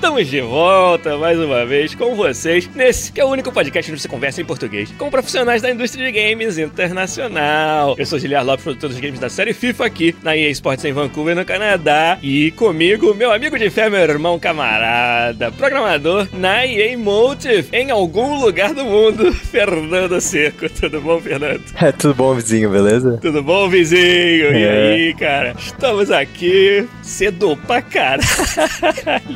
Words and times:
Estamos 0.00 0.28
de 0.28 0.40
volta 0.40 1.18
mais 1.18 1.38
uma 1.38 1.66
vez 1.66 1.94
com 1.94 2.14
vocês 2.14 2.66
nesse 2.74 3.12
que 3.12 3.20
é 3.20 3.24
o 3.24 3.28
único 3.28 3.52
podcast 3.52 3.92
onde 3.92 4.00
você 4.00 4.08
conversa 4.08 4.40
em 4.40 4.46
português 4.46 4.90
com 4.96 5.10
profissionais 5.10 5.60
da 5.60 5.70
indústria 5.70 6.10
de 6.10 6.18
games 6.18 6.56
internacional. 6.56 7.94
Eu 7.98 8.06
sou 8.06 8.18
Giliar 8.18 8.42
Lopes, 8.42 8.64
produtor 8.64 8.88
dos 8.88 8.98
games 8.98 9.20
da 9.20 9.28
série 9.28 9.52
FIFA 9.52 9.84
aqui 9.84 10.16
na 10.22 10.34
EA 10.34 10.48
Sports 10.52 10.86
em 10.86 10.92
Vancouver, 10.94 11.36
no 11.36 11.44
Canadá. 11.44 12.18
E 12.22 12.50
comigo, 12.52 13.14
meu 13.14 13.30
amigo 13.30 13.58
de 13.58 13.68
fé, 13.68 13.90
meu 13.90 14.00
irmão 14.00 14.38
camarada, 14.38 15.52
programador 15.52 16.26
na 16.32 16.66
EA 16.66 16.96
Motive 16.96 17.68
em 17.70 17.90
algum 17.90 18.40
lugar 18.40 18.72
do 18.72 18.86
mundo, 18.86 19.30
Fernando 19.52 20.18
Seco. 20.18 20.66
Tudo 20.70 21.02
bom, 21.02 21.20
Fernando? 21.20 21.62
É, 21.78 21.92
tudo 21.92 22.14
bom, 22.14 22.34
vizinho, 22.34 22.70
beleza? 22.70 23.18
Tudo 23.20 23.42
bom, 23.42 23.68
vizinho? 23.68 24.00
E 24.00 24.64
é. 24.64 24.92
aí, 24.94 25.14
cara? 25.14 25.54
Estamos 25.58 26.10
aqui 26.10 26.88
cedo 27.02 27.54
pra 27.66 27.82
caralho. 27.82 28.24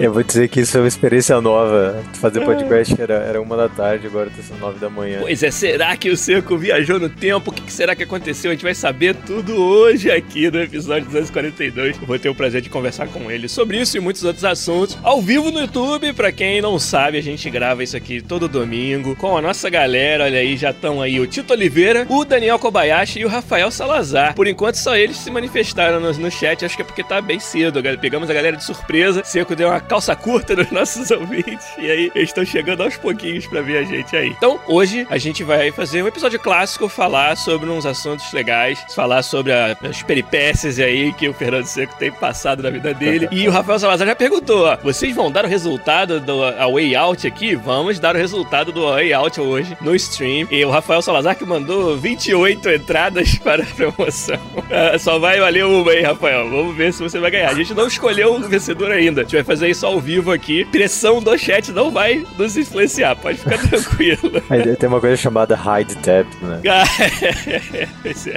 Eu 0.01 0.11
vou 0.11 0.23
dizer 0.23 0.49
que 0.54 0.54
isso 0.61 0.77
é 0.77 0.81
uma 0.81 0.89
experiência 0.89 1.41
nova. 1.41 2.03
Fazer 2.15 2.45
podcast 2.45 3.01
era, 3.01 3.15
era 3.15 3.41
uma 3.41 3.57
da 3.57 3.69
tarde, 3.69 4.07
agora 4.07 4.31
tá 4.31 4.43
sendo 4.43 4.61
nove 4.61 4.79
da 4.79 4.89
manhã. 4.89 5.19
Pois 5.21 5.43
é, 5.43 5.51
será 5.51 5.97
que 5.97 6.11
o 6.11 6.17
Seco 6.17 6.57
viajou 6.57 7.01
no 7.01 7.09
tempo? 7.09 7.51
O 7.51 7.55
que 7.55 7.73
será 7.73 7.95
que 7.97 8.03
aconteceu? 8.03 8.51
A 8.51 8.55
gente 8.55 8.63
vai 8.63 8.75
saber 8.75 9.15
tudo 9.15 9.57
hoje 9.57 10.11
aqui 10.11 10.51
no 10.51 10.63
episódio 10.63 11.07
242. 11.07 12.01
Eu 12.01 12.07
vou 12.07 12.19
ter 12.19 12.29
o 12.29 12.35
prazer 12.35 12.61
de 12.61 12.71
conversar 12.71 13.09
com 13.09 13.31
ele 13.31 13.49
sobre 13.49 13.81
isso 13.81 13.97
e 13.97 14.01
muitos 14.01 14.23
outros 14.23 14.45
assuntos 14.45 14.99
ao 15.03 15.21
vivo 15.21 15.51
no 15.51 15.61
YouTube. 15.61 16.13
Pra 16.13 16.31
quem 16.31 16.61
não 16.61 16.79
sabe, 16.79 17.19
a 17.19 17.23
gente 17.23 17.49
grava 17.51 17.83
isso 17.83 17.97
aqui 17.97 18.21
todo 18.21 18.49
domingo 18.49 19.17
com 19.17 19.37
a 19.37 19.43
nossa 19.43 19.69
galera. 19.69 20.25
Olha 20.25 20.39
aí, 20.39 20.57
já 20.57 20.71
estão 20.71 21.03
aí 21.03 21.19
o 21.19 21.27
Tito 21.27 21.53
Oliveira, 21.53 22.07
o 22.09 22.25
Daniel 22.25 22.59
Kobayashi 22.59 23.21
e 23.21 23.25
o 23.25 23.29
Rafael 23.29 23.71
Salazar. 23.71 24.35
Por 24.35 24.47
enquanto, 24.47 24.77
só 24.77 24.97
eles 24.97 25.17
se 25.17 25.31
manifestaram 25.31 25.99
no, 25.99 26.13
no 26.13 26.31
chat. 26.31 26.65
Acho 26.65 26.77
que 26.77 26.83
é 26.83 26.85
porque 26.85 27.03
tá 27.03 27.21
bem 27.21 27.41
cedo. 27.41 27.83
Pegamos 28.01 28.31
a 28.31 28.35
galera 28.35 28.57
de 28.57 28.65
surpresa. 28.65 29.23
Seco 29.25 29.57
deu 29.57 29.69
uma 29.69 29.81
calça 29.81 30.15
curta 30.15 30.44
nos 30.53 30.71
nossos 30.71 31.11
ouvintes. 31.11 31.67
E 31.79 31.91
aí, 31.91 32.13
eles 32.15 32.31
estão 32.31 32.45
chegando 32.45 32.83
aos 32.83 32.97
pouquinhos 32.97 33.47
pra 33.47 33.61
ver 33.61 33.79
a 33.79 33.85
gente 33.85 34.17
aí. 34.17 34.29
Então, 34.29 34.61
hoje 34.67 35.07
a 35.11 35.19
gente 35.19 35.43
vai 35.43 35.71
fazer 35.71 36.03
um 36.03 36.09
episódio 36.09 36.39
clássico, 36.39 36.89
falar 36.89 37.37
sobre 37.37 37.71
uns 37.71 37.87
assuntos 37.87 38.33
legais, 38.33 38.85
falar 38.95 39.23
sobre 39.23 39.53
a, 39.53 39.77
as 39.83 40.03
peripécias 40.03 40.79
aí 40.79 41.13
que 41.13 41.29
o 41.29 41.35
Fernando 41.35 41.67
Seco 41.67 41.97
tem 41.99 42.13
passado 42.13 42.63
na 42.63 42.71
vida 42.71 42.93
dele. 42.93 43.29
e 43.31 43.49
o 43.49 43.51
Rafael 43.51 43.79
Salazar 43.79 44.07
já 44.07 44.17
perguntou: 44.17 44.67
ó, 44.67 44.77
vocês 44.77 45.15
vão 45.15 45.31
dar 45.31 45.45
o 45.45 45.49
resultado 45.49 46.21
do 46.21 46.41
Way 46.73 46.95
Out 46.95 47.27
aqui? 47.27 47.55
Vamos 47.55 47.99
dar 47.99 48.15
o 48.15 48.19
resultado 48.19 48.73
do 48.73 48.87
Way 48.87 49.13
Out 49.13 49.41
hoje 49.41 49.77
no 49.81 49.95
stream. 49.95 50.47
E 50.51 50.65
o 50.65 50.71
Rafael 50.71 51.03
Salazar 51.03 51.37
que 51.37 51.45
mandou 51.45 51.97
28 51.97 52.71
entradas 52.71 53.39
para 53.43 53.63
a 53.63 53.67
promoção. 53.67 54.39
Uh, 54.57 54.99
só 54.99 55.19
vai 55.19 55.39
valer 55.41 55.65
uma 55.65 55.91
aí, 55.91 56.03
Rafael. 56.03 56.49
Vamos 56.49 56.77
ver 56.77 56.93
se 56.93 57.03
você 57.03 57.19
vai 57.19 57.31
ganhar. 57.31 57.51
A 57.51 57.55
gente 57.55 57.75
não 57.75 57.87
escolheu 57.87 58.35
o 58.35 58.41
vencedor 58.41 58.91
ainda. 58.91 59.21
A 59.21 59.25
gente 59.25 59.35
vai 59.35 59.45
fazer 59.45 59.69
isso 59.69 59.87
ao 59.87 60.01
vivo 60.01 60.33
aqui. 60.35 60.65
Pressão 60.67 61.23
do 61.23 61.37
chat 61.39 61.73
não 61.73 61.91
vai 61.91 62.25
nos 62.39 62.57
influenciar. 62.57 63.17
Pode 63.17 63.39
ficar 63.39 63.59
tranquilo. 63.69 64.43
Tem 64.79 64.89
uma 64.89 65.01
coisa 65.01 65.17
chamada 65.17 65.59
hide 65.59 65.97
tab, 65.97 66.27
né? 66.43 66.61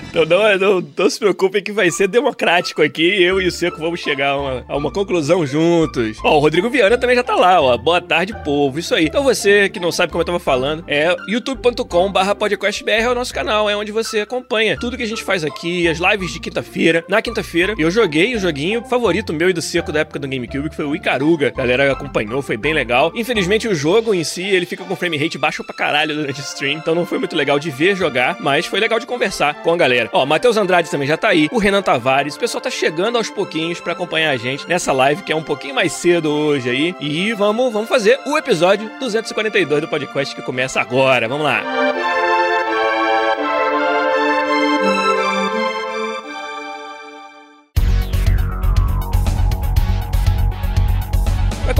então 0.09 0.25
não, 0.25 0.58
não, 0.58 0.88
não 0.97 1.09
se 1.09 1.19
preocupem 1.19 1.63
que 1.63 1.72
vai 1.72 1.91
ser 1.91 2.08
democrático 2.08 2.81
aqui. 2.81 3.22
Eu 3.22 3.41
e 3.41 3.47
o 3.47 3.52
Seco 3.52 3.80
vamos 3.80 4.00
chegar 4.00 4.30
a 4.30 4.38
uma, 4.38 4.66
a 4.68 4.78
uma 4.78 4.91
conclusão 4.91 5.46
juntos. 5.46 6.18
Ó, 6.24 6.38
o 6.38 6.40
Rodrigo 6.40 6.69
Viana 6.69 6.97
também 6.97 7.16
já 7.16 7.24
tá 7.24 7.35
lá, 7.35 7.59
ó. 7.59 7.78
Boa 7.78 8.02
tarde, 8.02 8.34
povo. 8.44 8.79
Isso 8.79 8.94
aí. 8.96 9.06
Então 9.06 9.24
você 9.24 9.69
que 9.69 9.79
não 9.79 9.91
sabe 9.91 10.12
como 10.12 10.22
eu 10.22 10.25
tava 10.25 10.40
falando, 10.40 10.84
é 10.88 11.16
youtube.com/barra 11.28 12.35
podcastbr 12.35 12.91
é 12.91 13.09
o 13.09 13.16
nosso 13.16 13.34
canal, 13.34 13.69
é 13.69 13.75
onde 13.75 13.91
você 13.91 14.22
acompanha 14.22 14.78
tudo 14.79 14.97
que 14.97 15.03
a 15.03 15.08
gente 15.08 15.24
faz 15.24 15.44
aqui, 15.44 15.88
as 15.88 16.00
lives 16.00 16.31
de 16.31 16.40
quinta-feira. 16.40 17.03
Na 17.08 17.22
quinta-feira, 17.22 17.74
eu 17.78 17.90
joguei 17.90 18.35
o 18.35 18.40
joguinho 18.40 18.84
favorito 18.85 19.34
meu 19.34 19.50
e 19.50 19.53
do 19.53 19.62
Seco 19.62 19.91
da 19.91 20.02
época 20.02 20.19
do 20.19 20.28
GameCube, 20.28 20.69
que 20.69 20.75
foi 20.75 20.85
o 20.85 20.96
Icaruga. 20.96 21.52
Galera 21.52 21.87
acompanhou, 21.92 22.42
foi 22.42 22.58
bem 22.58 22.74
legal. 22.74 23.12
Infelizmente, 23.16 23.68
o 23.68 23.75
jogo 23.75 24.14
em 24.14 24.24
si, 24.24 24.44
ele 24.44 24.66
fica 24.66 24.84
com 24.84 24.96
frame 24.96 25.18
rate 25.18 25.38
baixo 25.38 25.64
pra 25.64 25.75
caralho 25.75 26.16
durante 26.16 26.40
o 26.40 26.44
stream, 26.44 26.78
então 26.78 26.96
não 26.96 27.06
foi 27.06 27.20
muito 27.20 27.36
legal 27.36 27.59
de 27.59 27.70
ver 27.70 27.96
jogar, 27.96 28.38
mas 28.40 28.66
foi 28.66 28.80
legal 28.80 29.00
de 29.00 29.06
conversar 29.06 29.62
com 29.62 29.74
a 29.74 29.78
galera. 29.78 30.09
Ó, 30.14 30.26
Matheus 30.26 30.58
Andrade 30.58 30.90
também 30.90 31.08
já 31.08 31.18
tá 31.18 31.30
aí, 31.30 31.47
o 31.52 31.58
Renan 31.58 31.81
Tavares, 31.81 32.36
o 32.36 32.40
pessoal 32.40 32.62
tá 32.62 32.70
chegando 32.70 33.18
aos 33.18 33.30
pouquinhos 33.30 33.80
para 33.80 33.94
acompanhar 33.94 34.31
a 34.31 34.38
gente 34.38 34.68
nessa 34.68 34.92
live 34.92 35.24
que 35.24 35.31
é 35.31 35.36
um 35.36 35.44
pouquinho 35.44 35.76
mais 35.76 35.92
cedo 35.94 36.31
hoje 36.31 36.70
aí. 36.70 36.96
E 37.00 37.34
vamos, 37.34 37.72
vamos 37.72 37.90
fazer 37.90 38.20
o 38.26 38.38
episódio 38.38 38.90
242 39.00 39.81
do 39.81 39.88
podcast 39.88 40.36
que 40.36 40.42
começa 40.42 40.80
agora. 40.81 41.28
Vamos 41.28 41.46
lá. 41.46 41.62
Vai 41.62 42.27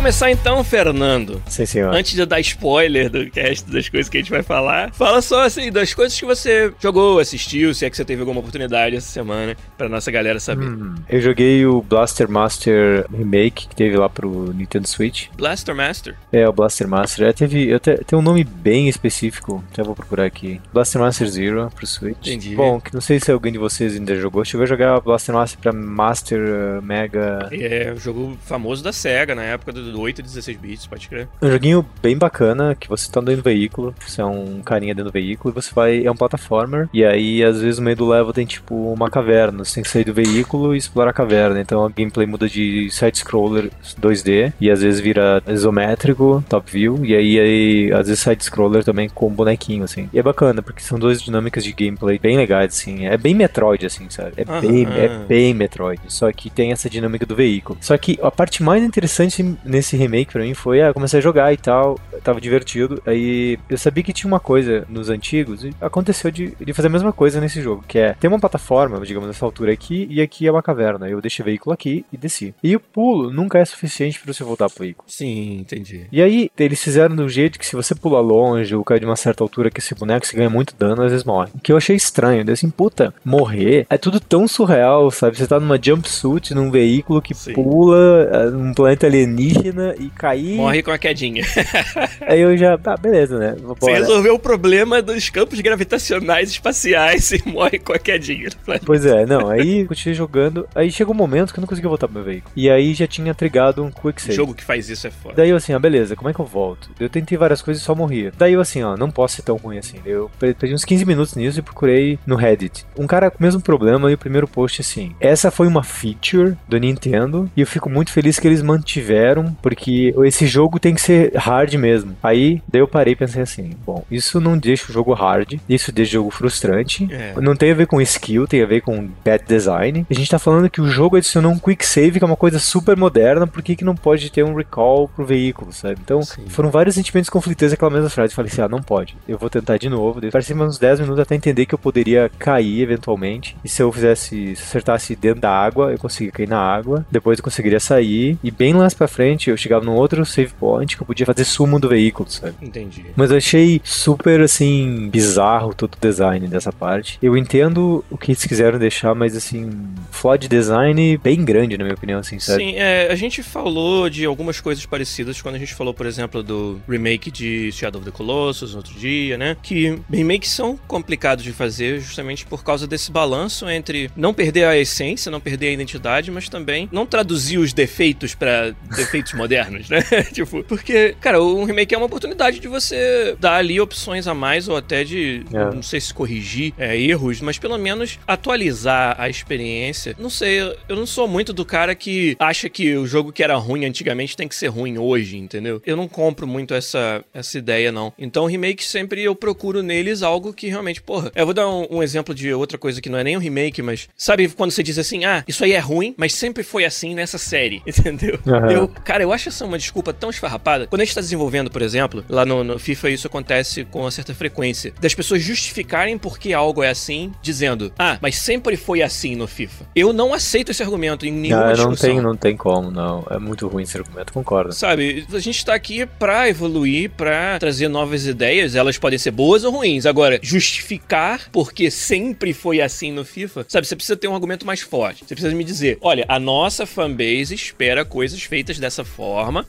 começar 0.07 0.31
então, 0.31 0.63
Fernando. 0.63 1.41
Sim, 1.47 1.66
senhor. 1.66 1.94
Antes 1.94 2.13
de 2.13 2.25
dar 2.25 2.40
spoiler 2.40 3.09
do 3.09 3.29
cast 3.29 3.69
das 3.69 3.90
coisas 3.90 4.07
que 4.07 4.16
a 4.16 4.22
gente 4.22 4.29
vai 4.29 4.41
falar, 4.41 4.90
fala 4.94 5.22
só 5.22 5.44
assim 5.44 5.69
das 5.69 5.94
coisas 5.94 6.18
que 6.18 6.25
você 6.25 6.72
jogou, 6.79 7.19
assistiu, 7.19 7.73
se 7.73 7.85
é 7.85 7.90
que 7.90 7.97
você 7.97 8.06
teve 8.06 8.22
alguma 8.22 8.40
oportunidade 8.40 8.96
essa 8.96 9.09
semana, 9.09 9.57
pra 9.78 9.90
nossa 9.90 10.09
galera 10.09 10.40
saber. 10.40 10.63
Hum, 10.63 10.96
eu 11.09 11.19
joguei 11.19 11.66
o 11.66 11.81
Blaster 11.81 12.31
Master 12.31 13.06
Remake 13.12 13.67
que 13.67 13.75
teve 13.75 13.97
lá 13.97 14.07
pro 14.07 14.53
Nintendo 14.53 14.88
Switch. 14.88 15.28
Blaster 15.35 15.75
Master? 15.75 16.16
É, 16.31 16.47
o 16.47 16.53
Blaster 16.53 16.88
Master. 16.88 17.28
É, 17.28 17.34
teve, 17.34 17.67
eu 17.67 17.78
te, 17.78 17.97
tem 18.06 18.17
um 18.17 18.22
nome 18.22 18.46
bem 18.46 18.88
específico, 18.88 19.62
até 19.73 19.84
vou 19.84 19.94
procurar 19.94 20.23
aqui. 20.23 20.62
Blaster 20.72 21.01
Master 21.01 21.28
Zero 21.28 21.69
pro 21.75 21.85
Switch. 21.85 22.28
Entendi. 22.28 22.56
Bom, 22.56 22.79
que 22.79 22.94
não 22.94 23.01
sei 23.01 23.19
se 23.19 23.29
alguém 23.29 23.51
de 23.51 23.59
vocês 23.59 23.94
ainda 23.94 24.16
jogou. 24.16 24.46
Chegou 24.46 24.63
a 24.63 24.67
jogar 24.67 25.01
Blaster 25.01 25.35
Master 25.35 25.59
pra 25.59 25.73
Master 25.73 26.40
uh, 26.40 26.81
Mega. 26.81 27.50
É, 27.51 27.91
o 27.91 28.00
jogo 28.00 28.38
famoso 28.46 28.81
da 28.81 28.94
SEGA 28.94 29.35
na 29.35 29.44
época 29.44 29.73
do 29.73 29.97
8 30.00 30.19
e 30.19 30.24
16 30.24 30.58
bits, 30.58 30.88
pode 30.88 31.08
crer. 31.08 31.28
Um 31.41 31.52
joguinho 31.52 31.85
bem 32.02 32.18
bacana, 32.18 32.75
que 32.75 32.88
você 32.88 33.12
tá 33.12 33.19
dentro 33.19 33.41
do 33.41 33.44
veículo, 33.44 33.94
você 34.06 34.22
é 34.22 34.25
um 34.25 34.62
carinha 34.62 34.94
dentro 34.94 35.12
do 35.12 35.13
veículo, 35.13 35.53
e 35.53 35.62
você 35.62 35.74
vai, 35.74 36.06
é 36.06 36.12
um 36.12 36.16
plataformer, 36.16 36.90
e 36.94 37.03
aí 37.03 37.44
às 37.44 37.62
vezes 37.62 37.80
no 37.80 37.85
meio 37.85 37.97
do 37.97 38.08
level 38.08 38.34
tem 38.34 38.46
tipo 38.46 38.94
uma 38.94 39.09
caverna, 39.09 39.63
você 39.63 39.75
tem 39.75 39.84
que 39.84 39.90
sair 39.90 40.03
do 40.03 40.13
veículo 40.13 40.74
e 40.74 40.78
explorar 40.78 41.12
a 41.12 41.13
caverna, 41.13 41.59
então 41.59 41.85
a 41.85 41.90
gameplay 41.90 42.25
muda 42.25 42.47
de 42.47 42.90
side-scroller 42.91 43.72
2D, 44.00 44.53
e 44.59 44.69
às 44.69 44.81
vezes 44.81 45.00
vira 45.00 45.41
isométrico, 45.47 46.44
top 46.50 46.72
view, 46.72 47.06
e 47.06 47.16
aí, 47.16 47.40
aí 47.40 47.94
às 47.94 48.08
vezes 48.08 48.24
side-scroller 48.24 48.84
também 48.84 49.09
com 49.09 49.29
bonequinho, 49.29 49.84
assim. 49.84 50.09
E 50.14 50.19
é 50.19 50.24
bacana, 50.24 50.62
porque 50.62 50.81
são 50.81 51.00
duas 51.00 51.22
dinâmicas 51.22 51.64
de 51.64 51.72
gameplay 51.72 52.19
bem 52.19 52.38
legais, 52.38 52.74
assim, 52.74 53.06
é 53.06 53.18
bem 53.18 53.34
Metroid, 53.34 53.85
assim, 53.85 54.09
sabe? 54.09 54.34
É, 54.38 54.52
uhum. 54.52 54.62
bem, 54.62 54.85
é 54.85 55.19
bem 55.28 55.53
Metroid, 55.53 56.02
só 56.08 56.31
que 56.31 56.50
tem 56.50 56.72
essa 56.72 56.90
dinâmica 56.90 57.25
do 57.25 57.35
veículo. 57.35 57.78
Só 57.81 57.97
que 57.97 58.19
a 58.22 58.31
parte 58.31 58.64
mais 58.64 58.84
interessante 58.84 59.56
nesse 59.64 59.86
remake 59.95 60.33
para 60.33 60.43
mim 60.43 60.53
foi, 60.53 60.81
ah, 60.81 60.93
comecei 60.93 61.19
a 61.19 61.21
jogar 61.23 61.53
e 61.53 61.57
tal, 61.57 61.99
tava 62.23 62.41
divertido. 62.41 63.01
Aí 63.05 63.57
eu 63.69 63.78
sabia 63.78 64.03
que 64.03 64.13
tinha 64.13 64.28
uma 64.28 64.39
coisa 64.39 64.85
nos 64.89 65.09
antigos 65.09 65.63
e 65.63 65.73
aconteceu 65.79 66.31
de, 66.31 66.53
de 66.59 66.73
fazer 66.73 66.87
a 66.87 66.91
mesma 66.91 67.13
coisa 67.13 67.39
nesse 67.39 67.61
jogo, 67.61 67.84
que 67.87 67.99
é 67.99 68.13
ter 68.13 68.28
uma 68.28 68.39
plataforma, 68.39 68.99
digamos, 69.05 69.28
nessa 69.28 69.45
altura 69.45 69.72
aqui 69.72 70.07
e 70.09 70.22
aqui 70.22 70.47
é 70.47 70.51
uma 70.51 70.63
caverna. 70.63 71.07
Eu 71.07 71.22
deixei 71.22 71.43
o 71.43 71.45
veículo 71.45 71.73
aqui 71.73 72.05
e 72.11 72.17
desci. 72.17 72.53
E 72.63 72.75
o 72.75 72.79
pulo 72.79 73.31
nunca 73.31 73.59
é 73.59 73.66
suficiente 73.66 74.19
para 74.19 74.34
você 74.34 74.43
voltar 74.43 74.69
pro 74.69 74.84
veículo. 74.84 75.09
Sim, 75.09 75.59
entendi. 75.59 76.07
E 76.11 76.22
aí 76.22 76.49
eles 76.57 76.81
fizeram 76.81 77.16
do 77.16 77.29
jeito 77.29 77.59
que 77.59 77.66
se 77.66 77.75
você 77.75 77.95
pula 77.95 78.19
longe 78.19 78.75
ou 78.75 78.83
cai 78.83 78.99
de 78.99 79.05
uma 79.05 79.16
certa 79.16 79.43
altura 79.43 79.69
que 79.69 79.79
esse 79.79 79.95
boneco 79.95 80.25
você 80.25 80.35
ganha 80.35 80.49
muito 80.49 80.75
dano, 80.75 81.03
às 81.03 81.11
vezes 81.11 81.25
morre. 81.25 81.51
O 81.53 81.59
que 81.59 81.72
eu 81.72 81.78
achei 81.78 81.95
estranho, 81.95 82.43
eu 82.45 82.53
assim, 82.53 82.69
puta, 82.69 83.13
morrer 83.23 83.85
é 83.90 83.97
tudo 83.97 84.19
tão 84.19 84.47
surreal, 84.47 85.09
sabe? 85.11 85.37
Você 85.37 85.47
tá 85.47 85.59
numa 85.59 85.79
jumpsuit 85.81 86.53
num 86.53 86.72
veículo 86.72 87.22
que 87.22 87.33
Sim. 87.33 87.53
pula 87.53 88.51
num 88.51 88.73
planeta 88.73 89.07
alienígena 89.07 89.77
e 90.00 90.09
cair. 90.09 90.56
Morre 90.56 90.82
com 90.84 90.91
a 90.91 90.97
quedinha. 90.97 91.44
Aí 92.22 92.41
eu 92.41 92.58
já, 92.58 92.78
tá, 92.78 92.96
beleza, 92.97 93.38
né? 93.38 93.56
Bora. 93.59 93.76
Você 93.79 93.91
resolveu 93.94 94.35
o 94.35 94.40
problema 94.40 95.02
dos 95.02 95.29
campos 95.29 95.59
gravitacionais 95.59 96.50
espaciais 96.50 97.32
e 97.34 97.41
morre 97.47 97.79
qualquer 97.79 98.20
dinheiro. 98.20 98.56
Pois 98.85 99.06
é, 99.06 99.26
não, 99.26 99.50
aí 99.50 99.85
continuei 99.85 100.16
jogando, 100.16 100.68
aí 100.76 100.91
chegou 100.91 101.14
um 101.14 101.18
momento 101.18 101.53
que 101.53 101.59
eu 101.59 101.62
não 101.62 101.68
conseguia 101.68 101.90
voltar 101.90 102.08
pro 102.08 102.16
meu 102.16 102.24
veículo. 102.24 102.52
E 102.56 102.70
aí 102.70 102.94
já 102.94 103.08
tinha 103.08 103.34
trigado 103.34 103.84
um 103.84 103.91
quick 103.91 104.22
save. 104.22 104.34
jogo 104.34 104.53
que 104.53 104.64
faz 104.64 104.90
isso 104.90 105.08
é 105.08 105.12
foda. 105.12 105.35
Daí 105.35 105.50
eu 105.50 105.56
assim, 105.56 105.74
ah, 105.74 105.79
beleza, 105.79 106.16
como 106.16 106.29
é 106.29 106.34
que 106.34 106.40
eu 106.40 106.46
volto? 106.46 106.90
Eu 107.00 107.09
tentei 107.09 107.38
várias 107.38 107.62
coisas 107.62 107.82
e 107.82 107.85
só 107.85 107.96
morria. 107.96 108.32
Daí 108.38 108.53
eu 108.53 108.62
assim, 108.62 108.84
ó, 108.84 108.96
não 108.96 109.12
posso 109.12 109.35
ser 109.35 109.41
tão 109.44 109.58
ruim 109.58 109.78
assim. 109.78 109.97
Eu 110.06 110.29
perdi 110.40 110.74
uns 110.74 110.85
15 110.85 111.06
minutos 111.06 111.35
nisso 111.35 111.59
e 111.59 111.62
procurei 111.62 112.20
no 112.26 112.35
Reddit. 112.35 112.85
Um 112.97 113.08
cara 113.08 113.29
com 113.29 113.40
o 113.40 113.44
mesmo 113.44 113.62
problema 113.62 114.09
e 114.12 114.14
o 114.14 114.18
primeiro 114.18 114.47
post 114.47 114.82
assim, 114.82 115.16
essa 115.20 115.52
foi 115.52 115.68
uma 115.68 115.84
feature 115.84 116.56
do 116.68 116.78
Nintendo 116.78 117.50
e 117.56 117.62
eu 117.62 117.68
fico 117.68 117.90
muito 117.90 118.12
feliz 118.12 118.40
que 118.40 118.47
eles 118.47 118.62
mantiveram, 118.62 119.53
porque 119.67 120.16
esse 120.23 120.47
jogo 120.47 120.79
tem 120.79 120.96
que 120.96 121.02
ser 121.02 121.34
hard 121.35 121.73
mesmo. 121.73 122.16
Aí, 122.23 122.61
daí 122.66 122.81
eu 122.81 122.87
parei 122.87 123.11
e 123.11 123.16
pensei 123.17 123.41
assim, 123.41 123.72
bom, 123.85 124.02
isso 124.09 124.40
não 124.40 124.58
deixa 124.58 124.90
o 124.90 124.93
jogo 124.93 125.14
hard, 125.14 125.59
isso 125.67 125.91
deixa 125.91 126.11
o 126.11 126.14
jogo 126.14 126.31
frustrante, 126.31 127.08
é. 127.11 127.34
não 127.41 127.53
tem 127.53 127.72
a 127.72 127.75
ver 127.75 127.85
com 127.85 128.02
skill, 128.02 128.47
tem 128.47 128.64
a 128.64 128.66
ver 128.66 128.79
com 128.79 129.09
bad 129.25 129.43
design. 129.46 130.05
A 130.09 130.14
gente 130.14 130.29
tá 130.29 130.40
falando 130.40 130.69
que 130.69 130.79
o 130.79 130.87
jogo 130.87 131.17
adicionou 131.17 131.52
um 131.52 131.59
quick 131.59 131.85
save, 131.85 132.17
que 132.17 132.23
é 132.23 132.25
uma 132.25 132.37
coisa 132.37 132.59
super 132.59 132.96
moderna, 132.96 133.46
por 133.46 133.61
que, 133.61 133.75
que 133.75 133.84
não 133.84 133.93
pode 133.93 134.31
ter 134.31 134.43
um 134.43 134.55
recall 134.55 135.09
pro 135.09 135.25
veículo, 135.25 135.73
sabe? 135.73 135.99
Então, 136.02 136.22
Sim. 136.22 136.46
foram 136.47 136.72
vários 136.72 136.96
sentimentos 136.96 137.29
conflitantes 137.29 137.73
aquela 137.73 137.91
mesma 137.91 138.09
frase. 138.09 138.31
Eu 138.31 138.35
falei 138.35 138.52
assim, 138.52 138.61
ah, 138.61 138.69
não 138.69 138.81
pode. 138.81 139.17
Eu 139.28 139.37
vou 139.37 139.49
tentar 139.49 139.78
de 139.78 139.90
novo. 139.90 140.22
Parecia 140.31 140.55
uns 140.55 140.79
10 140.79 141.02
minutos 141.02 141.19
até 141.19 141.35
entender 141.35 141.66
que 141.66 141.75
eu 141.75 141.79
poderia 141.79 142.31
cair 142.40 142.81
eventualmente. 142.81 143.58
E 143.66 143.69
se 143.69 143.84
eu 143.84 143.91
fizesse, 143.91 144.55
se 144.55 144.64
acertasse 144.64 145.14
dentro 145.16 145.41
da 145.41 145.52
água, 145.52 145.91
eu 145.91 145.97
conseguia 145.97 146.31
cair 146.31 146.47
na 146.47 146.59
água. 146.59 147.05
Depois 147.11 147.37
eu 147.37 147.43
conseguiria 147.43 147.79
sair. 147.79 148.37
E 148.41 148.49
bem 148.49 148.73
lá 148.73 148.87
pra 148.96 149.08
frente, 149.08 149.47
eu 149.49 149.58
chegava 149.58 149.84
num 149.85 149.96
outro 149.96 150.26
save 150.26 150.53
point 150.59 150.96
que 150.96 151.02
eu 151.02 151.08
podia 151.08 151.26
fazer 151.26 151.44
sumo 151.44 151.79
do 151.79 151.90
veículo, 151.90 152.29
sabe? 152.29 152.55
Entendi. 152.61 153.05
Mas 153.16 153.32
eu 153.32 153.38
achei 153.38 153.82
super, 153.84 154.41
assim, 154.41 155.09
bizarro 155.09 155.73
todo 155.73 155.96
o 155.96 155.99
design 155.99 156.47
dessa 156.47 156.72
parte. 156.72 157.17
Eu 157.22 157.38
entendo 157.38 158.03
o 158.09 158.17
que 158.17 158.32
eles 158.32 158.46
quiseram 158.46 158.79
deixar, 158.79 159.14
mas, 159.16 159.35
assim, 159.35 159.70
flaw 160.11 160.38
de 160.38 160.47
design 160.47 161.17
bem 161.17 161.44
grande, 161.44 161.78
na 161.78 161.84
minha 161.84 161.96
opinião, 161.96 162.20
assim, 162.20 162.40
sabe? 162.40 162.64
Sim, 162.64 162.76
é, 162.76 163.11
a 163.11 163.16
gente 163.16 163.44
falou 163.44 164.09
de 164.09 164.26
algumas 164.26 164.59
coisas 164.59 164.85
parecidas 164.85 165.41
quando 165.41 165.55
a 165.55 165.59
gente 165.59 165.73
falou, 165.73 165.93
por 165.93 166.05
exemplo, 166.05 166.43
do 166.43 166.79
remake 166.88 167.32
de 167.32 167.72
Shadow 167.72 168.02
of 168.02 168.09
the 168.09 168.16
Colossus 168.16 168.72
no 168.72 168.78
outro 168.78 168.93
dia, 168.93 169.38
né? 169.38 169.58
Que 169.61 170.00
remakes 170.11 170.52
são 170.52 170.78
complicados 170.88 171.43
de 171.43 171.52
fazer 171.52 172.00
justamente 172.00 172.46
por 172.46 172.64
causa 172.64 172.88
desse 172.88 173.11
balanço 173.11 173.70
entre 173.70 174.09
não 174.16 174.34
perder 174.34 174.66
a 174.66 174.78
essência, 174.78 175.32
não 175.32 175.40
perder 175.40 175.70
a 175.70 175.72
identidade, 175.72 176.32
mas 176.32 176.50
também 176.50 176.90
não 176.91 177.05
traduzir 177.05 177.58
os 177.58 177.73
defeitos 177.73 178.35
para 178.35 178.76
defeitos 178.96 179.34
modernos, 179.37 179.89
né? 179.89 180.01
tipo, 180.34 180.63
porque, 180.63 181.16
cara, 181.19 181.41
um 181.41 181.63
remake 181.63 181.93
é 181.93 181.97
uma 181.97 182.07
oportunidade 182.07 182.59
de 182.59 182.67
você 182.67 183.35
dar 183.39 183.55
ali 183.55 183.79
opções 183.79 184.28
a 184.28 184.34
mais 184.34 184.67
ou 184.67 184.75
até 184.75 185.03
de, 185.03 185.43
é. 185.53 185.73
não 185.73 185.84
sei 185.84 186.01
se 186.01 186.13
corrigir 186.13 186.73
é, 186.78 186.99
erros, 186.99 187.41
mas 187.41 187.57
pelo 187.57 187.78
menos 187.78 188.19
atualizar 188.28 189.16
a 189.19 189.29
experiência. 189.29 190.16
Não 190.17 190.29
sei, 190.29 190.59
eu 190.89 190.95
não 190.95 191.05
sou 191.05 191.28
muito 191.28 191.53
do 191.53 191.66
cara 191.66 191.95
que 191.95 192.35
acha 192.39 192.69
que 192.69 192.95
o 192.95 193.05
jogo 193.05 193.31
que 193.31 193.43
era 193.43 193.55
ruim 193.55 193.85
antigamente 193.85 194.35
tem 194.35 194.47
que 194.47 194.55
ser 194.55 194.67
ruim 194.67 194.97
hoje, 194.97 195.37
entendeu? 195.37 195.81
Eu 195.85 195.95
não 195.95 196.07
compro 196.07 196.47
muito 196.47 196.73
essa, 196.73 197.23
essa 197.33 197.57
ideia, 197.57 197.91
não. 197.91 198.13
Então, 198.17 198.45
remake 198.45 198.83
sempre 198.83 199.23
eu 199.23 199.35
procuro 199.35 199.83
neles 199.83 200.23
algo 200.23 200.53
que 200.53 200.67
realmente, 200.67 201.01
porra. 201.01 201.31
Eu 201.35 201.45
vou 201.45 201.53
dar 201.53 201.67
um, 201.67 201.87
um 201.90 202.03
exemplo 202.03 202.33
de 202.33 202.53
outra 202.53 202.78
coisa 202.78 203.01
que 203.01 203.09
não 203.09 203.17
é 203.17 203.23
nem 203.23 203.37
um 203.37 203.40
remake, 203.40 203.81
mas 203.81 204.09
sabe 204.16 204.47
quando 204.49 204.72
você 204.72 204.83
diz 204.83 204.97
assim, 204.97 205.25
ah, 205.25 205.43
isso 205.47 205.63
aí 205.63 205.73
é 205.73 205.79
ruim, 205.79 206.13
mas 206.17 206.33
sempre 206.33 206.63
foi 206.63 206.85
assim 206.85 207.13
nessa 207.13 207.37
série, 207.37 207.81
entendeu? 207.87 208.40
Uhum. 208.45 208.72
Eu, 208.72 208.87
cara, 208.87 209.23
eu 209.23 209.27
acho 209.32 209.50
essa 209.50 209.66
uma 209.66 209.78
desculpa 209.78 210.14
tão 210.14 210.29
esfarrapada. 210.29 210.88
Quando 210.88 211.02
a 211.02 211.06
gente 211.06 211.16
tá 211.16 211.22
desenvolvendo, 211.22 211.70
por 211.70 211.82
exemplo, 211.82 212.24
lá 212.29 212.46
no, 212.46 212.64
no 212.64 212.79
FIFA 212.79 213.09
isso 213.09 213.28
acontece 213.28 213.85
com 213.85 214.02
uma 214.02 214.12
certa 214.12 214.34
frequência, 214.34 214.94
das 215.00 215.14
pessoas 215.14 215.41
justificarem 215.41 216.18
por 216.18 216.38
que 216.38 216.53
algo 216.53 216.84
é 216.84 216.90
assim, 216.90 217.32
dizendo, 217.41 217.91
ah, 217.97 218.18
mas 218.22 218.35
sempre 218.38 218.78
foi 218.78 219.02
assim 219.02 219.35
no 219.35 219.47
FIFA. 219.47 219.85
Eu 219.96 220.14
não 220.14 220.34
aceito 220.34 220.72
esse 220.72 220.84
argumento 220.84 221.26
em 221.26 221.32
nenhuma 221.32 221.68
não, 221.68 221.74
discussão. 221.74 222.09
Não 222.09 222.16
tem, 222.16 222.24
não 222.24 222.38
tem 222.38 222.58
como, 222.58 222.91
não. 222.91 223.26
É 223.29 223.38
muito 223.38 223.68
ruim 223.68 223.84
esse 223.84 223.97
argumento, 223.97 224.34
concordo. 224.34 224.74
Sabe, 224.74 225.26
a 225.32 225.40
gente 225.40 225.66
tá 225.66 225.74
aqui 225.74 226.06
pra 226.06 226.50
evoluir, 226.50 227.09
pra 227.12 227.59
trazer 227.59 227.88
novas 227.88 228.26
ideias, 228.26 228.76
elas 228.76 228.97
podem 228.97 229.20
ser 229.20 229.32
boas 229.32 229.64
ou 229.64 229.72
ruins. 229.72 230.06
Agora, 230.06 230.40
justificar 230.41 231.50
porque 231.52 231.90
sempre 231.90 232.53
foi 232.53 232.82
assim 232.82 233.12
no 233.12 233.26
FIFA, 233.26 233.66
sabe, 233.68 233.88
você 233.88 233.96
precisa 233.96 234.16
ter 234.16 234.28
um 234.28 234.35
argumento 234.35 234.66
mais 234.66 234.82
forte. 234.82 235.26
Você 235.26 235.35
precisa 235.35 235.56
me 235.56 235.64
dizer, 235.64 235.97
olha, 236.02 236.26
a 236.28 236.40
nossa 236.40 236.85
fanbase 236.85 237.53
espera 237.53 238.06
coisas 238.06 238.41
feitas 238.44 238.79
dessa 238.79 239.03
forma, 239.03 239.16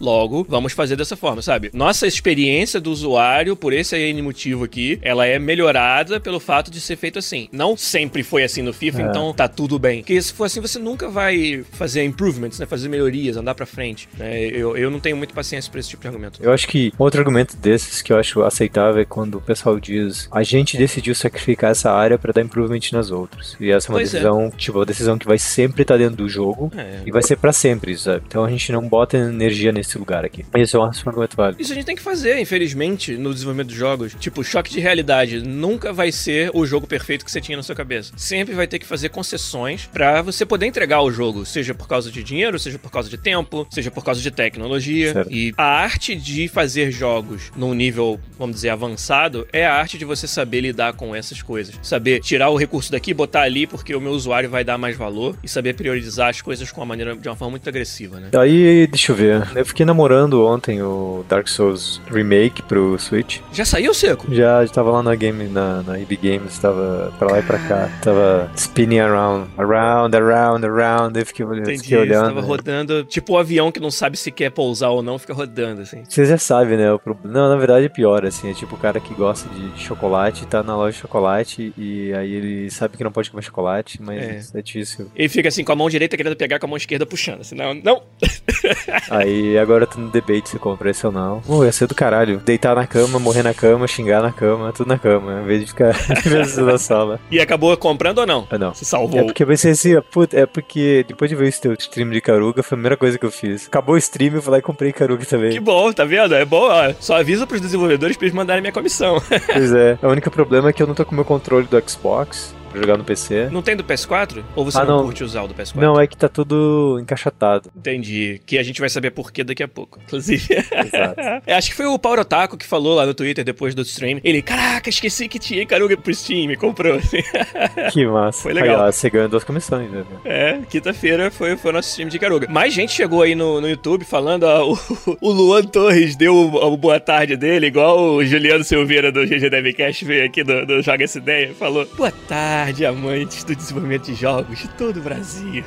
logo, 0.00 0.46
vamos 0.48 0.72
fazer 0.72 0.96
dessa 0.96 1.16
forma, 1.16 1.42
sabe? 1.42 1.70
Nossa 1.72 2.06
experiência 2.06 2.80
do 2.80 2.90
usuário, 2.90 3.56
por 3.56 3.72
esse 3.72 3.96
N 3.96 4.22
motivo 4.22 4.64
aqui, 4.64 4.98
ela 5.02 5.26
é 5.26 5.38
melhorada 5.38 6.20
pelo 6.20 6.40
fato 6.40 6.70
de 6.70 6.80
ser 6.80 6.96
feito 6.96 7.18
assim. 7.18 7.48
Não 7.52 7.76
sempre 7.76 8.22
foi 8.22 8.44
assim 8.44 8.62
no 8.62 8.72
FIFA, 8.72 9.02
é. 9.02 9.04
então 9.06 9.32
tá 9.32 9.48
tudo 9.48 9.78
bem. 9.78 10.00
Porque 10.00 10.20
se 10.20 10.32
for 10.32 10.44
assim, 10.44 10.60
você 10.60 10.78
nunca 10.78 11.08
vai 11.08 11.64
fazer 11.72 12.04
improvements, 12.04 12.58
né? 12.58 12.66
Fazer 12.66 12.88
melhorias, 12.88 13.36
andar 13.36 13.54
pra 13.54 13.66
frente. 13.66 14.08
Né? 14.16 14.46
Eu, 14.46 14.76
eu 14.76 14.90
não 14.90 15.00
tenho 15.00 15.16
muito 15.16 15.34
paciência 15.34 15.70
pra 15.70 15.80
esse 15.80 15.88
tipo 15.88 16.02
de 16.02 16.08
argumento. 16.08 16.42
Eu 16.42 16.52
acho 16.52 16.66
que 16.68 16.92
outro 16.98 17.20
argumento 17.20 17.56
desses 17.56 18.02
que 18.02 18.12
eu 18.12 18.18
acho 18.18 18.42
aceitável 18.42 19.00
é 19.00 19.04
quando 19.04 19.36
o 19.36 19.40
pessoal 19.40 19.78
diz 19.78 20.28
a 20.30 20.42
gente 20.42 20.76
decidiu 20.76 21.14
sacrificar 21.14 21.70
essa 21.70 21.90
área 21.90 22.18
para 22.18 22.32
dar 22.32 22.42
improvement 22.42 22.80
nas 22.92 23.10
outras. 23.10 23.56
E 23.60 23.70
essa 23.70 23.88
é 23.88 23.90
uma 23.90 23.98
pois 23.98 24.08
é. 24.08 24.12
decisão, 24.12 24.46
é. 24.46 24.50
tipo, 24.50 24.78
uma 24.78 24.86
decisão 24.86 25.18
que 25.18 25.26
vai 25.26 25.38
sempre 25.38 25.82
estar 25.82 25.94
tá 25.94 25.98
dentro 25.98 26.16
do 26.16 26.28
jogo 26.28 26.70
é. 26.76 27.00
e 27.06 27.10
vai 27.10 27.22
ser 27.22 27.36
para 27.36 27.52
sempre, 27.52 27.96
sabe? 27.96 28.24
Então 28.26 28.44
a 28.44 28.50
gente 28.50 28.70
não 28.72 28.86
bota 28.88 29.16
energia 29.38 29.72
nesse 29.72 29.96
lugar 29.98 30.24
aqui. 30.24 30.44
Esse 30.54 30.76
é 30.76 30.78
um 30.78 30.84
argumento 30.84 31.36
válido. 31.36 31.62
Isso 31.62 31.72
a 31.72 31.74
gente 31.74 31.84
tem 31.84 31.96
que 31.96 32.02
fazer, 32.02 32.38
infelizmente, 32.38 33.16
no 33.16 33.32
desenvolvimento 33.32 33.68
dos 33.68 33.76
jogos. 33.76 34.14
Tipo, 34.18 34.42
choque 34.42 34.70
de 34.70 34.80
realidade 34.80 35.40
nunca 35.40 35.92
vai 35.92 36.10
ser 36.12 36.50
o 36.54 36.66
jogo 36.66 36.86
perfeito 36.86 37.24
que 37.24 37.30
você 37.30 37.40
tinha 37.40 37.56
na 37.56 37.62
sua 37.62 37.74
cabeça. 37.74 38.12
Sempre 38.16 38.54
vai 38.54 38.66
ter 38.66 38.78
que 38.78 38.86
fazer 38.86 39.08
concessões 39.08 39.88
para 39.92 40.22
você 40.22 40.44
poder 40.44 40.66
entregar 40.66 41.02
o 41.02 41.10
jogo, 41.10 41.44
seja 41.44 41.74
por 41.74 41.88
causa 41.88 42.10
de 42.10 42.22
dinheiro, 42.22 42.58
seja 42.58 42.78
por 42.78 42.90
causa 42.90 43.08
de 43.08 43.16
tempo, 43.16 43.66
seja 43.70 43.90
por 43.90 44.04
causa 44.04 44.20
de 44.20 44.30
tecnologia. 44.30 45.12
Certo. 45.12 45.32
E 45.32 45.52
a 45.56 45.64
arte 45.64 46.14
de 46.16 46.48
fazer 46.48 46.90
jogos 46.90 47.50
num 47.56 47.74
nível, 47.74 48.18
vamos 48.38 48.56
dizer, 48.56 48.70
avançado 48.70 49.46
é 49.52 49.66
a 49.66 49.74
arte 49.74 49.98
de 49.98 50.04
você 50.04 50.26
saber 50.26 50.60
lidar 50.60 50.92
com 50.94 51.14
essas 51.14 51.42
coisas. 51.42 51.74
Saber 51.82 52.20
tirar 52.20 52.50
o 52.50 52.56
recurso 52.56 52.90
daqui, 52.90 53.14
botar 53.14 53.42
ali, 53.42 53.66
porque 53.66 53.94
o 53.94 54.00
meu 54.00 54.12
usuário 54.12 54.50
vai 54.50 54.64
dar 54.64 54.78
mais 54.78 54.96
valor 54.96 55.36
e 55.42 55.48
saber 55.48 55.74
priorizar 55.74 56.28
as 56.28 56.40
coisas 56.40 56.70
com 56.70 56.80
uma 56.80 56.86
maneira, 56.86 57.16
de 57.16 57.28
uma 57.28 57.36
forma 57.36 57.52
muito 57.52 57.68
agressiva, 57.68 58.20
né? 58.20 58.30
Aí, 58.36 58.86
deixa 58.86 59.12
eu 59.12 59.16
ver. 59.16 59.27
Eu 59.54 59.64
fiquei 59.64 59.84
namorando 59.84 60.44
ontem 60.44 60.82
o 60.82 61.24
Dark 61.28 61.48
Souls 61.48 62.00
Remake 62.10 62.62
pro 62.62 62.98
Switch. 62.98 63.40
Já 63.52 63.64
saiu, 63.64 63.94
Seco? 63.94 64.32
Já, 64.34 64.64
já 64.64 64.72
tava 64.72 64.90
lá 64.90 65.02
na 65.02 65.14
game, 65.14 65.44
na, 65.44 65.82
na 65.82 65.98
EB 65.98 66.16
Games, 66.16 66.58
tava 66.58 67.12
pra 67.18 67.32
lá 67.32 67.38
e 67.38 67.42
pra 67.42 67.58
cá. 67.58 67.88
Tava 68.02 68.50
spinning 68.54 69.00
around, 69.00 69.50
around, 69.56 70.16
around, 70.16 70.66
around. 70.66 71.18
Eu 71.18 71.26
fiquei, 71.26 71.44
Entendi, 71.44 71.78
fiquei 71.78 71.98
olhando. 71.98 72.34
Tava 72.34 72.40
rodando, 72.40 73.04
tipo 73.04 73.32
o 73.32 73.36
um 73.36 73.38
avião 73.38 73.72
que 73.72 73.80
não 73.80 73.90
sabe 73.90 74.16
se 74.16 74.30
quer 74.30 74.50
pousar 74.50 74.90
ou 74.90 75.02
não, 75.02 75.18
fica 75.18 75.34
rodando, 75.34 75.82
assim. 75.82 76.02
Você 76.08 76.24
já 76.24 76.38
sabe, 76.38 76.76
né? 76.76 76.92
O. 76.92 77.00
Não, 77.24 77.48
na 77.48 77.56
verdade 77.56 77.86
é 77.86 77.88
pior, 77.88 78.24
assim. 78.24 78.50
É 78.50 78.54
tipo 78.54 78.74
o 78.74 78.78
cara 78.78 79.00
que 79.00 79.14
gosta 79.14 79.48
de 79.48 79.80
chocolate, 79.80 80.46
tá 80.46 80.62
na 80.62 80.76
loja 80.76 80.94
de 80.94 81.00
chocolate 81.00 81.72
e 81.76 82.12
aí 82.14 82.32
ele 82.32 82.70
sabe 82.70 82.96
que 82.96 83.04
não 83.04 83.12
pode 83.12 83.30
comer 83.30 83.42
chocolate, 83.42 84.00
mas 84.02 84.54
é, 84.54 84.58
é 84.58 84.62
difícil. 84.62 85.10
Ele 85.14 85.28
fica 85.28 85.48
assim, 85.48 85.64
com 85.64 85.72
a 85.72 85.76
mão 85.76 85.88
direita 85.88 86.16
querendo 86.16 86.36
pegar 86.36 86.58
com 86.58 86.66
a 86.66 86.68
mão 86.68 86.76
esquerda 86.76 87.06
puxando, 87.06 87.40
assim, 87.40 87.54
não, 87.54 87.74
não. 87.74 88.02
aí 89.18 89.58
agora 89.58 89.84
eu 89.84 89.86
tô 89.86 89.98
no 89.98 90.08
debate 90.08 90.48
se 90.48 90.58
compra 90.58 90.90
esse 90.90 91.06
ou 91.06 91.12
não. 91.12 91.40
Pô, 91.40 91.64
ia 91.64 91.72
ser 91.72 91.86
do 91.86 91.94
caralho. 91.94 92.38
Deitar 92.38 92.74
na 92.74 92.86
cama, 92.86 93.18
morrer 93.18 93.42
na 93.42 93.54
cama, 93.54 93.86
xingar 93.86 94.22
na 94.22 94.32
cama, 94.32 94.72
tudo 94.72 94.88
na 94.88 94.98
cama, 94.98 95.40
em 95.42 95.44
vez 95.44 95.60
de 95.60 95.66
ficar 95.66 95.94
na 96.64 96.78
sala. 96.78 97.20
E 97.30 97.40
acabou 97.40 97.76
comprando 97.76 98.18
ou 98.18 98.26
não? 98.26 98.46
Ah, 98.50 98.58
não. 98.58 98.74
Se 98.74 98.84
salvou. 98.84 99.20
É 99.20 99.24
porque 99.24 99.42
eu 99.42 99.46
pensei 99.46 99.72
assim, 99.72 100.00
puta, 100.10 100.38
é 100.38 100.46
porque 100.46 101.04
depois 101.06 101.28
de 101.30 101.36
ver 101.36 101.48
esse 101.48 101.60
teu 101.60 101.74
stream 101.74 102.10
de 102.10 102.20
Caruga, 102.20 102.62
foi 102.62 102.76
a 102.76 102.78
primeira 102.78 102.96
coisa 102.96 103.18
que 103.18 103.26
eu 103.26 103.30
fiz. 103.30 103.66
Acabou 103.66 103.94
o 103.94 103.98
stream, 103.98 104.34
eu 104.34 104.42
fui 104.42 104.52
lá 104.52 104.58
e 104.58 104.62
comprei 104.62 104.92
Caruga 104.92 105.24
também. 105.24 105.50
Que 105.50 105.60
bom, 105.60 105.92
tá 105.92 106.04
vendo? 106.04 106.34
É 106.34 106.44
bom, 106.44 106.68
ó. 106.68 106.92
Só 107.00 107.16
avisa 107.16 107.46
pros 107.46 107.60
desenvolvedores 107.60 108.16
pra 108.16 108.26
eles 108.26 108.34
mandarem 108.34 108.60
minha 108.62 108.72
comissão. 108.72 109.20
pois 109.52 109.72
é. 109.72 109.98
O 110.02 110.08
único 110.08 110.30
problema 110.30 110.70
é 110.70 110.72
que 110.72 110.82
eu 110.82 110.86
não 110.86 110.94
tô 110.94 111.04
com 111.04 111.12
o 111.12 111.14
meu 111.14 111.24
controle 111.24 111.66
do 111.66 111.82
Xbox 111.88 112.54
pra 112.68 112.80
jogar 112.80 112.96
no 112.96 113.04
PC. 113.04 113.48
Não 113.50 113.62
tem 113.62 113.76
do 113.76 113.84
PS4? 113.84 114.42
Ou 114.54 114.64
você 114.64 114.78
ah, 114.78 114.84
não, 114.84 114.98
não, 114.98 115.04
curte 115.04 115.24
usar 115.24 115.42
o 115.42 115.48
do 115.48 115.54
PS4? 115.54 115.76
Não, 115.76 116.00
é 116.00 116.06
que 116.06 116.16
tá 116.16 116.28
tudo 116.28 116.98
encaixotado. 117.00 117.70
Entendi. 117.76 118.40
Que 118.44 118.58
a 118.58 118.62
gente 118.62 118.80
vai 118.80 118.88
saber 118.88 119.10
por 119.10 119.32
que 119.32 119.42
daqui 119.42 119.62
a 119.62 119.68
pouco, 119.68 119.98
inclusive. 120.04 120.46
Exato. 120.52 121.20
é, 121.46 121.54
acho 121.54 121.70
que 121.70 121.76
foi 121.76 121.86
o 121.86 121.98
Paulo 121.98 122.20
Otaku 122.20 122.56
que 122.56 122.66
falou 122.66 122.94
lá 122.94 123.06
no 123.06 123.14
Twitter 123.14 123.44
depois 123.44 123.74
do 123.74 123.82
stream. 123.82 124.20
Ele, 124.22 124.42
caraca, 124.42 124.88
esqueci 124.88 125.28
que 125.28 125.38
tinha 125.38 125.64
Caruga 125.66 125.96
pro 125.96 126.14
Steam, 126.14 126.54
comprou. 126.56 126.98
que 127.92 128.06
massa. 128.06 128.42
Foi 128.42 128.52
legal. 128.52 128.82
Aí, 128.82 128.88
ó, 128.88 128.92
você 128.92 129.10
ganhou 129.10 129.28
duas 129.28 129.44
comissões, 129.44 129.90
né? 129.90 130.04
É, 130.24 130.58
quinta-feira 130.68 131.30
foi, 131.30 131.56
foi 131.56 131.70
o 131.70 131.74
nosso 131.74 131.88
stream 131.88 132.08
de 132.08 132.18
Caruga. 132.18 132.48
Mais 132.48 132.72
gente 132.72 132.92
chegou 132.92 133.22
aí 133.22 133.34
no, 133.34 133.60
no 133.60 133.68
YouTube 133.68 134.04
falando, 134.04 134.44
ó, 134.44 134.72
o, 134.72 134.78
o 135.20 135.32
Luan 135.32 135.64
Torres 135.64 136.16
deu 136.16 136.34
o, 136.34 136.72
o, 136.72 136.76
boa 136.76 137.00
tarde 137.00 137.36
dele, 137.36 137.66
igual 137.66 137.98
o 137.98 138.24
Juliano 138.24 138.64
Silveira 138.64 139.10
do 139.10 139.26
GG 139.26 139.50
Devcast 139.50 140.04
veio 140.04 140.26
aqui 140.26 140.42
do, 140.42 140.66
do 140.66 140.82
Joga 140.82 141.04
Essa 141.04 141.18
Ideia, 141.18 141.54
falou, 141.54 141.86
boa 141.96 142.12
tarde 142.28 142.57
milhares 142.58 142.76
de 142.76 142.84
amantes 142.84 143.44
do 143.44 143.54
desenvolvimento 143.54 144.04
de 144.04 144.14
jogos 144.14 144.58
de 144.58 144.68
todo 144.70 144.98
o 144.98 145.02
Brasil. 145.02 145.64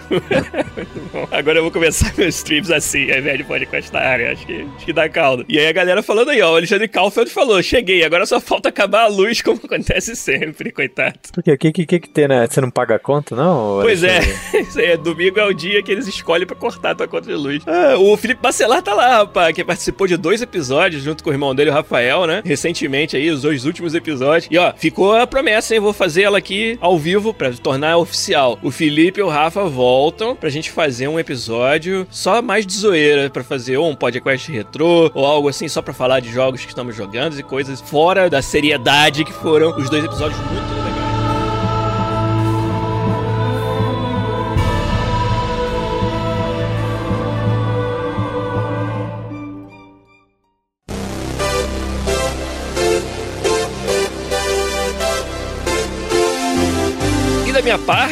Agora 1.32 1.60
eu 1.60 1.64
vou 1.64 1.72
começar 1.72 2.14
meus 2.18 2.36
streams 2.36 2.72
assim, 2.72 3.12
ao 3.12 3.20
invés 3.20 3.38
de 3.38 3.44
podcast 3.44 3.94
na 3.94 4.00
área. 4.00 4.32
Acho 4.32 4.46
que, 4.46 4.68
acho 4.76 4.86
que 4.86 4.94
dá 4.94 5.08
caldo. 5.08 5.46
E 5.48 5.58
aí 5.58 5.68
a 5.68 5.72
galera 5.72 6.04
falando 6.04 6.30
aí, 6.30 6.42
ó, 6.42 6.52
o 6.52 6.56
Alexandre 6.58 6.88
Kaufeld 6.88 7.32
falou: 7.32 7.62
cheguei, 7.64 8.04
agora 8.04 8.26
só 8.26 8.40
falta 8.40 8.70
acabar 8.70 9.04
a 9.04 9.08
luz, 9.08 9.42
como 9.44 9.60
acontece 9.64 10.16
sempre, 10.16 10.72
coitado. 10.72 11.20
Por 11.34 11.44
quê? 11.44 11.54
O 11.54 11.58
que, 11.58 11.72
que, 11.72 11.86
que, 11.86 12.00
que 12.00 12.10
tem, 12.10 12.28
né? 12.28 12.48
Você 12.48 12.60
não 12.60 12.70
paga 12.70 12.96
a 12.96 13.00
conta, 13.00 13.36
não? 13.36 13.80
Pois 13.82 14.04
é, 14.04 14.18
Alexandre? 14.18 14.62
isso 14.68 14.80
aí, 14.80 14.86
é, 14.88 14.98
domingo 14.98 15.40
é 15.40 15.46
o 15.46 15.54
dia 15.54 15.82
que 15.82 15.92
eles 15.92 16.08
escolhem 16.08 16.46
pra 16.46 16.56
cortar 16.56 16.92
a 16.92 16.96
tua 16.96 17.08
conta 17.08 17.28
de 17.28 17.36
luz. 17.36 17.64
Ah, 17.66 17.98
o 17.98 18.18
Felipe 18.18 18.42
Bacelar 18.42 18.82
tá 18.82 18.94
lá, 18.94 19.18
rapaz, 19.20 19.56
que 19.56 19.64
participou 19.64 20.08
de 20.08 20.18
dois 20.18 20.42
episódios 20.42 21.04
junto 21.04 21.24
com 21.24 21.30
o 21.30 21.34
irmão 21.34 21.56
dele, 21.56 21.70
o 21.70 21.74
Rafael, 21.74 22.26
né? 22.26 22.42
Recentemente 22.44 23.16
aí, 23.16 23.30
os 23.30 23.42
dois 23.44 23.66
últimos 23.66 23.96
episódios. 23.96 24.48
E 24.52 24.58
ó, 24.58 24.74
ficou 24.76 25.16
a 25.16 25.26
promessa, 25.26 25.74
hein? 25.74 25.80
Vou 25.80 25.94
fazer 25.94 26.24
ela 26.24 26.38
aqui 26.38 26.78
ao 26.82 26.98
vivo 26.98 27.34
pra 27.34 27.52
tornar 27.54 27.98
oficial. 27.98 28.60
O 28.62 28.72
Felipe 28.72 29.20
e 29.20 29.24
o 29.24 29.30
Rafa 29.30 29.64
voltam 29.66 30.36
pra 30.36 30.50
gente 30.50 30.72
fazer 30.72 31.08
um 31.08 31.20
episódio 31.20 32.08
só 32.10 32.42
mais 32.42 32.66
de 32.66 32.74
zoeira, 32.74 33.30
pra 33.30 33.44
fazer 33.44 33.78
ou 33.78 33.90
um 33.90 33.96
podcast 33.96 34.52
retrô, 34.52 35.12
ou 35.14 35.26
algo 35.26 35.48
assim, 35.48 35.68
só 35.68 35.82
pra 35.82 35.94
falar 35.94 36.20
de 36.20 36.32
jogos 36.32 36.62
que 36.62 36.70
estamos 36.70 36.96
jogando 36.96 37.40
e 37.40 37.44
coisas 37.44 37.80
fora 37.80 38.30
da 38.30 38.42
seriedade 38.42 39.24
que 39.24 39.34
foram 39.34 39.78
os 39.78 39.90
dois 39.90 40.04
episódios 40.04 40.40
muito 40.40 40.81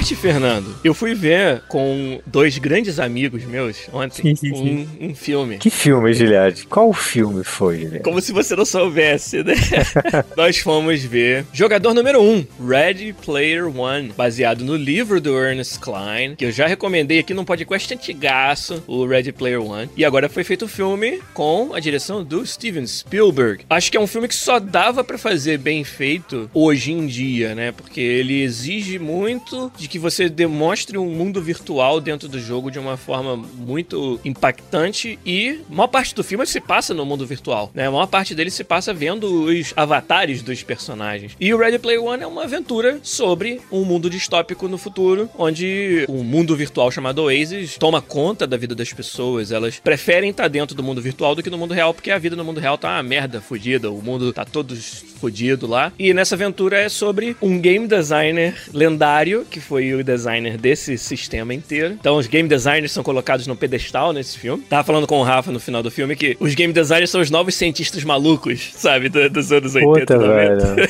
parte, 0.09 0.15
Fernando, 0.15 0.75
eu 0.83 0.93
fui 0.93 1.13
ver 1.13 1.61
com 1.67 2.19
dois 2.25 2.57
grandes 2.57 2.99
amigos 2.99 3.43
meus 3.45 3.87
ontem 3.93 4.35
Sim, 4.35 4.35
sim, 4.35 4.55
sim. 4.55 4.89
um, 4.99 5.09
um 5.09 5.15
filme. 5.15 5.57
Que 5.57 5.69
filme, 5.69 6.13
Giliard? 6.13 6.65
Qual 6.67 6.91
filme 6.93 7.43
foi? 7.43 7.99
Como 8.03 8.21
se 8.21 8.31
você 8.31 8.55
não 8.55 8.65
soubesse, 8.65 9.43
né? 9.43 9.53
Nós 10.35 10.57
fomos 10.59 11.03
ver 11.03 11.45
Jogador 11.53 11.93
Número 11.93 12.21
1, 12.21 12.23
um, 12.23 12.67
Ready 12.67 13.13
Player 13.13 13.67
One, 13.67 14.11
baseado 14.15 14.63
no 14.63 14.75
livro 14.75 15.19
do 15.21 15.37
Ernest 15.37 15.79
Klein, 15.79 16.35
que 16.35 16.45
eu 16.45 16.51
já 16.51 16.65
recomendei 16.65 17.19
aqui 17.19 17.33
num 17.33 17.45
podcast 17.45 17.93
antigaço, 17.93 18.83
o 18.87 19.05
Ready 19.05 19.31
Player 19.31 19.61
One. 19.61 19.89
E 19.95 20.05
agora 20.05 20.29
foi 20.29 20.43
feito 20.43 20.65
o 20.65 20.67
filme 20.67 21.21
com 21.33 21.73
a 21.73 21.79
direção 21.79 22.23
do 22.23 22.45
Steven 22.45 22.87
Spielberg. 22.87 23.65
Acho 23.69 23.91
que 23.91 23.97
é 23.97 24.01
um 24.01 24.07
filme 24.07 24.27
que 24.27 24.35
só 24.35 24.59
dava 24.59 25.03
pra 25.03 25.17
fazer 25.17 25.57
bem 25.57 25.83
feito 25.83 26.49
hoje 26.53 26.91
em 26.91 27.05
dia, 27.05 27.53
né? 27.53 27.71
Porque 27.71 28.01
ele 28.01 28.41
exige 28.41 28.97
muito 28.97 29.71
de 29.77 29.87
que 29.87 29.98
você 29.99 30.29
demonstre 30.29 30.97
um 30.97 31.05
mundo 31.05 31.41
virtual 31.41 32.01
dentro 32.01 32.27
do 32.27 32.39
jogo 32.39 32.71
de 32.71 32.79
uma 32.79 32.97
forma 32.97 33.35
muito 33.35 34.19
impactante 34.25 35.19
e 35.25 35.59
a 35.69 35.75
maior 35.75 35.87
parte 35.87 36.15
do 36.15 36.23
filme 36.23 36.45
se 36.45 36.59
passa 36.59 36.93
no 36.93 37.05
mundo 37.05 37.25
virtual, 37.25 37.69
né? 37.73 37.87
A 37.87 37.91
maior 37.91 38.07
parte 38.07 38.33
dele 38.33 38.49
se 38.49 38.63
passa 38.63 38.93
vendo 38.93 39.45
os 39.45 39.73
avatares 39.75 40.41
dos 40.41 40.63
personagens. 40.63 41.35
E 41.39 41.53
o 41.53 41.57
Ready 41.57 41.79
Player 41.79 42.03
One 42.03 42.23
é 42.23 42.27
uma 42.27 42.43
aventura 42.43 42.99
sobre 43.03 43.61
um 43.71 43.83
mundo 43.83 44.09
distópico 44.09 44.67
no 44.67 44.77
futuro, 44.77 45.29
onde 45.37 46.05
um 46.09 46.23
mundo 46.23 46.55
virtual 46.55 46.89
chamado 46.91 47.23
Oasis 47.23 47.77
toma 47.77 48.01
conta 48.01 48.47
da 48.47 48.57
vida 48.57 48.73
das 48.73 48.93
pessoas. 48.93 49.51
Elas 49.51 49.79
preferem 49.79 50.29
estar 50.29 50.47
dentro 50.47 50.75
do 50.75 50.83
mundo 50.83 51.01
virtual 51.01 51.35
do 51.35 51.43
que 51.43 51.49
no 51.49 51.57
mundo 51.57 51.73
real, 51.73 51.93
porque 51.93 52.11
a 52.11 52.17
vida 52.17 52.35
no 52.35 52.43
mundo 52.43 52.59
real 52.59 52.77
tá 52.77 52.89
uma 52.89 53.03
merda 53.03 53.41
fodida, 53.41 53.91
o 53.91 54.01
mundo 54.01 54.31
tá 54.31 54.45
todo 54.45 54.75
fodido 55.19 55.67
lá. 55.67 55.91
E 55.99 56.13
nessa 56.13 56.35
aventura 56.35 56.77
é 56.77 56.89
sobre 56.89 57.35
um 57.41 57.59
game 57.59 57.87
designer 57.87 58.55
lendário 58.73 59.45
que 59.49 59.59
foi 59.59 59.88
o 59.93 60.03
designer 60.03 60.58
desse 60.58 60.98
sistema 60.98 61.53
inteiro. 61.53 61.96
Então 62.00 62.17
os 62.17 62.27
game 62.27 62.48
designers 62.48 62.91
são 62.91 63.03
colocados 63.03 63.48
no 63.48 63.55
pedestal 63.55 64.13
nesse 64.13 64.38
filme. 64.38 64.63
Tava 64.69 64.84
falando 64.84 65.08
com 65.08 65.19
o 65.19 65.24
Rafa 65.24 65.51
no 65.51 65.60
final 65.60 65.81
do 65.84 65.91
filme 65.91 66.15
que 66.15 66.36
os 66.39 66.53
game 66.55 66.74
designers 66.74 67.10
são 67.10 67.22
os 67.22 67.29
novos 67.29 67.55
cientistas 67.55 68.03
malucos, 68.03 68.69
sabe, 68.74 69.10
do- 69.10 69.29
dos 69.29 69.51
anos 69.51 69.75
80 69.75 70.00
Puta, 70.00 70.17
90. 70.17 70.75
velho. 70.75 70.89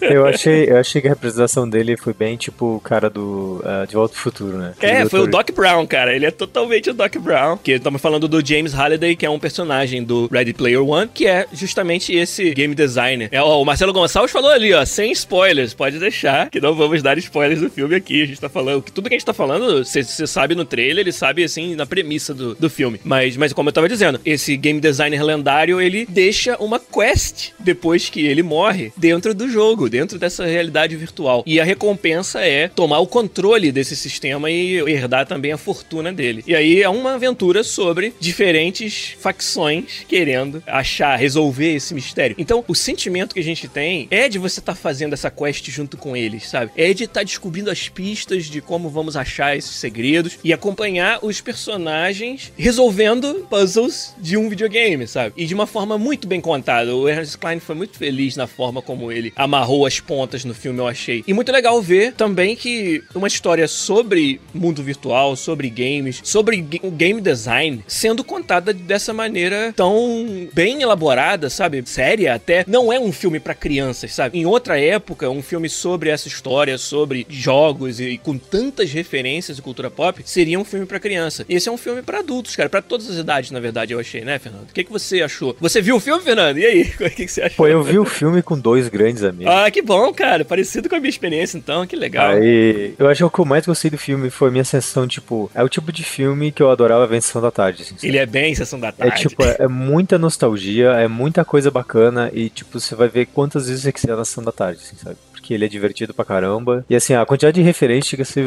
Eu 0.00 0.26
achei, 0.26 0.68
eu 0.68 0.76
achei 0.76 1.00
que 1.00 1.06
a 1.06 1.10
representação 1.10 1.68
dele 1.68 1.96
foi 1.96 2.12
bem 2.12 2.36
tipo 2.36 2.76
o 2.76 2.80
cara 2.80 3.08
do 3.08 3.62
ah, 3.64 3.84
De 3.86 3.94
Volta 3.94 4.14
ao 4.14 4.20
Futuro, 4.20 4.58
né? 4.58 4.72
É, 4.80 5.08
foi 5.08 5.20
o 5.20 5.26
Doc 5.26 5.50
Brown, 5.52 5.86
cara. 5.86 6.14
Ele 6.14 6.26
é 6.26 6.30
totalmente 6.30 6.90
o 6.90 6.94
Doc 6.94 7.16
Brown. 7.16 7.56
Que 7.58 7.72
estamos 7.72 8.00
falando 8.00 8.26
do 8.26 8.44
James 8.44 8.72
Halliday, 8.72 9.14
que 9.14 9.24
é 9.24 9.30
um 9.30 9.38
personagem 9.38 10.02
do 10.02 10.28
Ready 10.30 10.52
Player 10.52 10.82
One, 10.82 11.08
que 11.12 11.26
é 11.26 11.46
justamente 11.52 12.12
esse 12.14 12.52
game 12.54 12.74
designer. 12.74 13.28
É, 13.30 13.40
ó, 13.40 13.60
o 13.60 13.64
Marcelo 13.64 13.92
Gonçalves 13.92 14.32
falou 14.32 14.50
ali, 14.50 14.72
ó, 14.72 14.84
sem 14.84 15.12
spoilers. 15.12 15.74
Pode 15.74 15.98
deixar, 15.98 16.50
que 16.50 16.60
não 16.60 16.74
vamos 16.74 17.02
dar 17.02 17.16
spoilers 17.18 17.60
do 17.60 17.70
filme 17.70 17.94
aqui. 17.94 18.26
Gente 18.40 18.48
tá 18.48 18.48
falando. 18.48 18.82
Tudo 18.82 19.08
que 19.08 19.14
a 19.14 19.18
gente 19.18 19.26
tá 19.26 19.34
falando, 19.34 19.84
você 19.84 20.02
sabe 20.26 20.54
no 20.54 20.64
trailer, 20.64 21.04
ele 21.04 21.12
sabe 21.12 21.44
assim, 21.44 21.74
na 21.74 21.84
premissa 21.84 22.32
do, 22.32 22.54
do 22.54 22.70
filme. 22.70 22.98
Mas, 23.04 23.36
mas 23.36 23.52
como 23.52 23.68
eu 23.68 23.72
tava 23.72 23.86
dizendo, 23.86 24.18
esse 24.24 24.56
game 24.56 24.80
designer 24.80 25.22
lendário, 25.22 25.78
ele 25.78 26.06
deixa 26.08 26.56
uma 26.56 26.80
quest 26.80 27.50
depois 27.58 28.08
que 28.08 28.26
ele 28.26 28.42
morre 28.42 28.92
dentro 28.96 29.34
do 29.34 29.46
jogo, 29.46 29.90
dentro 29.90 30.18
dessa 30.18 30.46
realidade 30.46 30.96
virtual. 30.96 31.44
E 31.46 31.60
a 31.60 31.64
recompensa 31.64 32.40
é 32.40 32.68
tomar 32.68 33.00
o 33.00 33.06
controle 33.06 33.70
desse 33.70 33.94
sistema 33.94 34.50
e 34.50 34.78
herdar 34.90 35.26
também 35.26 35.52
a 35.52 35.58
fortuna 35.58 36.10
dele. 36.10 36.42
E 36.46 36.54
aí 36.56 36.82
é 36.82 36.88
uma 36.88 37.14
aventura 37.16 37.62
sobre 37.62 38.14
diferentes 38.18 39.16
facções 39.20 40.06
querendo 40.08 40.62
achar, 40.66 41.14
resolver 41.16 41.74
esse 41.74 41.92
mistério. 41.92 42.36
Então, 42.38 42.64
o 42.66 42.74
sentimento 42.74 43.34
que 43.34 43.40
a 43.40 43.44
gente 43.44 43.68
tem 43.68 44.08
é 44.10 44.30
de 44.30 44.38
você 44.38 44.60
estar 44.60 44.74
fazendo 44.74 45.12
essa 45.12 45.30
quest 45.30 45.68
junto 45.68 45.98
com 45.98 46.16
eles, 46.16 46.48
sabe? 46.48 46.72
É 46.74 46.94
de 46.94 47.04
estar 47.04 47.22
descobrindo 47.22 47.70
as 47.70 47.90
pistas 47.90 48.19
de 48.26 48.60
como 48.60 48.88
vamos 48.88 49.16
achar 49.16 49.56
esses 49.56 49.76
segredos 49.76 50.38
e 50.44 50.52
acompanhar 50.52 51.18
os 51.22 51.40
personagens 51.40 52.52
resolvendo 52.56 53.46
puzzles 53.48 54.14
de 54.18 54.36
um 54.36 54.48
videogame, 54.48 55.06
sabe? 55.06 55.34
E 55.36 55.46
de 55.46 55.54
uma 55.54 55.66
forma 55.66 55.98
muito 55.98 56.26
bem 56.26 56.40
contada. 56.40 56.94
O 56.94 57.08
Ernest 57.08 57.38
Klein 57.38 57.60
foi 57.60 57.74
muito 57.74 57.96
feliz 57.96 58.36
na 58.36 58.46
forma 58.46 58.82
como 58.82 59.10
ele 59.10 59.32
amarrou 59.36 59.86
as 59.86 60.00
pontas 60.00 60.44
no 60.44 60.54
filme, 60.54 60.78
eu 60.78 60.86
achei. 60.86 61.24
E 61.26 61.32
muito 61.32 61.52
legal 61.52 61.80
ver 61.80 62.12
também 62.12 62.54
que 62.54 63.02
uma 63.14 63.28
história 63.28 63.66
sobre 63.66 64.40
mundo 64.52 64.82
virtual, 64.82 65.36
sobre 65.36 65.68
games, 65.68 66.20
sobre 66.22 66.60
game 66.60 67.20
design 67.20 67.82
sendo 67.86 68.22
contada 68.22 68.72
dessa 68.72 69.12
maneira 69.12 69.72
tão 69.74 70.48
bem 70.52 70.82
elaborada, 70.82 71.50
sabe? 71.50 71.82
Séria 71.86 72.34
até. 72.34 72.64
Não 72.66 72.92
é 72.92 72.98
um 72.98 73.12
filme 73.12 73.40
pra 73.40 73.54
crianças, 73.54 74.14
sabe? 74.14 74.38
Em 74.38 74.46
outra 74.46 74.80
época, 74.80 75.28
um 75.30 75.42
filme 75.42 75.68
sobre 75.68 76.10
essa 76.10 76.28
história, 76.28 76.78
sobre 76.78 77.26
jogos 77.28 78.00
e 78.00 78.09
com 78.18 78.36
tantas 78.38 78.90
referências 78.90 79.56
de 79.56 79.62
cultura 79.62 79.90
pop, 79.90 80.22
seria 80.24 80.58
um 80.58 80.64
filme 80.64 80.86
pra 80.86 80.98
criança. 81.00 81.44
Esse 81.48 81.68
é 81.68 81.72
um 81.72 81.76
filme 81.76 82.02
pra 82.02 82.20
adultos, 82.20 82.56
cara, 82.56 82.68
Pra 82.68 82.80
todas 82.80 83.10
as 83.10 83.16
idades, 83.16 83.50
na 83.50 83.58
verdade, 83.60 83.92
eu 83.92 83.98
achei, 84.00 84.24
né, 84.24 84.38
Fernando? 84.38 84.62
O 84.70 84.72
que, 84.72 84.84
que 84.84 84.92
você 84.92 85.22
achou? 85.22 85.56
Você 85.60 85.80
viu 85.82 85.96
o 85.96 86.00
filme, 86.00 86.22
Fernando? 86.22 86.58
E 86.58 86.64
aí? 86.66 86.90
O 87.00 87.10
que, 87.10 87.26
que 87.26 87.28
você 87.28 87.42
achou? 87.42 87.56
Pô, 87.56 87.66
eu 87.66 87.82
vi 87.82 87.98
o 87.98 88.04
filme 88.04 88.42
com 88.42 88.58
dois 88.58 88.88
grandes 88.88 89.22
amigos. 89.24 89.52
Ah, 89.52 89.70
que 89.70 89.82
bom, 89.82 90.12
cara. 90.12 90.44
Parecido 90.44 90.88
com 90.88 90.94
a 90.94 91.00
minha 91.00 91.08
experiência, 91.10 91.56
então. 91.58 91.86
Que 91.86 91.96
legal. 91.96 92.30
Aí, 92.30 92.94
eu 92.98 93.08
acho 93.08 93.18
que 93.18 93.24
o 93.24 93.30
que 93.30 93.38
eu 93.40 93.44
mais 93.44 93.66
gostei 93.66 93.90
do 93.90 93.98
filme 93.98 94.30
foi 94.30 94.48
a 94.48 94.50
minha 94.52 94.64
sensação, 94.64 95.08
tipo, 95.08 95.50
é 95.54 95.62
o 95.62 95.68
tipo 95.68 95.90
de 95.90 96.04
filme 96.04 96.52
que 96.52 96.62
eu 96.62 96.70
adorava 96.70 97.06
ver 97.06 97.16
em 97.16 97.20
Sessão 97.20 97.42
da 97.42 97.50
Tarde, 97.50 97.82
assim, 97.82 97.94
sabe? 97.96 98.06
Ele 98.06 98.18
é 98.18 98.26
bem 98.26 98.54
Sessão 98.54 98.78
da 98.78 98.88
É 98.88 98.92
Tarde. 98.92 99.28
tipo, 99.28 99.42
é, 99.42 99.56
é 99.60 99.68
muita 99.68 100.18
nostalgia, 100.18 100.90
é 100.92 101.08
muita 101.08 101.44
coisa 101.44 101.70
bacana 101.70 102.30
e, 102.32 102.48
tipo, 102.48 102.78
você 102.78 102.94
vai 102.94 103.08
ver 103.08 103.26
quantas 103.26 103.66
vezes 103.68 103.82
você 103.82 103.92
quiser 103.92 104.16
na 104.16 104.24
sessão 104.24 104.44
da 104.44 104.52
tarde, 104.52 104.80
assim, 104.84 104.96
sabe? 104.96 105.16
Porque 105.50 105.54
ele 105.54 105.64
é 105.64 105.68
divertido 105.68 106.14
pra 106.14 106.24
caramba. 106.24 106.84
E 106.88 106.94
assim, 106.94 107.12
a 107.12 107.26
quantidade 107.26 107.56
de 107.56 107.62
referência 107.62 108.10
chega 108.10 108.22
a 108.22 108.26
ser 108.26 108.44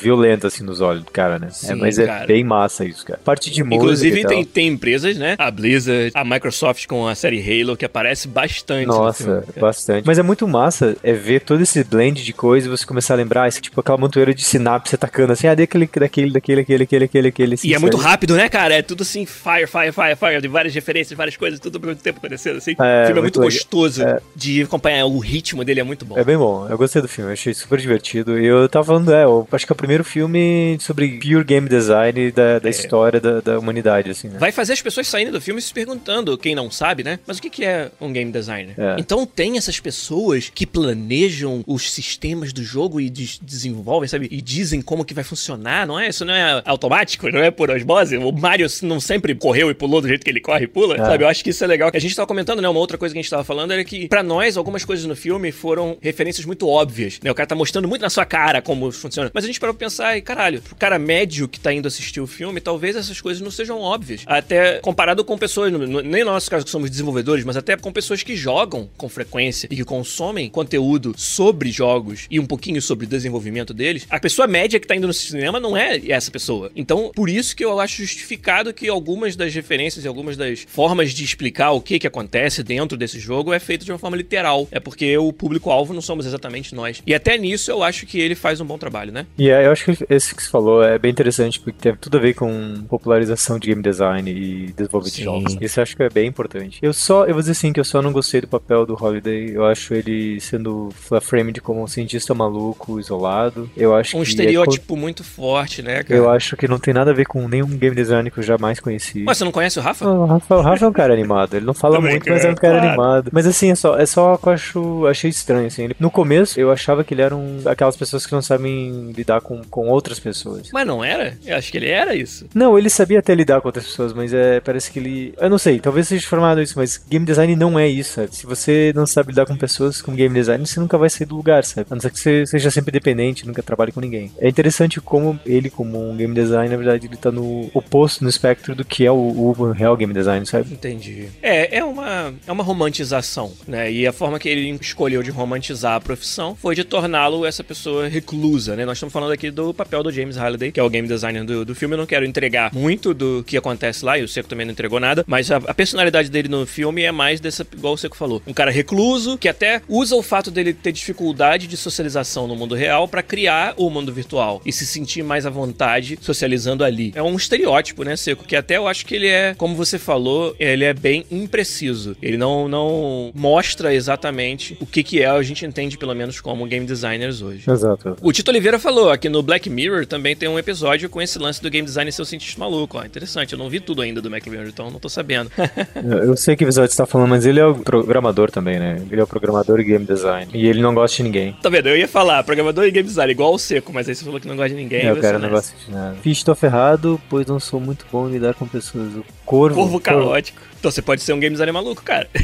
violenta, 0.00 0.48
assim, 0.48 0.64
nos 0.64 0.80
olhos 0.80 1.04
do 1.04 1.10
cara, 1.10 1.38
né? 1.38 1.50
Sim, 1.50 1.72
é, 1.72 1.74
mas 1.76 1.98
cara. 1.98 2.24
é 2.24 2.26
bem 2.26 2.42
massa 2.42 2.84
isso, 2.84 3.06
cara. 3.06 3.20
Parte 3.24 3.50
de 3.50 3.62
música 3.62 3.76
Inclusive, 3.76 4.24
tem, 4.24 4.44
tem 4.44 4.68
empresas, 4.68 5.16
né? 5.16 5.36
A 5.38 5.50
Blizzard, 5.50 6.10
a 6.14 6.24
Microsoft 6.24 6.86
com 6.86 7.06
a 7.06 7.14
série 7.14 7.38
Halo, 7.40 7.76
que 7.76 7.84
aparece 7.84 8.26
bastante. 8.26 8.86
no 8.86 8.94
Nossa, 8.94 9.22
filme, 9.22 9.42
bastante. 9.60 10.04
Mas 10.04 10.18
é 10.18 10.22
muito 10.22 10.48
massa 10.48 10.96
é 11.02 11.12
ver 11.12 11.42
todo 11.42 11.62
esse 11.62 11.84
blend 11.84 12.24
de 12.24 12.32
coisa 12.32 12.66
e 12.66 12.70
você 12.70 12.84
começar 12.84 13.14
a 13.14 13.16
lembrar, 13.18 13.46
esse, 13.46 13.60
tipo, 13.60 13.80
aquela 13.80 13.98
montoeira 13.98 14.34
de 14.34 14.42
sinapse 14.42 14.94
atacando, 14.96 15.32
assim, 15.32 15.46
ah, 15.46 15.54
daquele, 15.54 15.86
daquele, 15.86 16.32
daquele, 16.32 16.60
aquele, 16.62 16.82
aquele, 16.82 17.04
aquele, 17.04 17.28
aquele, 17.28 17.54
assim, 17.54 17.68
E 17.68 17.74
é 17.74 17.78
muito 17.78 17.98
sabe? 17.98 18.08
rápido, 18.08 18.34
né, 18.34 18.48
cara? 18.48 18.74
É 18.74 18.82
tudo 18.82 19.02
assim, 19.02 19.24
fire, 19.26 19.68
fire, 19.68 19.92
fire, 19.92 20.16
fire, 20.16 20.40
de 20.40 20.48
várias 20.48 20.74
referências, 20.74 21.16
várias 21.16 21.36
coisas, 21.36 21.60
tudo 21.60 21.76
ao 21.76 21.82
mesmo 21.82 22.02
tempo 22.02 22.18
acontecendo, 22.18 22.56
assim. 22.56 22.72
É, 22.80 23.02
o 23.02 23.06
filme 23.06 23.18
é 23.18 23.22
muito 23.22 23.32
muito 23.38 23.40
gostoso 23.40 24.02
de 24.34 24.62
acompanhar, 24.62 25.06
o 25.06 25.18
ritmo 25.18 25.64
dele 25.64 25.80
é 25.80 25.82
muito 25.82 26.04
bom. 26.04 26.18
É 26.18 26.24
bem 26.24 26.31
bom, 26.36 26.66
eu 26.68 26.76
gostei 26.78 27.00
do 27.02 27.08
filme, 27.08 27.30
eu 27.30 27.34
achei 27.34 27.52
super 27.54 27.78
divertido. 27.78 28.38
E 28.38 28.46
eu 28.46 28.68
tava 28.68 28.84
falando, 28.86 29.12
é, 29.12 29.24
eu 29.24 29.46
acho 29.52 29.66
que 29.66 29.72
é 29.72 29.74
o 29.74 29.76
primeiro 29.76 30.04
filme 30.04 30.76
sobre 30.80 31.18
pure 31.18 31.44
game 31.44 31.68
design 31.68 32.30
da, 32.30 32.58
da 32.58 32.70
história 32.70 33.20
da, 33.20 33.40
da 33.40 33.58
humanidade, 33.58 34.10
assim, 34.10 34.28
né? 34.28 34.38
Vai 34.38 34.52
fazer 34.52 34.72
as 34.74 34.82
pessoas 34.82 35.06
saindo 35.08 35.32
do 35.32 35.40
filme 35.40 35.60
se 35.60 35.72
perguntando, 35.72 36.36
quem 36.38 36.54
não 36.54 36.70
sabe, 36.70 37.02
né? 37.02 37.18
Mas 37.26 37.38
o 37.38 37.42
que 37.42 37.50
que 37.50 37.64
é 37.64 37.90
um 38.00 38.12
game 38.12 38.30
designer? 38.30 38.74
É. 38.78 38.96
Então 38.98 39.24
tem 39.26 39.56
essas 39.56 39.80
pessoas 39.80 40.50
que 40.54 40.66
planejam 41.02 41.64
os 41.66 41.90
sistemas 41.90 42.52
do 42.52 42.62
jogo 42.62 43.00
e 43.00 43.08
des- 43.10 43.38
desenvolvem, 43.42 44.08
sabe? 44.08 44.28
E 44.30 44.40
dizem 44.40 44.80
como 44.80 45.04
que 45.04 45.14
vai 45.14 45.24
funcionar, 45.24 45.86
não 45.86 45.98
é? 45.98 46.08
Isso 46.08 46.24
não 46.24 46.34
é 46.34 46.62
automático, 46.64 47.28
não 47.30 47.40
é 47.40 47.50
por 47.50 47.70
osmose. 47.70 48.16
O 48.16 48.32
Mario 48.32 48.66
não 48.82 49.00
sempre 49.00 49.34
correu 49.34 49.70
e 49.70 49.74
pulou 49.74 50.00
do 50.00 50.08
jeito 50.08 50.24
que 50.24 50.30
ele 50.30 50.40
corre 50.40 50.64
e 50.64 50.68
pula, 50.68 50.94
É. 50.94 50.98
sabe? 50.98 51.24
Eu 51.24 51.28
acho 51.28 51.42
que 51.42 51.50
isso 51.50 51.64
é 51.64 51.66
legal. 51.66 51.90
A 51.92 51.98
gente 51.98 52.14
tava 52.14 52.26
comentando, 52.26 52.60
né? 52.60 52.68
Uma 52.68 52.78
outra 52.80 52.96
coisa 52.98 53.12
que 53.14 53.18
a 53.18 53.22
gente 53.22 53.30
tava 53.30 53.44
falando 53.44 53.72
era 53.72 53.84
que, 53.84 54.08
pra 54.08 54.22
nós, 54.22 54.56
algumas 54.56 54.84
coisas 54.84 55.04
no 55.06 55.16
filme 55.16 55.50
foram 55.52 55.96
referências 56.00 56.21
muito 56.46 56.68
óbvias, 56.68 57.18
né? 57.22 57.30
O 57.30 57.34
cara 57.34 57.46
tá 57.46 57.54
mostrando 57.54 57.88
muito 57.88 58.02
na 58.02 58.10
sua 58.10 58.24
cara 58.24 58.60
como 58.62 58.90
funciona. 58.92 59.30
Mas 59.32 59.44
a 59.44 59.46
gente 59.46 59.60
parou 59.60 59.74
pra 59.74 59.86
pensar, 59.86 60.16
e 60.16 60.22
caralho, 60.22 60.60
pro 60.62 60.74
cara 60.76 60.98
médio 60.98 61.48
que 61.48 61.60
tá 61.60 61.72
indo 61.72 61.88
assistir 61.88 62.20
o 62.20 62.26
filme, 62.26 62.60
talvez 62.60 62.96
essas 62.96 63.20
coisas 63.20 63.42
não 63.42 63.50
sejam 63.50 63.80
óbvias. 63.80 64.22
Até 64.26 64.78
comparado 64.80 65.24
com 65.24 65.36
pessoas, 65.36 65.72
nem 65.72 66.24
no 66.24 66.30
nosso 66.30 66.50
caso 66.50 66.64
que 66.64 66.70
somos 66.70 66.90
desenvolvedores, 66.90 67.44
mas 67.44 67.56
até 67.56 67.76
com 67.76 67.92
pessoas 67.92 68.22
que 68.22 68.36
jogam 68.36 68.88
com 68.96 69.08
frequência 69.08 69.68
e 69.70 69.76
que 69.76 69.84
consomem 69.84 70.48
conteúdo 70.48 71.14
sobre 71.16 71.70
jogos 71.70 72.26
e 72.30 72.38
um 72.38 72.46
pouquinho 72.46 72.80
sobre 72.80 73.06
desenvolvimento 73.06 73.74
deles, 73.74 74.06
a 74.10 74.20
pessoa 74.20 74.46
média 74.46 74.78
que 74.78 74.86
tá 74.86 74.96
indo 74.96 75.06
no 75.06 75.12
cinema 75.12 75.58
não 75.58 75.76
é 75.76 76.00
essa 76.08 76.30
pessoa. 76.30 76.70
Então, 76.74 77.10
por 77.14 77.28
isso 77.28 77.54
que 77.56 77.64
eu 77.64 77.80
acho 77.80 78.02
justificado 78.02 78.72
que 78.72 78.88
algumas 78.88 79.36
das 79.36 79.54
referências 79.54 80.04
e 80.04 80.08
algumas 80.08 80.36
das 80.36 80.64
formas 80.68 81.12
de 81.12 81.24
explicar 81.24 81.72
o 81.72 81.80
que 81.80 81.98
que 81.98 82.06
acontece 82.06 82.62
dentro 82.62 82.96
desse 82.96 83.18
jogo 83.18 83.52
é 83.52 83.58
feito 83.58 83.84
de 83.84 83.92
uma 83.92 83.98
forma 83.98 84.16
literal. 84.16 84.68
É 84.70 84.80
porque 84.80 85.16
o 85.16 85.32
público-alvo 85.32 85.94
não 85.94 86.02
somos 86.12 86.26
exatamente 86.26 86.74
nós. 86.74 87.02
E 87.06 87.14
até 87.14 87.38
nisso 87.38 87.70
eu 87.70 87.82
acho 87.82 88.04
que 88.06 88.20
ele 88.20 88.34
faz 88.34 88.60
um 88.60 88.64
bom 88.64 88.76
trabalho, 88.76 89.10
né? 89.10 89.26
E 89.38 89.44
yeah, 89.44 89.66
eu 89.66 89.72
acho 89.72 89.84
que 89.84 90.04
esse 90.10 90.34
que 90.34 90.42
você 90.42 90.50
falou 90.50 90.82
é 90.82 90.98
bem 90.98 91.10
interessante, 91.10 91.58
porque 91.58 91.78
tem 91.80 91.96
tudo 91.96 92.18
a 92.18 92.20
ver 92.20 92.34
com 92.34 92.84
popularização 92.88 93.58
de 93.58 93.68
game 93.68 93.82
design 93.82 94.30
e 94.30 94.72
desenvolvimento 94.72 95.16
de 95.16 95.24
jogos. 95.24 95.56
Isso 95.60 95.80
eu 95.80 95.82
acho 95.82 95.96
que 95.96 96.02
é 96.02 96.10
bem 96.10 96.28
importante. 96.28 96.78
Eu 96.82 96.92
só, 96.92 97.24
eu 97.24 97.32
vou 97.32 97.40
dizer 97.40 97.52
assim, 97.52 97.72
que 97.72 97.80
eu 97.80 97.84
só 97.84 98.02
não 98.02 98.12
gostei 98.12 98.42
do 98.42 98.48
papel 98.48 98.84
do 98.84 98.94
Holiday. 98.94 99.54
Eu 99.54 99.64
acho 99.64 99.94
ele 99.94 100.38
sendo 100.40 100.90
framed 101.22 101.60
como 101.60 101.82
um 101.82 101.86
cientista 101.86 102.34
maluco, 102.34 103.00
isolado. 103.00 103.70
Eu 103.76 103.94
acho 103.94 104.10
um 104.16 104.20
que. 104.22 104.28
Um 104.28 104.30
estereótipo 104.30 104.94
é... 104.94 104.98
muito 104.98 105.24
forte, 105.24 105.82
né, 105.82 106.02
cara? 106.02 106.14
Eu 106.14 106.30
acho 106.30 106.56
que 106.56 106.68
não 106.68 106.78
tem 106.78 106.92
nada 106.92 107.10
a 107.10 107.14
ver 107.14 107.24
com 107.24 107.48
nenhum 107.48 107.68
game 107.68 107.96
design 107.96 108.30
que 108.30 108.38
eu 108.38 108.42
jamais 108.42 108.80
conheci. 108.80 109.22
Mas 109.22 109.38
você 109.38 109.44
não 109.44 109.52
conhece 109.52 109.78
o 109.78 109.82
Rafa? 109.82 110.04
Não, 110.04 110.22
o 110.22 110.26
Rafa, 110.26 110.56
o 110.56 110.60
Rafa 110.60 110.84
é 110.84 110.88
um 110.88 110.92
cara 110.92 111.14
animado. 111.14 111.54
Ele 111.54 111.64
não 111.64 111.74
fala 111.74 111.96
Também 111.96 112.12
muito, 112.12 112.28
mas 112.28 112.44
é 112.44 112.50
um 112.50 112.54
cara 112.54 112.78
claro. 112.78 112.88
animado. 112.88 113.30
Mas 113.32 113.46
assim, 113.46 113.70
é 113.70 113.74
só, 113.74 113.98
é 113.98 114.04
só 114.04 114.36
que 114.36 114.48
eu 114.48 114.52
acho, 114.52 115.06
achei 115.06 115.30
estranho, 115.30 115.66
assim. 115.66 115.82
Ele, 115.92 115.96
no 116.00 116.10
começo, 116.10 116.58
eu 116.58 116.70
achava 116.70 117.04
que 117.04 117.14
ele 117.14 117.22
era 117.22 117.36
um 117.36 117.60
aquelas 117.66 117.96
pessoas 117.96 118.26
que 118.26 118.32
não 118.32 118.42
sabem 118.42 119.12
lidar 119.12 119.40
com, 119.40 119.62
com 119.64 119.88
outras 119.88 120.18
pessoas. 120.18 120.70
Mas 120.72 120.86
não 120.86 121.04
era? 121.04 121.36
Eu 121.44 121.56
acho 121.56 121.70
que 121.70 121.78
ele 121.78 121.88
era 121.88 122.14
isso. 122.14 122.46
Não, 122.54 122.78
ele 122.78 122.90
sabia 122.90 123.18
até 123.18 123.34
lidar 123.34 123.60
com 123.60 123.68
outras 123.68 123.86
pessoas, 123.86 124.12
mas 124.12 124.32
é, 124.32 124.60
parece 124.60 124.90
que 124.90 124.98
ele. 124.98 125.34
Eu 125.38 125.50
não 125.50 125.58
sei, 125.58 125.80
talvez 125.80 126.08
seja 126.08 126.26
formado 126.26 126.60
isso, 126.60 126.74
mas 126.76 126.96
game 127.08 127.24
design 127.24 127.54
não 127.56 127.78
é 127.78 127.88
isso, 127.88 128.14
sabe? 128.14 128.34
Se 128.34 128.46
você 128.46 128.92
não 128.94 129.06
sabe 129.06 129.30
lidar 129.30 129.46
com 129.46 129.56
pessoas 129.56 130.00
com 130.00 130.14
game 130.14 130.34
design, 130.34 130.66
você 130.66 130.80
nunca 130.80 130.98
vai 130.98 131.10
sair 131.10 131.26
do 131.26 131.36
lugar, 131.36 131.64
sabe? 131.64 131.86
A 131.90 131.94
não 131.94 132.00
ser 132.00 132.10
que 132.10 132.18
você 132.18 132.46
seja 132.46 132.70
sempre 132.70 132.92
dependente, 132.92 133.46
nunca 133.46 133.62
trabalhe 133.62 133.92
com 133.92 134.00
ninguém. 134.00 134.32
É 134.38 134.48
interessante 134.48 135.00
como 135.00 135.38
ele, 135.44 135.70
como 135.70 136.10
um 136.10 136.16
game 136.16 136.34
design, 136.34 136.68
na 136.68 136.76
verdade, 136.76 137.06
ele 137.06 137.16
tá 137.16 137.30
no 137.30 137.70
oposto, 137.74 138.22
no 138.22 138.30
espectro 138.30 138.74
do 138.74 138.84
que 138.84 139.04
é 139.04 139.10
o, 139.10 139.16
o 139.16 139.72
real 139.72 139.96
game 139.96 140.12
design, 140.12 140.46
sabe? 140.46 140.72
Entendi. 140.72 141.28
É, 141.42 141.78
é 141.78 141.84
uma, 141.84 142.32
é 142.46 142.52
uma 142.52 142.64
romantização, 142.64 143.52
né? 143.66 143.90
E 143.90 144.06
a 144.06 144.12
forma 144.12 144.38
que 144.38 144.48
ele 144.48 144.70
escolheu 144.80 145.22
de 145.22 145.30
romantizar 145.30 145.81
a 145.84 146.00
profissão 146.00 146.54
foi 146.54 146.74
de 146.74 146.84
torná-lo 146.84 147.44
essa 147.46 147.64
pessoa 147.64 148.08
reclusa, 148.08 148.76
né? 148.76 148.84
Nós 148.84 148.98
estamos 148.98 149.12
falando 149.12 149.32
aqui 149.32 149.50
do 149.50 149.72
papel 149.72 150.02
do 150.02 150.12
James 150.12 150.36
Halliday, 150.36 150.72
que 150.72 150.80
é 150.80 150.82
o 150.82 150.90
game 150.90 151.06
designer 151.06 151.44
do, 151.44 151.64
do 151.64 151.74
filme. 151.74 151.94
Eu 151.94 151.98
não 151.98 152.06
quero 152.06 152.24
entregar 152.24 152.72
muito 152.72 153.14
do 153.14 153.44
que 153.46 153.56
acontece 153.56 154.04
lá, 154.04 154.18
e 154.18 154.22
o 154.22 154.28
Seco 154.28 154.48
também 154.48 154.66
não 154.66 154.72
entregou 154.72 155.00
nada, 155.00 155.24
mas 155.26 155.50
a, 155.50 155.56
a 155.56 155.74
personalidade 155.74 156.30
dele 156.30 156.48
no 156.48 156.66
filme 156.66 157.02
é 157.02 157.12
mais 157.12 157.40
dessa, 157.40 157.66
igual 157.72 157.94
o 157.94 157.98
Seco 157.98 158.16
falou, 158.16 158.42
um 158.46 158.52
cara 158.52 158.70
recluso 158.70 159.38
que 159.38 159.48
até 159.48 159.82
usa 159.88 160.14
o 160.16 160.22
fato 160.22 160.50
dele 160.50 160.72
ter 160.72 160.92
dificuldade 160.92 161.66
de 161.66 161.76
socialização 161.76 162.46
no 162.46 162.56
mundo 162.56 162.74
real 162.74 163.08
para 163.08 163.22
criar 163.22 163.74
o 163.76 163.90
mundo 163.90 164.12
virtual 164.12 164.62
e 164.64 164.72
se 164.72 164.86
sentir 164.86 165.22
mais 165.22 165.46
à 165.46 165.50
vontade 165.50 166.18
socializando 166.20 166.84
ali. 166.84 167.12
É 167.14 167.22
um 167.22 167.36
estereótipo, 167.36 168.04
né, 168.04 168.16
Seco? 168.16 168.44
Que 168.44 168.56
até 168.56 168.76
eu 168.76 168.86
acho 168.86 169.06
que 169.06 169.14
ele 169.14 169.28
é, 169.28 169.54
como 169.56 169.74
você 169.74 169.98
falou, 169.98 170.54
ele 170.58 170.84
é 170.84 170.92
bem 170.92 171.24
impreciso. 171.30 172.16
Ele 172.22 172.36
não, 172.36 172.68
não 172.68 173.32
mostra 173.34 173.94
exatamente 173.94 174.76
o 174.80 174.86
que, 174.86 175.02
que 175.02 175.20
é, 175.20 175.26
a 175.26 175.42
gente 175.42 175.64
entende 175.72 175.96
pelo 175.96 176.14
menos 176.14 176.40
como 176.40 176.66
game 176.66 176.86
designers 176.86 177.40
hoje. 177.40 177.68
Exato. 177.68 178.16
O 178.20 178.32
Tito 178.32 178.50
Oliveira 178.50 178.78
falou 178.78 179.10
aqui 179.10 179.28
no 179.28 179.42
Black 179.42 179.68
Mirror 179.68 180.06
também 180.06 180.36
tem 180.36 180.48
um 180.48 180.58
episódio 180.58 181.08
com 181.08 181.20
esse 181.20 181.38
lance 181.38 181.62
do 181.62 181.70
game 181.70 181.86
design 181.86 182.10
ser 182.12 182.22
o 182.22 182.24
cientista 182.24 182.60
maluco. 182.60 182.98
Ó, 182.98 183.04
interessante, 183.04 183.54
eu 183.54 183.58
não 183.58 183.68
vi 183.68 183.80
tudo 183.80 184.02
ainda 184.02 184.20
do 184.20 184.28
Black 184.28 184.48
Mirror, 184.48 184.68
então 184.68 184.90
não 184.90 185.00
tô 185.00 185.08
sabendo. 185.08 185.50
eu 186.24 186.36
sei 186.36 186.54
que 186.54 186.64
episódio 186.64 186.90
você 186.90 186.98
tá 186.98 187.06
falando, 187.06 187.30
mas 187.30 187.46
ele 187.46 187.58
é 187.58 187.66
o 187.66 187.74
programador 187.74 188.50
também, 188.50 188.78
né? 188.78 189.02
Ele 189.10 189.20
é 189.20 189.24
o 189.24 189.26
programador 189.26 189.80
e 189.80 189.84
game 189.84 190.04
design. 190.04 190.50
E 190.54 190.66
ele 190.66 190.82
não 190.82 190.94
gosta 190.94 191.16
de 191.16 191.22
ninguém. 191.22 191.56
Tá 191.62 191.68
vendo? 191.68 191.88
Eu 191.88 191.96
ia 191.96 192.08
falar, 192.08 192.44
programador 192.44 192.84
e 192.84 192.90
game 192.90 193.08
design, 193.08 193.32
igual 193.32 193.54
o 193.54 193.58
seco, 193.58 193.92
mas 193.92 194.08
aí 194.08 194.14
você 194.14 194.24
falou 194.24 194.38
que 194.38 194.46
não 194.46 194.56
gosta 194.56 194.70
de 194.70 194.76
ninguém. 194.76 195.06
É, 195.06 195.12
o 195.12 195.20
cara 195.20 195.38
não 195.38 195.48
gosta 195.48 195.74
de 195.76 195.90
nada. 195.90 196.16
Fiz, 196.22 196.42
tô 196.42 196.54
ferrado, 196.54 197.20
pois 197.30 197.46
não 197.46 197.58
sou 197.58 197.80
muito 197.80 198.04
bom 198.12 198.28
em 198.28 198.32
lidar 198.32 198.54
com 198.54 198.66
pessoas. 198.66 199.14
O 199.14 199.24
corvo. 199.44 199.76
Corvo 199.76 200.00
caótico. 200.00 200.71
Então 200.82 200.90
você 200.90 201.00
pode 201.00 201.22
ser 201.22 201.32
um 201.32 201.38
game 201.38 201.54
designer 201.54 201.72
maluco, 201.72 202.02
cara. 202.02 202.28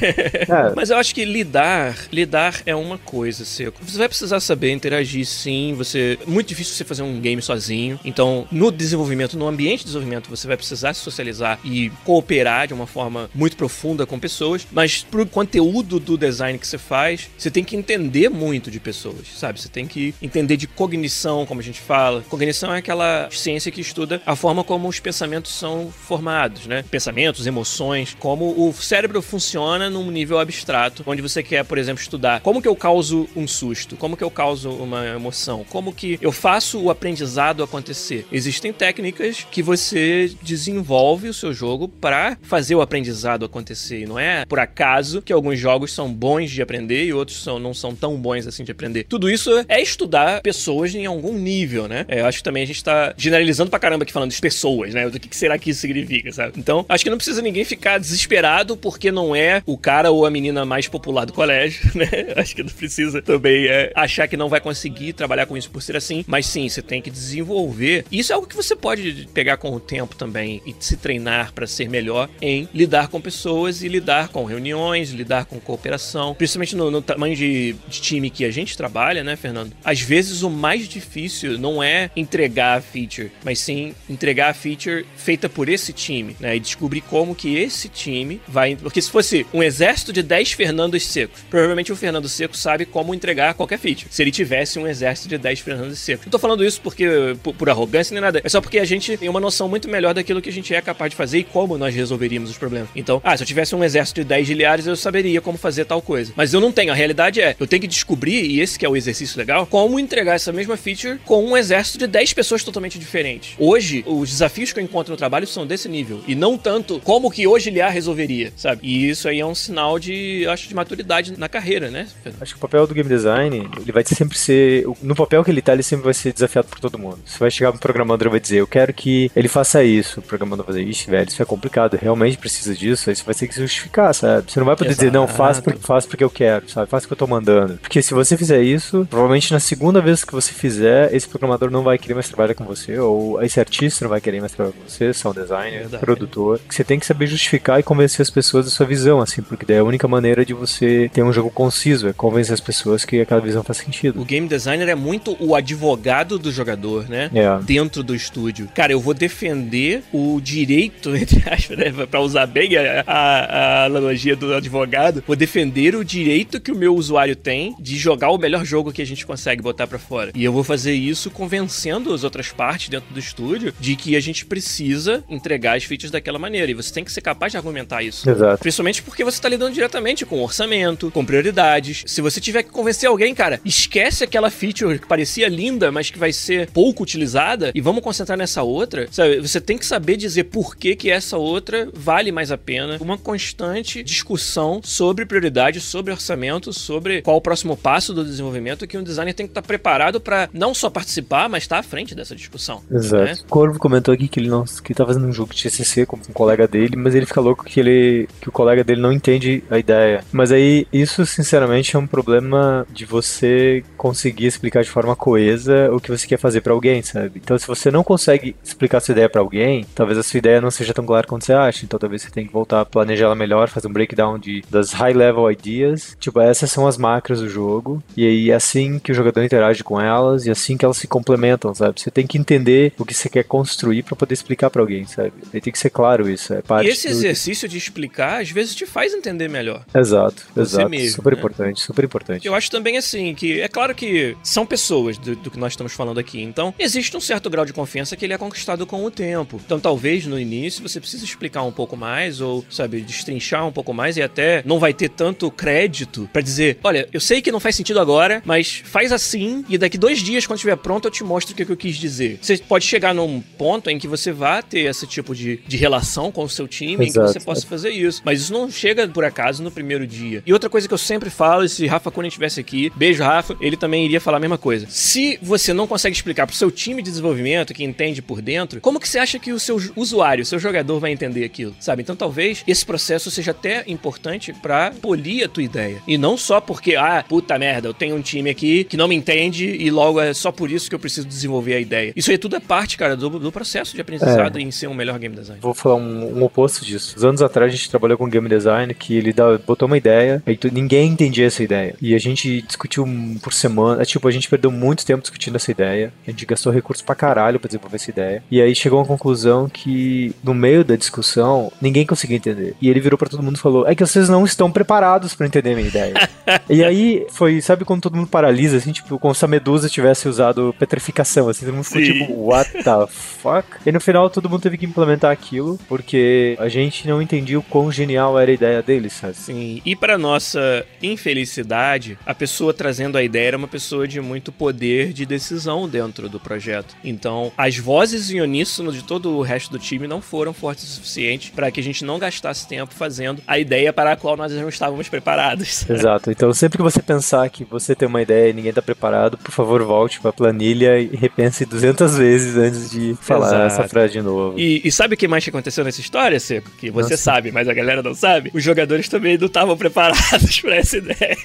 É. 0.49 0.73
Mas 0.75 0.91
eu 0.91 0.97
acho 0.97 1.15
que 1.15 1.25
lidar, 1.25 1.97
lidar 2.13 2.63
é 2.65 2.75
uma 2.75 2.97
coisa, 2.97 3.45
seco. 3.45 3.81
Você 3.83 3.99
vai 3.99 4.09
precisar 4.09 4.41
saber 4.41 4.71
interagir 4.71 5.27
sim, 5.27 5.75
você 5.77 6.19
muito 6.27 6.49
difícil 6.49 6.75
você 6.75 6.85
fazer 6.85 7.03
um 7.03 7.21
game 7.21 7.43
sozinho. 7.43 7.99
Então, 8.05 8.47
no 8.51 8.71
desenvolvimento, 8.71 9.37
no 9.37 9.47
ambiente 9.47 9.81
de 9.81 9.87
desenvolvimento, 9.87 10.31
você 10.31 10.47
vai 10.47 10.57
precisar 10.57 10.95
se 10.95 11.01
socializar 11.01 11.59
e 11.65 11.91
cooperar 12.05 12.69
de 12.69 12.75
uma 12.75 12.87
forma 12.87 13.29
muito 13.35 13.57
profunda 13.57 14.07
com 14.07 14.19
pessoas, 14.19 14.67
mas 14.71 15.03
pro 15.03 15.27
conteúdo 15.27 15.99
do 15.99 16.17
design 16.17 16.59
que 16.59 16.67
você 16.67 16.79
faz, 16.79 17.29
você 17.37 17.51
tem 17.51 17.65
que 17.65 17.77
entender 17.77 18.29
muito 18.29 18.71
de 18.71 18.79
pessoas, 18.81 19.27
sabe? 19.35 19.61
Você 19.61 19.69
tem 19.69 19.87
que 19.87 20.15
entender 20.23 20.57
de 20.57 20.67
cognição, 20.67 21.45
como 21.47 21.61
a 21.61 21.65
gente 21.65 21.81
fala. 21.81 22.23
Cognição 22.29 22.73
é 22.73 22.79
aquela 22.79 23.29
ciência 23.31 23.73
que 23.73 23.81
estuda 23.81 24.23
a 24.25 24.37
forma 24.37 24.63
como 24.63 24.89
os 24.89 25.01
pensamentos 25.01 25.53
são 25.53 25.91
formados, 25.91 26.67
né? 26.67 26.85
Pensamentos, 26.91 27.47
emoções, 27.47 28.17
como 28.29 28.69
o 28.69 28.75
cérebro 28.75 29.23
funciona 29.23 29.89
num 29.89 30.11
nível 30.11 30.39
abstrato, 30.39 31.03
onde 31.07 31.23
você 31.23 31.43
quer, 31.43 31.65
por 31.65 31.79
exemplo, 31.79 32.03
estudar 32.03 32.41
como 32.43 32.61
que 32.61 32.69
eu 32.69 32.77
causo 32.77 33.27
um 33.35 33.49
susto, 33.49 33.97
como 33.97 34.19
que 34.19 34.23
eu 34.23 34.31
causo 34.31 34.69
uma 34.69 35.07
emoção, 35.07 35.65
como 35.71 35.95
que 35.95 36.19
eu 36.21 36.31
faço 36.31 36.79
o 36.79 36.91
aprendizado 36.91 37.63
acontecer. 37.63 38.27
Existem 38.31 38.71
técnicas 38.71 39.47
que 39.51 39.63
você 39.63 40.31
desenvolve 40.43 41.31
o 41.31 41.33
seu 41.33 41.55
jogo 41.55 41.89
para 41.89 42.37
fazer 42.43 42.75
o 42.75 42.83
aprendizado 42.83 43.47
acontecer. 43.47 44.01
E 44.01 44.07
não 44.07 44.19
é 44.19 44.45
por 44.45 44.59
acaso 44.59 45.23
que 45.23 45.33
alguns 45.33 45.59
jogos 45.59 45.91
são 45.91 46.13
bons 46.13 46.51
de 46.51 46.61
aprender 46.61 47.07
e 47.07 47.15
outros 47.15 47.43
são, 47.43 47.59
não 47.59 47.73
são 47.73 47.95
tão 47.95 48.15
bons 48.15 48.47
assim 48.47 48.63
de 48.63 48.73
aprender. 48.73 49.05
Tudo 49.05 49.31
isso 49.31 49.51
é 49.67 49.81
estudar 49.81 50.43
pessoas 50.43 50.95
em 50.95 51.07
algum 51.07 51.33
nível, 51.33 51.89
né? 51.89 52.05
É, 52.09 52.21
eu 52.21 52.27
acho 52.27 52.39
que 52.39 52.45
também 52.45 52.63
a 52.63 52.67
gente 52.67 52.85
tá 52.85 53.15
generalizando 53.17 53.71
pra 53.71 53.79
caramba 53.79 54.03
aqui 54.03 54.13
falando 54.13 54.33
de 54.33 54.39
pessoas, 54.41 54.93
né? 54.93 55.09
Do 55.09 55.19
que, 55.19 55.31
que 55.31 55.37
será 55.37 55.57
que 55.57 55.71
isso 55.71 55.81
significa, 55.81 56.31
sabe? 56.31 56.53
Então, 56.59 56.85
acho 56.87 57.03
que 57.03 57.09
não 57.09 57.17
precisa 57.17 57.41
ninguém 57.41 57.65
ficar 57.65 57.97
desesperado 57.97 58.18
desesperado 58.19 58.77
porque 58.77 59.13
não 59.13 59.35
é 59.35 59.63
o 59.65 59.79
cara 59.79 60.11
ou 60.11 60.27
a 60.27 60.31
menina 60.31 60.65
mais 60.65 60.89
popular 60.89 61.25
do 61.25 61.33
colégio, 61.33 61.91
né? 61.95 62.09
Acho 62.37 62.57
que 62.57 62.63
não 62.63 62.71
precisa 62.71 63.23
também 63.23 63.67
é, 63.67 63.93
achar 63.95 64.27
que 64.27 64.37
não 64.37 64.49
vai 64.49 64.61
conseguir 64.61 65.13
trabalhar 65.13 65.47
com 65.47 65.57
isso 65.57 65.71
por 65.71 65.81
ser 65.81 65.97
assim. 65.97 66.25
Mas 66.27 66.47
sim, 66.47 66.69
você 66.69 66.83
tem 66.83 67.01
que 67.01 67.11
desenvolver. 67.11 68.05
Isso 68.11 68.33
é 68.33 68.35
algo 68.35 68.47
que 68.47 68.57
você 68.57 68.75
pode 68.75 69.29
pegar 69.33 69.57
com 69.57 69.73
o 69.73 69.81
tempo 69.81 70.17
também 70.17 70.61
e 70.67 70.75
se 70.81 70.97
treinar 70.97 71.53
para 71.53 71.67
ser 71.67 71.89
melhor 71.89 72.29
em 72.43 72.69
lidar 72.75 73.09
com 73.09 73.21
pessoas 73.21 73.83
e 73.83 73.89
lidar 73.89 74.29
com 74.29 74.45
reuniões, 74.45 75.11
lidar 75.11 75.45
com 75.45 75.61
cooperação. 75.61 76.35
Principalmente 76.35 76.75
no, 76.75 76.91
no 76.91 77.01
tamanho 77.01 77.37
de, 77.37 77.77
de 77.89 78.01
time 78.01 78.31
que 78.31 78.45
a 78.45 78.51
gente 78.51 78.77
trabalha, 78.77 79.23
né, 79.23 79.37
Fernando? 79.37 79.73
Às 79.85 80.01
vezes 80.01 80.43
o 80.43 80.51
mais 80.51 80.89
difícil 80.89 81.59
não 81.59 81.83
é 81.83 82.11
entregar 82.17 82.79
a 82.79 82.81
feature, 82.81 83.31
mas 83.45 83.61
sim 83.61 83.95
entregar 84.09 84.51
a 84.51 84.55
feature 84.55 85.07
feita 85.17 85.49
por 85.49 85.69
esse 85.69 85.93
time, 85.93 86.37
né? 86.41 86.57
E 86.57 86.61
descobrir 86.61 87.01
como 87.03 87.35
que 87.35 87.57
esse 87.57 87.89
time 87.89 88.08
time 88.09 88.41
vai. 88.49 88.77
Porque 88.77 89.01
se 89.01 89.11
fosse 89.11 89.47
um 89.53 89.63
exército 89.63 90.13
de 90.13 90.23
10 90.23 90.53
Fernandos 90.53 91.07
secos, 91.07 91.41
provavelmente 91.51 91.93
o 91.93 91.97
Fernando 91.97 92.29
Seco 92.29 92.57
sabe 92.57 92.85
como 92.85 93.15
entregar 93.15 93.55
qualquer 93.55 93.79
feature. 93.79 94.07
Se 94.11 94.23
ele 94.23 94.31
tivesse 94.31 94.79
um 94.79 94.87
exército 94.87 95.29
de 95.29 95.39
10 95.39 95.61
Fernandos 95.61 95.99
secos. 95.99 96.27
Não 96.27 96.31
tô 96.31 96.39
falando 96.39 96.65
isso 96.65 96.81
porque 96.81 97.37
por, 97.43 97.55
por, 97.55 97.71
arrogância 97.71 98.15
nem 98.15 98.21
nada. 98.21 98.41
É 98.43 98.49
só 98.49 98.61
porque 98.61 98.79
a 98.79 98.85
gente 98.85 99.17
tem 99.17 99.29
uma 99.29 99.41
noção 99.41 99.69
muito 99.69 99.89
melhor 99.89 100.15
daquilo 100.15 100.41
que 100.41 100.49
a 100.49 100.53
gente 100.53 100.75
é 100.75 100.81
capaz 100.81 101.11
de 101.11 101.17
fazer 101.17 101.39
e 101.39 101.45
como 101.45 101.77
nós 101.77 101.95
resolveríamos 101.95 102.51
os 102.51 102.59
problemas. 102.59 102.89
Então, 102.95 103.21
ah, 103.25 103.37
se 103.37 103.43
eu 103.43 103.47
tivesse 103.47 103.75
um 103.75 103.85
exército 103.85 104.21
de 104.21 104.27
10 104.27 104.47
giliares, 104.47 104.87
eu 104.87 104.97
saberia 104.97 105.41
como 105.41 105.59
fazer 105.59 105.85
tal 105.85 106.01
coisa. 106.01 106.33
Mas 106.37 106.55
eu 106.55 106.61
não 106.61 106.73
tenho. 106.73 106.93
A 106.93 106.95
realidade 106.95 107.41
é, 107.41 107.55
eu 107.59 107.67
tenho 107.67 107.83
que 107.83 107.89
descobrir, 107.89 108.45
e 108.45 108.61
esse 108.61 108.79
que 108.79 108.87
é 108.87 108.89
o 108.89 108.97
exercício 108.97 109.39
legal, 109.39 109.67
como 109.67 110.01
entregar 110.01 110.35
essa 110.35 110.53
mesma 110.53 110.77
feature 110.77 111.19
com 111.25 111.45
um 111.45 111.57
exército 111.57 111.99
de 111.99 112.07
10 112.07 112.33
pessoas 112.33 112.65
totalmente 112.65 112.99
diferentes. 112.99 113.55
Hoje, 113.59 114.03
os 114.07 114.31
desafios 114.31 114.73
que 114.73 114.81
eu 114.81 114.85
encontro 114.85 115.13
no 115.13 115.17
trabalho 115.17 115.47
são 115.47 115.67
desse 115.67 115.89
nível. 115.89 116.23
E 116.27 116.35
não 116.35 116.57
tanto 116.57 117.01
como 117.01 117.31
que 117.31 117.47
hoje 117.47 117.71
há 117.81 117.89
resolveria, 117.99 118.53
sabe? 118.57 118.81
E 118.83 119.09
isso 119.09 119.29
aí 119.29 119.41
é 119.41 119.47
um 119.47 119.55
sinal 119.55 119.99
de, 119.99 120.47
acho, 120.49 120.69
de 120.69 120.75
maturidade 120.75 121.39
na 121.39 121.49
carreira, 121.49 121.91
né? 121.91 122.07
Acho 122.41 122.55
que 122.55 122.59
o 122.59 122.61
papel 122.61 122.87
do 122.87 122.95
game 122.95 123.09
design, 123.09 123.69
ele 123.81 123.93
vai 123.93 124.05
sempre 124.05 124.39
ser. 124.39 124.85
No 125.03 125.15
papel 125.15 125.45
que 125.45 125.51
ele 125.51 125.63
tá, 125.63 125.73
ele 125.73 125.83
sempre 125.83 126.05
vai 126.05 126.15
ser 126.15 126.33
desafiado 126.33 126.69
por 126.69 126.81
todo 126.81 126.99
mundo. 126.99 127.19
Você 127.25 127.39
vai 127.39 127.51
chegar 127.51 127.71
pro 127.73 127.81
programador 127.81 128.29
e 128.29 128.31
vai 128.31 128.41
dizer, 128.41 128.59
eu 128.59 128.67
quero 128.67 128.93
que 128.93 129.31
ele 129.35 129.49
faça 129.49 129.83
isso. 129.85 130.21
O 130.21 130.23
programador 130.23 130.65
vai 130.67 130.77
dizer, 130.77 130.89
ixi, 130.89 131.11
velho, 131.11 131.29
isso 131.29 131.43
é 131.43 131.45
complicado, 131.45 131.99
realmente 132.01 132.39
precisa 132.39 132.75
disso. 132.75 133.11
Aí 133.11 133.17
você 133.17 133.25
vai 133.25 133.35
ter 133.35 133.49
que 133.49 133.55
se 133.55 133.61
justificar, 133.61 134.15
sabe? 134.15 134.51
Você 134.51 134.59
não 134.59 134.67
vai 134.67 134.77
poder 134.77 134.91
Exato. 134.91 135.05
dizer, 135.05 135.13
não, 135.13 135.27
faça 135.29 135.63
porque, 135.63 135.81
faça 135.81 136.09
porque 136.09 136.25
eu 136.25 136.31
quero, 136.31 136.69
sabe? 136.69 136.91
Faça 136.91 137.05
o 137.05 137.09
que 137.09 137.13
eu 137.13 137.19
tô 137.19 137.27
mandando. 137.27 137.79
Porque 137.79 138.03
se 138.03 138.15
você 138.15 138.37
fizer 138.37 138.63
isso, 138.63 139.07
provavelmente 139.11 139.53
na 139.53 139.61
segunda 139.61 140.01
vez 140.01 140.25
que 140.25 140.33
você 140.33 140.53
fizer, 140.53 141.15
esse 141.15 141.29
programador 141.29 141.71
não 141.71 141.83
vai 141.83 141.99
querer 141.99 142.15
mais 142.15 142.29
trabalhar 142.29 142.55
com 142.55 142.65
você, 142.65 142.99
ou 142.99 143.43
esse 143.43 143.59
artista 143.61 144.05
não 144.05 144.11
vai 144.11 144.21
querer 144.21 144.41
mais 144.41 144.53
trabalhar 144.53 144.77
com 144.77 144.89
você, 144.89 145.13
sound 145.13 145.39
designer, 145.41 145.81
Verdade. 145.81 146.05
produtor. 146.05 146.61
Você 146.69 146.85
tem 146.85 146.99
que 146.99 147.07
saber 147.07 147.27
justificar 147.27 147.78
e 147.81 147.83
convencer 147.83 148.23
as 148.23 148.31
pessoas 148.31 148.67
da 148.67 148.71
sua 148.71 148.87
visão, 148.87 149.21
assim, 149.21 149.43
porque 149.43 149.65
daí 149.65 149.77
é 149.77 149.81
a 149.81 149.85
única 149.85 150.09
maneira 150.09 150.45
de 150.45 150.55
você 150.55 151.11
ter 151.13 151.23
um 151.23 151.33
jogo 151.33 151.51
conciso, 151.51 152.09
é 152.09 152.13
convencer 152.13 152.55
as 152.55 152.61
pessoas 152.61 153.05
que 153.05 153.21
aquela 153.21 153.41
visão 153.41 153.63
faz 153.63 153.79
sentido. 153.79 154.21
O 154.21 154.25
game 154.25 154.49
designer 154.49 154.89
é 154.89 154.95
muito 154.95 155.37
o 155.41 155.55
advogado 155.55 156.39
do 156.39 156.51
jogador, 156.51 157.09
né? 157.09 157.31
É. 157.35 157.63
Dentro 157.63 158.03
do 158.03 158.15
estúdio. 158.15 158.69
Cara, 158.75 158.93
eu 158.93 159.01
vou 159.01 159.15
defender 159.15 160.03
o 160.13 160.41
direito, 160.41 161.15
entre 161.17 161.43
aspas, 161.49 161.77
né? 161.77 162.07
Pra 162.11 162.21
usar 162.21 162.47
bem 162.47 162.77
a, 162.77 163.05
a, 163.07 163.83
a 163.83 163.85
analogia 163.87 164.37
do 164.37 164.55
advogado, 164.55 165.23
vou 165.27 165.37
defender 165.37 165.95
o 165.95 166.05
direito 166.05 166.61
que 166.61 166.73
o 166.73 166.77
meu 166.77 166.95
usuário 166.95 167.37
tem 167.37 167.75
de 167.79 167.97
jogar 167.97 168.31
o 168.31 168.39
melhor 168.39 168.65
jogo 168.65 168.93
que 168.93 169.03
a 169.03 169.07
gente 169.07 169.27
consegue 169.27 169.63
botar 169.63 169.87
pra 169.87 169.99
fora. 169.99 170.33
E 170.35 170.45
eu 170.45 170.53
vou 170.53 170.65
fazer 170.65 170.95
isso 170.95 171.31
convencendo 171.31 172.13
as 172.13 172.25
outras 172.25 172.51
partes 172.51 172.89
dentro 172.89 173.13
do 173.13 173.19
estúdio 173.19 173.73
de 173.79 173.97
que 173.97 174.17
a 174.17 174.21
gente 174.21 174.45
precisa 174.47 175.25
entregar 175.29 175.77
as 175.77 175.85
features 175.85 176.11
daquela 176.11 176.39
maneira. 176.39 176.71
E 176.71 176.75
você 176.75 176.93
tem 176.93 177.05
que 177.05 177.13
ser 177.13 177.21
capaz 177.21 177.53
de 177.53 177.59
argumentar 177.69 178.03
isso. 178.03 178.29
Exato. 178.29 178.59
Principalmente 178.59 179.03
porque 179.03 179.25
você 179.25 179.41
tá 179.41 179.49
lidando 179.49 179.73
diretamente 179.73 180.27
com 180.27 180.43
orçamento, 180.43 181.11
com 181.11 181.25
prioridades. 181.25 182.05
Se 182.07 182.21
você 182.21 182.41
tiver 182.41 182.63
que 182.63 182.71
convencer 182.71 183.09
alguém, 183.09 183.35
cara, 183.35 183.61
esquece 183.65 184.25
aquela 184.25 184.51
feature 184.51 184.99
que 184.99 185.07
parecia 185.07 185.49
linda, 185.49 185.93
mas 185.93 186.11
que 186.11 186.19
vai 186.19 186.33
ser 186.33 186.71
pouco 186.71 187.03
utilizada 187.03 187.71
e 187.75 187.81
vamos 187.81 188.03
concentrar 188.03 188.37
nessa 188.37 188.63
outra. 188.63 189.09
Sabe? 189.11 189.41
Você 189.41 189.61
tem 189.61 189.79
que 189.79 189.87
saber 189.87 190.17
dizer 190.17 190.45
por 190.45 190.77
que, 190.77 190.97
que 190.97 191.11
essa 191.11 191.37
outra 191.37 191.89
vale 191.95 192.33
mais 192.33 192.51
a 192.51 192.59
pena. 192.59 192.99
Uma 193.01 193.19
constante 193.19 194.03
discussão 194.03 194.81
sobre 194.83 195.25
prioridade, 195.25 195.81
sobre 195.81 196.13
orçamento, 196.13 196.73
sobre 196.73 197.23
qual 197.23 197.37
o 197.37 197.41
próximo 197.41 197.77
passo 197.77 198.13
do 198.13 198.25
desenvolvimento 198.25 198.87
que 198.87 198.99
um 198.99 199.03
designer 199.03 199.35
tem 199.35 199.47
que 199.47 199.51
estar 199.51 199.63
preparado 199.63 200.21
para 200.21 200.49
não 200.53 200.75
só 200.75 200.91
participar, 200.91 201.49
mas 201.49 201.65
estar 201.65 201.79
à 201.79 201.83
frente 201.83 202.15
dessa 202.15 202.35
discussão. 202.35 202.83
Exato. 202.91 203.25
né? 203.25 203.37
Corvo 203.49 203.79
comentou 203.79 204.13
aqui 204.15 204.29
que 204.29 204.41
ele 204.41 204.49
não 204.49 204.65
que 204.83 204.95
tá 204.95 205.05
fazendo 205.05 205.27
um 205.27 205.33
jogo 205.33 205.55
de 205.55 205.63
TCC 205.63 206.07
com 206.07 206.17
um 206.17 206.33
colega 206.33 206.67
dele, 206.67 206.97
mas 206.97 207.15
ele 207.15 207.27
fica 207.27 207.41
louco 207.41 207.58
que 207.65 207.81
ele 207.81 208.29
que 208.41 208.49
o 208.49 208.53
colega 208.53 208.83
dele 208.85 209.01
não 209.01 209.13
entende 209.13 209.63
a 209.71 209.79
ideia. 209.79 210.25
Mas 210.33 210.53
aí 210.53 210.87
isso 210.93 211.25
sinceramente 211.27 211.95
é 211.97 211.99
um 211.99 212.07
problema 212.07 212.87
de 212.93 213.05
você 213.05 213.83
conseguir 213.97 214.47
explicar 214.47 214.83
de 214.83 214.91
forma 214.91 215.15
coesa 215.17 215.91
o 215.93 216.01
que 216.01 216.11
você 216.11 216.27
quer 216.27 216.39
fazer 216.39 216.61
pra 216.61 216.73
alguém, 216.73 217.03
sabe? 217.03 217.33
Então 217.43 217.59
se 217.59 217.67
você 217.67 217.91
não 217.91 218.03
consegue 218.05 218.55
explicar 218.65 219.01
sua 219.01 219.13
ideia 219.13 219.29
pra 219.29 219.41
alguém, 219.41 219.85
talvez 219.95 220.19
a 220.19 220.23
sua 220.23 220.39
ideia 220.39 220.61
não 220.61 220.71
seja 220.71 220.95
tão 220.95 221.05
clara 221.07 221.27
quanto 221.27 221.45
você 221.45 221.53
acha. 221.53 221.85
Então 221.85 221.99
talvez 221.99 222.23
você 222.23 222.31
tenha 222.31 222.47
que 222.47 222.53
voltar 222.53 222.81
a 222.81 222.85
planejar 222.85 223.27
ela 223.27 223.35
melhor, 223.35 223.69
fazer 223.69 223.89
um 223.89 223.93
breakdown 223.93 224.39
de 224.39 224.63
das 224.71 224.93
high 224.93 225.13
level 225.13 225.51
ideas. 225.51 226.17
Tipo, 226.21 226.41
essas 226.41 226.71
são 226.71 226.87
as 226.87 226.97
macros 226.97 227.41
do 227.41 227.49
jogo 227.49 228.03
e 228.17 228.27
aí 228.27 228.51
é 228.51 228.55
assim 228.55 228.99
que 228.99 229.13
o 229.13 229.15
jogador 229.15 229.43
interage 229.43 229.83
com 229.85 230.01
elas 230.01 230.47
e 230.47 230.49
é 230.49 230.53
assim 230.53 230.77
que 230.77 230.85
elas 230.85 230.97
se 230.97 231.07
complementam, 231.07 231.75
sabe? 231.75 232.01
Você 232.01 232.11
tem 232.11 232.27
que 232.27 232.39
entender 232.39 232.93
o 232.99 233.05
que 233.05 233.15
você 233.15 233.29
quer 233.29 233.45
construir 233.45 234.03
pra 234.03 234.17
poder 234.17 234.35
explicar 234.35 234.71
pra 234.71 234.83
alguém, 234.83 235.07
sabe? 235.07 235.33
Aí 235.53 235.61
tem 235.61 235.73
que 235.73 235.79
ser 235.79 235.91
claro 235.91 236.29
isso, 236.29 236.53
é 236.55 236.63
parte 236.63 236.87
E 236.87 236.91
esse 236.91 237.07
do- 237.09 237.13
exercício 237.13 237.48
de 237.49 237.77
explicar, 237.79 238.41
às 238.43 238.51
vezes, 238.51 238.75
te 238.75 238.85
faz 238.85 239.15
entender 239.15 239.49
melhor. 239.49 239.85
Exato, 239.95 240.47
Você 240.55 240.77
exato. 240.77 240.91
mesmo, 240.91 241.17
super 241.17 241.33
né? 241.33 241.39
importante, 241.39 241.81
super 241.81 242.05
importante. 242.05 242.47
Eu 242.47 242.55
acho 242.55 242.71
também 242.71 242.97
assim 242.99 243.35
que 243.35 243.61
é 243.61 243.69
claro 243.69 243.95
que 243.95 244.37
são 244.43 244.67
pessoas 244.67 245.17
do, 245.17 245.37
do 245.37 245.51
que 245.51 245.59
nós 245.59 245.73
estamos 245.73 245.93
falando 245.93 246.19
aqui, 246.19 246.43
então 246.43 246.75
existe 246.79 247.17
um 247.17 247.21
certo 247.21 247.49
grau 247.49 247.65
de 247.65 247.73
confiança 247.73 248.17
que 248.17 248.25
ele 248.25 248.33
é 248.33 248.39
conquistado 248.39 248.87
com 248.87 249.05
o 249.05 249.11
tempo. 249.11 249.61
Então 249.65 249.81
talvez 249.81 250.27
no 250.27 250.39
início 250.39 250.87
você 250.87 251.01
precise 251.01 251.25
explicar 251.25 251.63
um 251.63 251.73
pouco 251.73 251.97
mais 251.97 252.41
ou 252.41 252.65
sabe 252.71 253.01
destrinchar 253.01 253.67
um 253.67 253.73
pouco 253.73 253.93
mais 253.95 254.17
e 254.17 254.23
até 254.23 254.63
não 254.65 254.79
vai 254.79 254.93
ter 254.93 255.09
tanto 255.09 255.51
crédito 255.51 256.29
pra 256.33 256.43
dizer, 256.43 256.79
olha, 256.83 257.09
eu 257.13 257.21
sei 257.21 257.41
que 257.41 257.53
não 257.53 257.61
faz 257.61 257.77
sentido 257.77 258.01
agora, 258.01 258.43
mas 258.45 258.83
faz 258.85 259.13
assim 259.13 259.65
e 259.69 259.79
daqui 259.79 259.97
dois 259.97 260.19
dias 260.19 260.47
quando 260.47 260.59
estiver 260.59 260.77
pronto 260.77 261.07
eu 261.07 261.11
te 261.11 261.25
mostro 261.25 261.55
o 261.55 261.57
que, 261.57 261.65
que 261.65 261.73
eu 261.73 261.77
quis 261.77 261.97
dizer. 261.97 262.39
Você 262.41 262.59
pode 262.59 262.85
chegar 262.85 263.15
num 263.15 263.41
ponto 263.41 263.89
em 263.91 263.99
que 263.99 264.07
você 264.09 264.33
vá 264.33 264.63
ter 264.63 264.81
esse 264.81 265.07
tipo 265.07 265.35
de, 265.35 265.59
de 265.67 265.77
relação 265.77 266.31
com 266.31 266.45
o 266.45 266.49
seu 266.49 266.67
time, 266.69 267.07
em 267.07 267.13
que 267.13 267.19
Exato. 267.19 267.38
Você 267.39 267.47
possa 267.47 267.67
fazer 267.67 267.91
isso. 267.91 268.23
Mas 268.25 268.41
isso 268.41 268.53
não 268.53 268.71
chega 268.71 269.07
por 269.09 269.25
acaso 269.25 269.63
no 269.63 269.71
primeiro 269.71 270.07
dia. 270.07 270.43
E 270.47 270.53
outra 270.53 270.71
coisa 270.71 270.87
que 270.87 270.95
eu 270.95 270.99
sempre 270.99 271.31
falo, 271.31 271.65
e 271.65 271.69
se 271.69 271.87
Rafa 271.87 272.11
Kunen 272.11 272.29
estivesse 272.29 272.61
aqui, 272.61 272.93
beijo 272.95 273.23
Rafa, 273.23 273.57
ele 273.61 273.77
também 273.77 274.05
iria 274.05 274.21
falar 274.21 274.39
a 274.39 274.41
mesma 274.41 274.59
coisa. 274.59 274.87
Se 274.89 275.39
você 275.43 275.73
não 275.73 275.87
consegue 275.87 276.17
explicar 276.17 276.47
pro 276.47 276.57
seu 276.57 276.71
time 276.71 277.03
de 277.03 277.11
desenvolvimento, 277.11 277.75
que 277.75 277.85
entende 277.85 278.23
por 278.23 278.41
dentro, 278.41 278.81
como 278.81 279.01
que 279.01 279.09
você 279.09 279.19
acha 279.19 279.39
que 279.39 279.53
o 279.53 279.59
seu 279.59 279.81
usuário, 279.97 280.43
o 280.43 280.47
seu 280.47 280.59
jogador 280.59 280.99
vai 280.99 281.13
entender 281.13 281.45
aquilo, 281.45 281.75
sabe? 281.81 282.03
Então 282.03 282.17
talvez 282.17 282.63
esse 282.67 282.85
processo 282.85 283.31
seja 283.31 283.51
até 283.51 283.85
importante 283.87 284.53
pra 284.53 284.93
polir 285.01 285.45
a 285.45 285.49
tua 285.49 285.63
ideia. 285.63 286.03
E 286.07 286.19
não 286.19 286.37
só 286.37 286.61
porque, 286.61 286.97
ah, 286.97 287.25
puta 287.29 287.59
merda, 287.59 287.89
eu 287.89 287.95
tenho 287.95 288.17
um 288.17 288.23
time 288.23 288.51
aqui 288.51 288.85
que 288.85 288.97
não 288.97 289.09
me 289.09 289.15
entende 289.15 289.67
e 289.67 289.91
logo 289.91 290.21
é 290.21 290.33
só 290.35 290.51
por 290.51 290.71
isso 290.71 290.89
que 290.89 290.95
eu 290.95 290.99
preciso 290.99 291.27
desenvolver 291.27 291.75
a 291.75 291.81
ideia. 291.81 292.13
Isso 292.15 292.31
aí 292.31 292.39
tudo 292.39 292.57
é 292.57 292.61
parte, 292.61 292.97
cara, 292.97 293.17
do, 293.17 293.31
do 293.31 293.53
processo 293.53 293.95
de 293.95 294.01
aprendizado 294.01 294.59
em 294.59 294.71
ser 294.71 294.87
um 294.87 294.95
melhor 294.95 295.19
game 295.19 295.35
design. 295.35 295.61
Vou 295.61 295.75
falar 295.75 295.97
um, 295.97 296.39
um 296.39 296.43
oposto 296.43 296.85
disso. 296.85 297.15
Uns 297.17 297.25
anos 297.29 297.43
atrás 297.43 297.73
a 297.73 297.77
gente 297.77 297.91
trabalhou 297.91 298.17
com 298.19 298.29
game 298.29 298.49
design 298.49 298.93
que 298.95 299.17
ele 299.17 299.33
dá, 299.33 299.59
botou 299.59 299.87
uma 299.87 299.97
ideia, 299.97 300.43
aí 300.47 300.57
tu- 300.57 300.73
ninguém 300.73 301.11
entendia 301.13 301.47
essa 301.47 301.63
ideia. 301.63 301.95
E 302.01 302.15
a 302.15 302.19
gente 302.19 302.63
discutiu 302.63 303.07
por 303.43 303.53
semana. 303.53 304.03
É, 304.03 304.05
tipo, 304.05 304.27
a 304.27 304.31
gente 304.31 304.49
perdeu 304.49 304.71
muito 304.71 305.05
tempo 305.05 305.23
discutindo 305.23 305.57
essa 305.57 305.71
ideia. 305.71 306.13
A 306.27 306.31
gente 306.31 306.45
gastou 306.47 306.73
recursos 306.73 307.05
pra 307.05 307.15
caralho 307.15 307.59
pra 307.61 307.69
desenvolver 307.69 307.97
essa 307.97 308.11
ideia. 308.11 308.43
E 308.51 308.61
aí 308.61 308.75
chegou 308.75 308.99
a 308.99 309.03
uma 309.03 309.09
conclusão 309.09 309.69
que, 309.69 310.35
no 310.43 310.55
meio 310.55 310.85
da 310.85 310.97
discussão, 310.97 311.71
ninguém 311.81 312.07
conseguia 312.07 312.37
entender. 312.37 312.75
E 312.81 312.89
ele 312.89 313.01
virou 313.01 313.19
pra 313.19 313.29
todo 313.29 313.43
mundo 313.43 313.57
e 313.57 313.61
falou: 313.61 313.87
É 313.87 313.95
que 313.95 314.05
vocês 314.05 314.29
não 314.29 314.45
estão 314.45 314.71
preparados 314.71 315.35
pra 315.35 315.47
entender 315.47 315.73
a 315.73 315.77
minha 315.77 315.89
ideia. 315.89 316.15
e 316.69 316.83
aí 316.85 317.27
foi, 317.31 317.61
sabe 317.61 317.85
quando 317.85 318.03
todo 318.03 318.17
mundo 318.17 318.29
paralisa, 318.29 318.77
assim, 318.77 318.93
tipo, 318.93 319.19
como 319.19 319.35
se 319.35 319.45
a 319.45 319.49
medusa 319.49 319.89
tivesse 319.89 320.29
usado 320.29 320.75
petrificação, 320.79 321.49
assim, 321.49 321.65
todo 321.67 321.75
mundo 321.75 321.85
ficou 321.85 322.03
Sim. 322.03 322.13
tipo, 322.13 322.33
what 322.47 322.71
the 322.73 323.07
fuck? 323.09 323.67
E 323.87 323.93
no 323.93 324.01
final 324.01 324.29
todo 324.31 324.49
mundo 324.49 324.63
teve 324.63 324.79
que 324.79 324.87
implementar 324.87 325.31
aquilo, 325.31 325.79
porque 325.89 326.57
a 326.59 326.69
gente 326.69 327.07
não 327.07 327.18
entendia 327.23 327.59
o 327.59 327.63
quão 327.63 327.91
genial 327.91 328.39
era 328.39 328.51
a 328.51 328.55
ideia 328.55 328.83
deles, 328.83 329.13
sabe? 329.13 329.37
Sim, 329.37 329.83
e 329.85 329.95
para 329.97 330.19
nossa 330.19 330.85
infelicidade, 331.03 332.19
a 332.25 332.35
pessoa 332.35 332.75
trazendo 332.75 333.19
a 333.19 333.23
ideia 333.23 333.49
era 333.49 333.57
uma 333.57 333.69
pessoa 333.69 334.07
de 334.07 334.21
muito 334.21 334.53
poder 334.53 335.13
de 335.13 335.25
decisão 335.27 335.89
dentro 335.89 336.29
do 336.29 336.41
projeto. 336.41 336.97
Então, 337.05 337.53
as 337.57 337.77
vozes 337.77 338.31
em 338.31 338.41
uníssono 338.41 338.93
de 338.93 339.03
todo 339.03 339.37
o 339.37 339.43
resto 339.43 339.71
do 339.71 339.79
time 339.79 340.07
não 340.07 340.21
foram 340.21 340.53
fortes 340.53 340.85
o 340.85 340.87
suficiente 340.87 341.53
para 341.53 341.71
que 341.71 341.81
a 341.81 341.83
gente 341.83 342.05
não 342.05 342.19
gastasse 342.19 342.67
tempo 342.67 342.95
fazendo 342.95 343.43
a 343.47 343.59
ideia 343.59 343.93
para 343.93 344.13
a 344.13 344.17
qual 344.17 344.37
nós 344.37 344.53
não 344.53 344.69
estávamos 344.69 345.09
preparados. 345.09 345.89
Exato. 345.89 346.31
Então, 346.31 346.53
sempre 346.53 346.79
que 346.79 346.83
você 346.83 347.01
pensar 347.01 347.49
que 347.51 347.65
você 347.65 347.95
tem 347.95 348.09
uma 348.09 348.23
ideia 348.23 348.51
e 348.51 348.53
ninguém 348.53 348.73
tá 348.73 348.83
preparado, 348.83 349.39
por 349.39 349.53
favor, 349.53 349.83
volte 349.83 350.21
pra 350.21 350.33
planilha 350.33 350.99
e 350.99 351.09
repense 351.17 351.65
200 351.65 352.17
vezes 352.17 352.57
antes 352.57 352.91
de 352.91 353.17
falar 353.21 353.49
Exato. 353.49 353.67
essa 353.67 353.89
frase 353.89 354.13
de 354.15 354.23
novo. 354.23 354.59
E, 354.59 354.83
e 354.85 354.93
sabe 354.93 355.15
o 355.15 355.17
que 355.17 355.29
mais 355.29 355.45
que 355.45 355.51
aconteceu 355.51 355.85
nessa 355.85 356.01
história, 356.01 356.39
Seco? 356.39 356.71
Que 356.79 356.91
você 356.91 357.08
Nossa. 357.15 357.23
sabe, 357.23 357.51
mas 357.53 357.69
a 357.69 357.75
galera 357.75 358.03
não 358.03 358.15
sabe. 358.15 358.51
Os 358.55 358.63
jogadores 358.63 359.09
também 359.09 359.37
não 359.39 359.47
estavam 359.47 359.77
preparados 359.77 360.61
para 360.63 360.77
essa 360.77 360.99
ideia. 360.99 361.37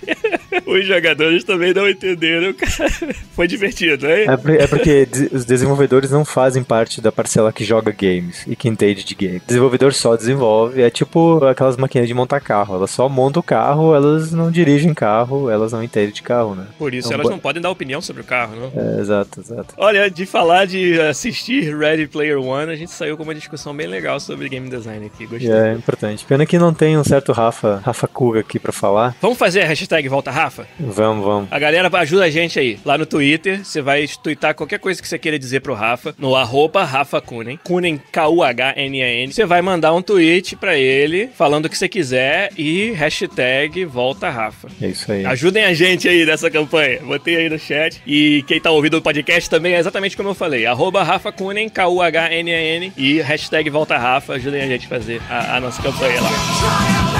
Os 0.65 0.86
jogadores 0.86 1.43
também 1.43 1.73
não 1.73 1.89
entenderam, 1.89 2.54
cara. 2.54 3.13
Foi 3.36 3.47
divertido, 3.47 4.08
hein? 4.08 4.26
É, 4.60 4.63
é 4.63 4.67
porque 4.67 5.08
os 5.32 5.45
desenvolvedores 5.45 6.12
não 6.12 6.23
fazem 6.23 6.63
parte 6.63 7.02
da 7.02 7.12
parcela 7.12 7.52
que 7.52 7.63
joga 7.63 7.91
games 7.91 8.43
e 8.47 8.56
que 8.56 8.67
entende 8.69 9.04
de 9.04 9.15
games. 9.15 9.41
O 9.43 9.47
desenvolvedor 9.47 9.93
só 9.93 10.15
desenvolve, 10.15 10.82
é 10.82 10.89
tipo 10.89 11.43
aquelas 11.45 11.78
maquininhas 11.78 12.08
de 12.08 12.13
montar 12.13 12.39
carro. 12.39 12.76
Elas 12.76 12.91
só 12.91 13.10
montam 13.10 13.39
o 13.39 13.43
carro, 13.43 13.93
elas 13.95 14.32
não 14.32 14.52
dirigem 14.52 14.93
carro, 14.93 15.49
elas 15.49 15.71
não 15.71 15.84
entendem 15.84 16.12
de 16.13 16.21
carro, 16.21 16.56
né? 16.56 16.67
Por 16.78 16.93
isso 16.93 17.08
Então, 17.08 17.15
elas 17.15 17.26
bo- 17.28 17.32
não 17.32 17.39
podem 17.39 17.62
dar 17.62 17.69
opinião 17.71 18.02
sobre 18.02 18.21
o 18.21 18.26
carro, 18.26 18.56
não? 18.56 18.71
É, 18.97 18.99
exato, 19.02 19.39
exato. 19.39 19.73
Olha, 19.78 20.10
de 20.10 20.26
falar 20.26 20.65
de 20.65 20.99
assistir 21.02 21.76
Ready 21.76 22.08
Player 22.08 22.39
One, 22.39 22.71
a 22.71 22.76
gente 22.76 22.91
saiu 22.91 23.17
com 23.17 23.23
uma 23.23 23.34
discussão 23.36 23.76
bem 23.76 23.88
legal 23.88 24.19
sobre 24.19 24.47
game 24.49 24.69
design 24.69 25.06
aqui. 25.06 25.26
Gostei. 25.26 25.42
E 25.45 25.51
é 25.51 25.73
importante. 25.73 26.25
Pena 26.25 26.45
que 26.45 26.58
não 26.58 26.73
tem 26.73 26.97
um 26.97 27.03
certo 27.03 27.32
Rafa, 27.32 27.82
Rafa 27.84 28.08
Kuga 28.08 28.39
aqui 28.39 28.60
pra 28.60 28.71
falar. 28.71 29.15
Vamos 29.21 29.38
fazer 29.38 29.62
a 29.62 29.65
hashtag 29.65 30.08
Volta 30.08 30.32
Rafa? 30.32 30.67
Vamos, 30.79 31.25
vamos. 31.25 31.47
A 31.51 31.60
galera 31.60 31.89
ajuda 31.99 32.25
a 32.25 32.29
gente 32.29 32.60
aí. 32.60 32.79
Lá 32.86 32.97
no 32.97 33.06
Twitter, 33.06 33.63
você 33.63 33.82
vai 33.82 34.08
tweetar 34.21 34.56
qualquer 34.56 34.79
coisa 34.79 35.01
que 35.01 35.08
você 35.08 35.17
queira 35.17 35.38
dizer 35.39 35.62
pro 35.62 35.73
Rafa, 35.73 36.13
no 36.17 36.36
arroba 36.36 36.84
Rafa 36.84 37.21
Kunen, 37.21 37.60
Kunen 37.63 37.99
K-U-H-N-A-N. 38.12 39.32
Você 39.34 39.45
vai 39.45 39.62
mandar 39.62 39.93
um 39.93 40.01
tweet 40.01 40.56
pra 40.56 40.77
ele, 40.77 41.29
falando 41.36 41.65
o 41.65 41.69
que 41.69 41.77
você 41.77 41.88
quiser 41.88 42.49
e 42.58 42.91
hashtag 42.91 43.86
Volta 43.86 44.29
Rafa. 44.29 44.67
É 44.82 44.88
isso 44.88 45.12
aí. 45.12 45.25
Ajudem 45.25 45.65
a 45.65 45.73
gente 45.73 46.08
aí 46.08 46.25
nessa 46.25 46.49
campanha. 46.49 46.99
Botei 47.01 47.38
aí 47.38 47.49
no 47.49 47.60
chat. 47.60 48.01
E 48.06 48.43
quem 48.47 48.60
tá 48.60 48.71
ouvindo 48.71 48.97
o 48.97 49.01
podcast 49.01 49.49
também 49.49 49.73
é 49.73 49.79
exatamente 49.79 50.17
como 50.17 50.29
eu 50.29 50.36
falei. 50.36 50.65
Arroba 50.65 51.03
Rafa 51.03 51.32
Kunen, 51.32 51.69
K-U-H-N-A-N. 51.69 52.93
E 52.97 53.21
hashtag 53.21 53.69
Volta 53.69 53.97
Rafa. 53.97 54.34
Ajudem 54.34 54.62
a 54.62 54.67
gente 54.67 54.86
a 54.86 54.89
fazer 54.89 55.21
a, 55.34 55.58
a 55.58 55.60
nossa 55.60 55.82
campanha 55.82 56.22
lá. 56.22 57.12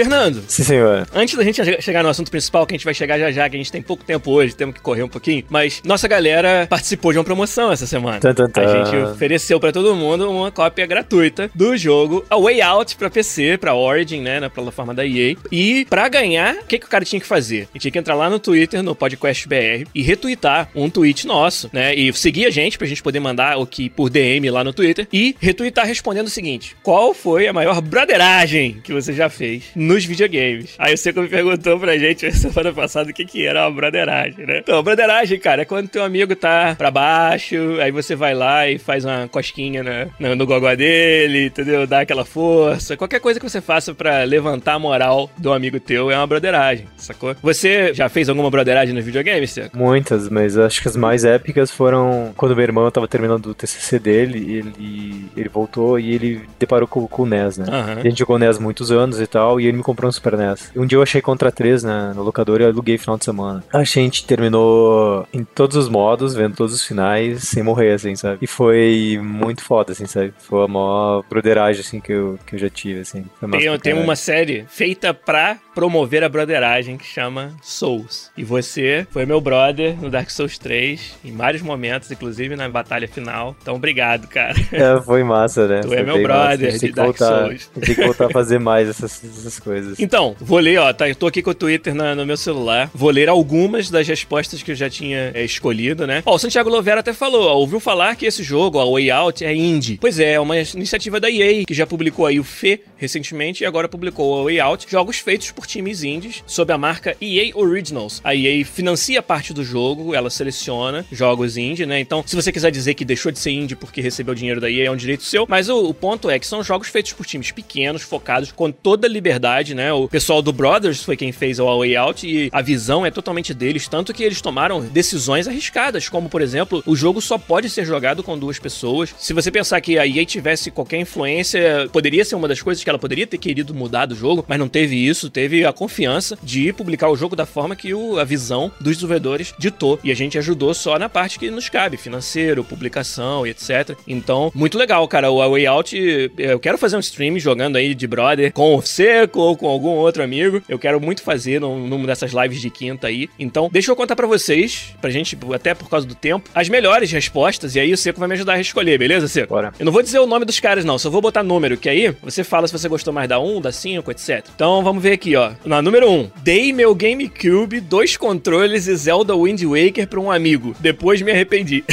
Fernando. 0.00 0.42
Sim, 0.48 0.64
senhor. 0.64 1.06
Antes 1.14 1.36
da 1.36 1.44
gente 1.44 1.60
chegar 1.82 2.02
no 2.02 2.08
assunto 2.08 2.30
principal, 2.30 2.66
que 2.66 2.74
a 2.74 2.76
gente 2.78 2.86
vai 2.86 2.94
chegar 2.94 3.18
já 3.18 3.30
já, 3.30 3.50
que 3.50 3.56
a 3.56 3.58
gente 3.58 3.70
tem 3.70 3.82
pouco 3.82 4.02
tempo 4.02 4.30
hoje, 4.30 4.56
temos 4.56 4.74
que 4.74 4.80
correr 4.80 5.02
um 5.02 5.08
pouquinho, 5.08 5.44
mas 5.50 5.82
nossa 5.84 6.08
galera 6.08 6.66
participou 6.70 7.12
de 7.12 7.18
uma 7.18 7.24
promoção 7.24 7.70
essa 7.70 7.86
semana. 7.86 8.18
Tan. 8.18 8.34
A 8.54 8.84
gente 8.84 8.96
ofereceu 8.96 9.60
para 9.60 9.72
todo 9.72 9.94
mundo 9.94 10.30
uma 10.30 10.50
cópia 10.50 10.86
gratuita 10.86 11.50
do 11.54 11.76
jogo 11.76 12.24
A 12.30 12.38
Way 12.38 12.62
Out 12.62 12.96
para 12.96 13.10
PC, 13.10 13.58
para 13.58 13.74
Origin, 13.74 14.22
né, 14.22 14.40
na 14.40 14.48
plataforma 14.48 14.94
da 14.94 15.04
EA. 15.04 15.36
E 15.52 15.84
para 15.90 16.08
ganhar, 16.08 16.54
o 16.54 16.64
que, 16.64 16.78
que 16.78 16.86
o 16.86 16.88
cara 16.88 17.04
tinha 17.04 17.20
que 17.20 17.26
fazer? 17.26 17.68
Ele 17.72 17.80
tinha 17.80 17.90
que 17.90 17.98
entrar 17.98 18.14
lá 18.14 18.30
no 18.30 18.38
Twitter, 18.38 18.82
no 18.82 18.94
Podcast 18.94 19.46
BR, 19.46 19.86
e 19.94 20.00
retweetar 20.00 20.70
um 20.74 20.88
tweet 20.88 21.26
nosso, 21.26 21.68
né, 21.74 21.94
e 21.94 22.10
seguir 22.14 22.46
a 22.46 22.50
gente 22.50 22.78
pra 22.78 22.86
gente 22.86 23.02
poder 23.02 23.20
mandar 23.20 23.58
o 23.58 23.66
que 23.66 23.90
por 23.90 24.08
DM 24.08 24.48
lá 24.50 24.64
no 24.64 24.72
Twitter 24.72 25.06
e 25.12 25.36
retweetar 25.38 25.86
respondendo 25.86 26.28
o 26.28 26.30
seguinte: 26.30 26.74
qual 26.82 27.12
foi 27.12 27.46
a 27.46 27.52
maior 27.52 27.82
broderagem 27.82 28.80
que 28.82 28.94
você 28.94 29.12
já 29.12 29.28
fez 29.28 29.64
nos 29.90 30.04
videogames? 30.04 30.74
Aí 30.78 30.94
o 30.94 30.98
Seco 30.98 31.20
me 31.20 31.28
perguntou 31.28 31.78
pra 31.78 31.98
gente 31.98 32.30
semana 32.32 32.72
passada 32.72 33.10
o 33.10 33.12
que, 33.12 33.24
que 33.24 33.44
era 33.44 33.66
uma 33.66 33.74
broderagem, 33.74 34.46
né? 34.46 34.58
Então, 34.58 34.82
broderagem, 34.82 35.38
cara, 35.38 35.62
é 35.62 35.64
quando 35.64 35.88
teu 35.88 36.04
amigo 36.04 36.36
tá 36.36 36.74
pra 36.78 36.90
baixo, 36.90 37.56
aí 37.80 37.90
você 37.90 38.14
vai 38.14 38.34
lá 38.34 38.68
e 38.68 38.78
faz 38.78 39.04
uma 39.04 39.26
cosquinha 39.28 39.82
na, 39.82 40.06
no, 40.18 40.36
no 40.36 40.46
gogó 40.46 40.74
dele, 40.74 41.46
entendeu? 41.46 41.86
Dá 41.86 42.00
aquela 42.00 42.24
força. 42.24 42.96
Qualquer 42.96 43.20
coisa 43.20 43.40
que 43.40 43.48
você 43.48 43.60
faça 43.60 43.92
pra 43.92 44.22
levantar 44.22 44.74
a 44.74 44.78
moral 44.78 45.28
do 45.36 45.52
amigo 45.52 45.80
teu 45.80 46.10
é 46.10 46.16
uma 46.16 46.26
broderagem, 46.26 46.86
sacou? 46.96 47.34
Você 47.42 47.92
já 47.92 48.08
fez 48.08 48.28
alguma 48.28 48.50
broderagem 48.50 48.94
nos 48.94 49.04
videogames, 49.04 49.50
Seco? 49.50 49.76
Muitas, 49.76 50.28
mas 50.28 50.56
acho 50.56 50.80
que 50.80 50.88
as 50.88 50.96
mais 50.96 51.24
épicas 51.24 51.70
foram 51.70 52.32
quando 52.36 52.54
meu 52.54 52.62
irmão 52.62 52.90
tava 52.90 53.08
terminando 53.08 53.46
o 53.46 53.54
TCC 53.54 53.98
dele, 53.98 54.54
ele, 54.54 55.30
ele 55.36 55.48
voltou 55.48 55.98
e 55.98 56.14
ele 56.14 56.42
deparou 56.58 56.86
com, 56.86 57.06
com 57.08 57.22
o 57.22 57.26
NES, 57.26 57.58
né? 57.58 57.66
Aham. 57.68 57.96
A 57.98 58.02
gente 58.02 58.18
jogou 58.18 58.38
NES 58.38 58.58
muitos 58.58 58.92
anos 58.92 59.20
e 59.20 59.26
tal, 59.26 59.60
e 59.60 59.66
ele 59.66 59.79
me 59.80 59.84
comprou 59.84 60.08
um 60.08 60.12
Super 60.12 60.36
NES. 60.36 60.70
Um 60.76 60.86
dia 60.86 60.96
eu 60.96 61.02
achei 61.02 61.20
Contra 61.20 61.50
3 61.50 61.82
na, 61.82 62.14
no 62.14 62.22
locador 62.22 62.60
e 62.60 62.64
aluguei 62.64 62.98
final 62.98 63.18
de 63.18 63.24
semana. 63.24 63.64
A 63.72 63.82
gente 63.84 64.24
terminou 64.26 65.26
em 65.32 65.44
todos 65.44 65.76
os 65.76 65.88
modos, 65.88 66.34
vendo 66.34 66.56
todos 66.56 66.74
os 66.74 66.84
finais, 66.84 67.42
sem 67.44 67.62
morrer, 67.62 67.92
assim, 67.92 68.14
sabe? 68.14 68.38
E 68.40 68.46
foi 68.46 69.18
muito 69.22 69.62
foda, 69.62 69.92
assim, 69.92 70.06
sabe? 70.06 70.32
Foi 70.38 70.64
a 70.64 70.68
maior 70.68 71.24
broderagem, 71.28 71.80
assim, 71.80 72.00
que 72.00 72.12
eu, 72.12 72.38
que 72.46 72.54
eu 72.54 72.58
já 72.58 72.68
tive, 72.68 73.00
assim. 73.00 73.24
Tem, 73.50 73.78
tem 73.78 73.94
uma 73.94 74.16
série 74.16 74.64
feita 74.68 75.12
pra 75.12 75.58
promover 75.80 76.22
a 76.22 76.28
broderagem 76.28 76.98
que 76.98 77.06
chama 77.06 77.54
Souls. 77.62 78.30
E 78.36 78.44
você 78.44 79.06
foi 79.10 79.24
meu 79.24 79.40
brother 79.40 79.96
no 79.98 80.10
Dark 80.10 80.28
Souls 80.28 80.58
3, 80.58 81.14
em 81.24 81.34
vários 81.34 81.62
momentos, 81.62 82.10
inclusive 82.10 82.54
na 82.54 82.68
batalha 82.68 83.08
final. 83.08 83.56
Então, 83.62 83.76
obrigado, 83.76 84.28
cara. 84.28 84.54
É, 84.70 85.00
foi 85.00 85.24
massa, 85.24 85.66
né? 85.66 85.80
Tu 85.80 85.88
Foi 85.88 85.96
é 85.96 86.02
meu 86.02 86.22
brother 86.22 86.74
A 86.74 86.76
de 86.76 86.92
Dark 86.92 87.06
voltar, 87.18 87.38
Souls. 87.46 87.70
a 87.74 87.80
Tem 87.80 87.94
que 87.94 88.04
voltar 88.04 88.26
a 88.26 88.30
fazer 88.30 88.58
mais 88.60 88.90
essas, 88.90 89.24
essas 89.24 89.58
coisas. 89.58 89.98
Então, 89.98 90.36
vou 90.38 90.58
ler, 90.58 90.78
ó, 90.78 90.92
tá, 90.92 91.08
eu 91.08 91.14
tô 91.14 91.26
aqui 91.26 91.40
com 91.40 91.50
o 91.50 91.54
Twitter 91.54 91.94
na- 91.94 92.14
no 92.14 92.26
meu 92.26 92.36
celular. 92.36 92.90
Vou 92.94 93.08
ler 93.10 93.30
algumas 93.30 93.88
das 93.88 94.06
respostas 94.06 94.62
que 94.62 94.72
eu 94.72 94.76
já 94.76 94.90
tinha 94.90 95.30
é, 95.34 95.42
escolhido, 95.42 96.06
né? 96.06 96.22
Ó, 96.26 96.34
o 96.34 96.38
Santiago 96.38 96.68
Lovera 96.68 97.00
até 97.00 97.14
falou, 97.14 97.46
ó, 97.48 97.54
ouviu 97.54 97.80
falar 97.80 98.16
que 98.16 98.26
esse 98.26 98.42
jogo, 98.42 98.78
o 98.78 98.92
Way 98.92 99.10
Out, 99.10 99.44
é 99.46 99.54
indie. 99.54 99.96
Pois 99.98 100.20
é, 100.20 100.32
é 100.32 100.40
uma 100.40 100.58
iniciativa 100.58 101.18
da 101.18 101.30
EA, 101.30 101.64
que 101.64 101.72
já 101.72 101.86
publicou 101.86 102.26
aí 102.26 102.38
o 102.38 102.44
Fê 102.44 102.80
recentemente 102.98 103.64
e 103.64 103.66
agora 103.66 103.88
publicou 103.88 104.40
o 104.40 104.44
Way 104.44 104.60
Out, 104.60 104.86
jogos 104.90 105.18
feitos 105.18 105.50
por 105.52 105.66
times 105.70 106.02
indies 106.02 106.42
sob 106.46 106.72
a 106.72 106.78
marca 106.78 107.16
EA 107.20 107.52
Originals. 107.54 108.20
A 108.24 108.34
EA 108.34 108.64
financia 108.64 109.22
parte 109.22 109.52
do 109.52 109.64
jogo, 109.64 110.14
ela 110.14 110.30
seleciona 110.30 111.04
jogos 111.10 111.56
indie, 111.56 111.86
né? 111.86 112.00
Então, 112.00 112.22
se 112.26 112.36
você 112.36 112.52
quiser 112.52 112.70
dizer 112.70 112.94
que 112.94 113.04
deixou 113.04 113.30
de 113.30 113.38
ser 113.38 113.50
indie 113.50 113.76
porque 113.76 114.00
recebeu 114.00 114.34
dinheiro 114.34 114.60
da 114.60 114.70
EA, 114.70 114.86
é 114.86 114.90
um 114.90 114.96
direito 114.96 115.22
seu, 115.22 115.46
mas 115.48 115.68
o, 115.68 115.88
o 115.88 115.94
ponto 115.94 116.28
é 116.28 116.38
que 116.38 116.46
são 116.46 116.62
jogos 116.62 116.88
feitos 116.88 117.12
por 117.12 117.24
times 117.24 117.50
pequenos, 117.50 118.02
focados, 118.02 118.52
com 118.52 118.70
toda 118.70 119.06
a 119.06 119.10
liberdade, 119.10 119.74
né? 119.74 119.92
O 119.92 120.08
pessoal 120.08 120.42
do 120.42 120.52
Brothers 120.52 121.02
foi 121.02 121.16
quem 121.16 121.32
fez 121.32 121.58
o 121.58 121.78
Way 121.78 121.96
Out 121.96 122.26
e 122.26 122.48
a 122.52 122.62
visão 122.62 123.04
é 123.04 123.10
totalmente 123.10 123.54
deles, 123.54 123.88
tanto 123.88 124.12
que 124.12 124.22
eles 124.22 124.40
tomaram 124.40 124.80
decisões 124.80 125.46
arriscadas, 125.46 126.08
como 126.08 126.28
por 126.28 126.42
exemplo, 126.42 126.82
o 126.86 126.96
jogo 126.96 127.20
só 127.20 127.38
pode 127.38 127.68
ser 127.68 127.84
jogado 127.84 128.22
com 128.22 128.38
duas 128.38 128.58
pessoas. 128.58 129.14
Se 129.18 129.32
você 129.32 129.50
pensar 129.50 129.80
que 129.80 129.98
a 129.98 130.06
EA 130.06 130.24
tivesse 130.24 130.70
qualquer 130.70 130.98
influência, 130.98 131.88
poderia 131.92 132.24
ser 132.24 132.34
uma 132.34 132.48
das 132.48 132.62
coisas 132.62 132.82
que 132.82 132.90
ela 132.90 132.98
poderia 132.98 133.26
ter 133.26 133.38
querido 133.38 133.74
mudar 133.74 134.06
do 134.06 134.14
jogo, 134.14 134.44
mas 134.48 134.58
não 134.58 134.68
teve 134.68 134.96
isso, 134.96 135.30
teve 135.30 135.49
a 135.66 135.72
confiança 135.72 136.38
de 136.42 136.72
publicar 136.72 137.08
o 137.08 137.16
jogo 137.16 137.34
da 137.36 137.46
forma 137.46 137.74
que 137.76 137.92
o- 137.94 138.18
a 138.18 138.24
visão 138.24 138.70
dos 138.80 138.94
desenvolvedores 138.96 139.54
ditou. 139.58 139.98
E 140.04 140.10
a 140.10 140.14
gente 140.14 140.38
ajudou 140.38 140.72
só 140.74 140.98
na 140.98 141.08
parte 141.08 141.38
que 141.38 141.50
nos 141.50 141.68
cabe, 141.68 141.96
financeiro, 141.96 142.64
publicação 142.64 143.46
e 143.46 143.50
etc. 143.50 143.96
Então, 144.06 144.50
muito 144.54 144.76
legal, 144.78 145.06
cara. 145.08 145.30
O 145.30 145.40
A 145.42 145.48
Way 145.48 145.66
Out, 145.66 146.32
eu 146.38 146.58
quero 146.60 146.78
fazer 146.78 146.96
um 146.96 147.00
stream 147.00 147.38
jogando 147.38 147.76
aí 147.76 147.94
de 147.94 148.06
brother 148.06 148.52
com 148.52 148.76
o 148.76 148.82
Seco 148.82 149.40
ou 149.40 149.56
com 149.56 149.66
algum 149.68 149.90
outro 149.90 150.22
amigo. 150.22 150.62
Eu 150.68 150.78
quero 150.78 151.00
muito 151.00 151.22
fazer 151.22 151.60
num, 151.60 151.86
numa 151.86 152.06
dessas 152.06 152.32
lives 152.32 152.60
de 152.60 152.70
quinta 152.70 153.06
aí. 153.06 153.28
Então, 153.38 153.68
deixa 153.72 153.90
eu 153.90 153.96
contar 153.96 154.16
pra 154.16 154.26
vocês, 154.26 154.94
pra 155.00 155.10
gente, 155.10 155.36
até 155.54 155.74
por 155.74 155.88
causa 155.88 156.06
do 156.06 156.14
tempo, 156.14 156.48
as 156.54 156.68
melhores 156.68 157.10
respostas. 157.10 157.74
E 157.74 157.80
aí 157.80 157.92
o 157.92 157.96
Seco 157.96 158.18
vai 158.18 158.28
me 158.28 158.34
ajudar 158.34 158.54
a 158.54 158.60
escolher, 158.60 158.98
beleza, 158.98 159.28
Seco? 159.28 159.54
Bora. 159.54 159.72
Eu 159.78 159.84
não 159.86 159.92
vou 159.92 160.02
dizer 160.02 160.18
o 160.18 160.26
nome 160.26 160.44
dos 160.44 160.60
caras, 160.60 160.84
não, 160.84 160.98
só 160.98 161.08
vou 161.10 161.20
botar 161.20 161.42
número, 161.42 161.76
que 161.76 161.88
aí 161.88 162.14
você 162.22 162.44
fala 162.44 162.66
se 162.66 162.72
você 162.72 162.88
gostou 162.88 163.12
mais 163.12 163.28
da 163.28 163.38
1, 163.40 163.60
da 163.60 163.72
5, 163.72 164.10
etc. 164.10 164.44
Então 164.54 164.82
vamos 164.82 165.02
ver 165.02 165.12
aqui, 165.12 165.34
ó. 165.36 165.39
Na 165.64 165.80
número 165.82 166.10
1, 166.10 166.30
dei 166.42 166.72
meu 166.72 166.94
GameCube, 166.94 167.80
dois 167.80 168.16
controles 168.16 168.86
e 168.86 168.94
Zelda 168.96 169.34
Wind 169.34 169.62
Waker 169.62 170.06
pra 170.06 170.20
um 170.20 170.30
amigo. 170.30 170.74
Depois 170.80 171.22
me 171.22 171.30
arrependi. 171.32 171.84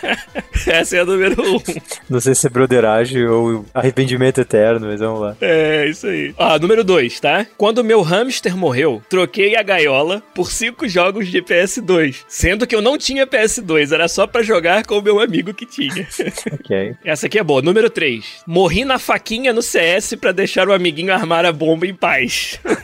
Essa 0.66 0.96
é 0.96 1.00
a 1.00 1.04
número 1.04 1.42
1. 1.42 1.60
Não 2.08 2.20
sei 2.20 2.34
se 2.34 2.46
é 2.46 2.50
broderagem 2.50 3.26
ou 3.26 3.64
arrependimento 3.74 4.40
eterno, 4.40 4.86
mas 4.86 5.00
vamos 5.00 5.20
lá. 5.20 5.36
É, 5.40 5.86
isso 5.88 6.06
aí. 6.06 6.34
Ó, 6.38 6.58
número 6.58 6.82
2, 6.84 7.20
tá? 7.20 7.46
Quando 7.56 7.84
meu 7.84 8.02
hamster 8.02 8.56
morreu, 8.56 9.02
troquei 9.08 9.56
a 9.56 9.62
gaiola 9.62 10.22
por 10.34 10.50
cinco 10.50 10.88
jogos 10.88 11.28
de 11.28 11.42
PS2. 11.42 12.24
Sendo 12.28 12.66
que 12.66 12.74
eu 12.74 12.82
não 12.82 12.96
tinha 12.96 13.26
PS2, 13.26 13.92
era 13.92 14.08
só 14.08 14.26
pra 14.26 14.42
jogar 14.42 14.86
com 14.86 14.98
o 14.98 15.02
meu 15.02 15.20
amigo 15.20 15.52
que 15.52 15.66
tinha. 15.66 16.06
Ok. 16.54 16.94
Essa 17.04 17.26
aqui 17.26 17.38
é 17.38 17.42
boa. 17.42 17.60
Número 17.60 17.90
3. 17.90 18.42
Morri 18.46 18.84
na 18.84 18.98
faquinha 18.98 19.52
no 19.52 19.60
CS 19.62 20.14
pra 20.14 20.32
deixar 20.32 20.68
o 20.68 20.72
amiguinho 20.72 21.12
armar 21.12 21.44
a 21.44 21.52
bomba 21.52 21.86
em 21.86 21.94
paz. 21.94 22.58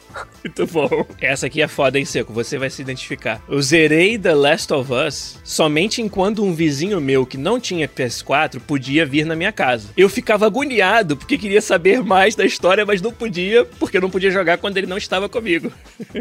Muito 0.43 0.65
bom. 0.67 1.05
Essa 1.19 1.45
aqui 1.45 1.61
é 1.61 1.67
foda, 1.67 1.99
hein, 1.99 2.05
Seco? 2.05 2.33
Você 2.33 2.57
vai 2.57 2.69
se 2.69 2.81
identificar. 2.81 3.41
Eu 3.47 3.61
zerei 3.61 4.17
The 4.17 4.33
Last 4.33 4.73
of 4.73 4.91
Us 4.91 5.39
somente 5.43 6.01
enquanto 6.01 6.43
um 6.43 6.53
vizinho 6.53 6.99
meu 6.99 7.25
que 7.25 7.37
não 7.37 7.59
tinha 7.59 7.87
PS4 7.87 8.59
podia 8.59 9.05
vir 9.05 9.25
na 9.25 9.35
minha 9.35 9.51
casa. 9.51 9.89
Eu 9.95 10.09
ficava 10.09 10.45
agoniado 10.45 11.15
porque 11.15 11.37
queria 11.37 11.61
saber 11.61 12.01
mais 12.03 12.35
da 12.35 12.45
história, 12.45 12.85
mas 12.85 13.01
não 13.01 13.11
podia 13.11 13.65
porque 13.79 13.97
eu 13.97 14.01
não 14.01 14.09
podia 14.09 14.31
jogar 14.31 14.57
quando 14.57 14.77
ele 14.77 14.87
não 14.87 14.97
estava 14.97 15.29
comigo. 15.29 15.71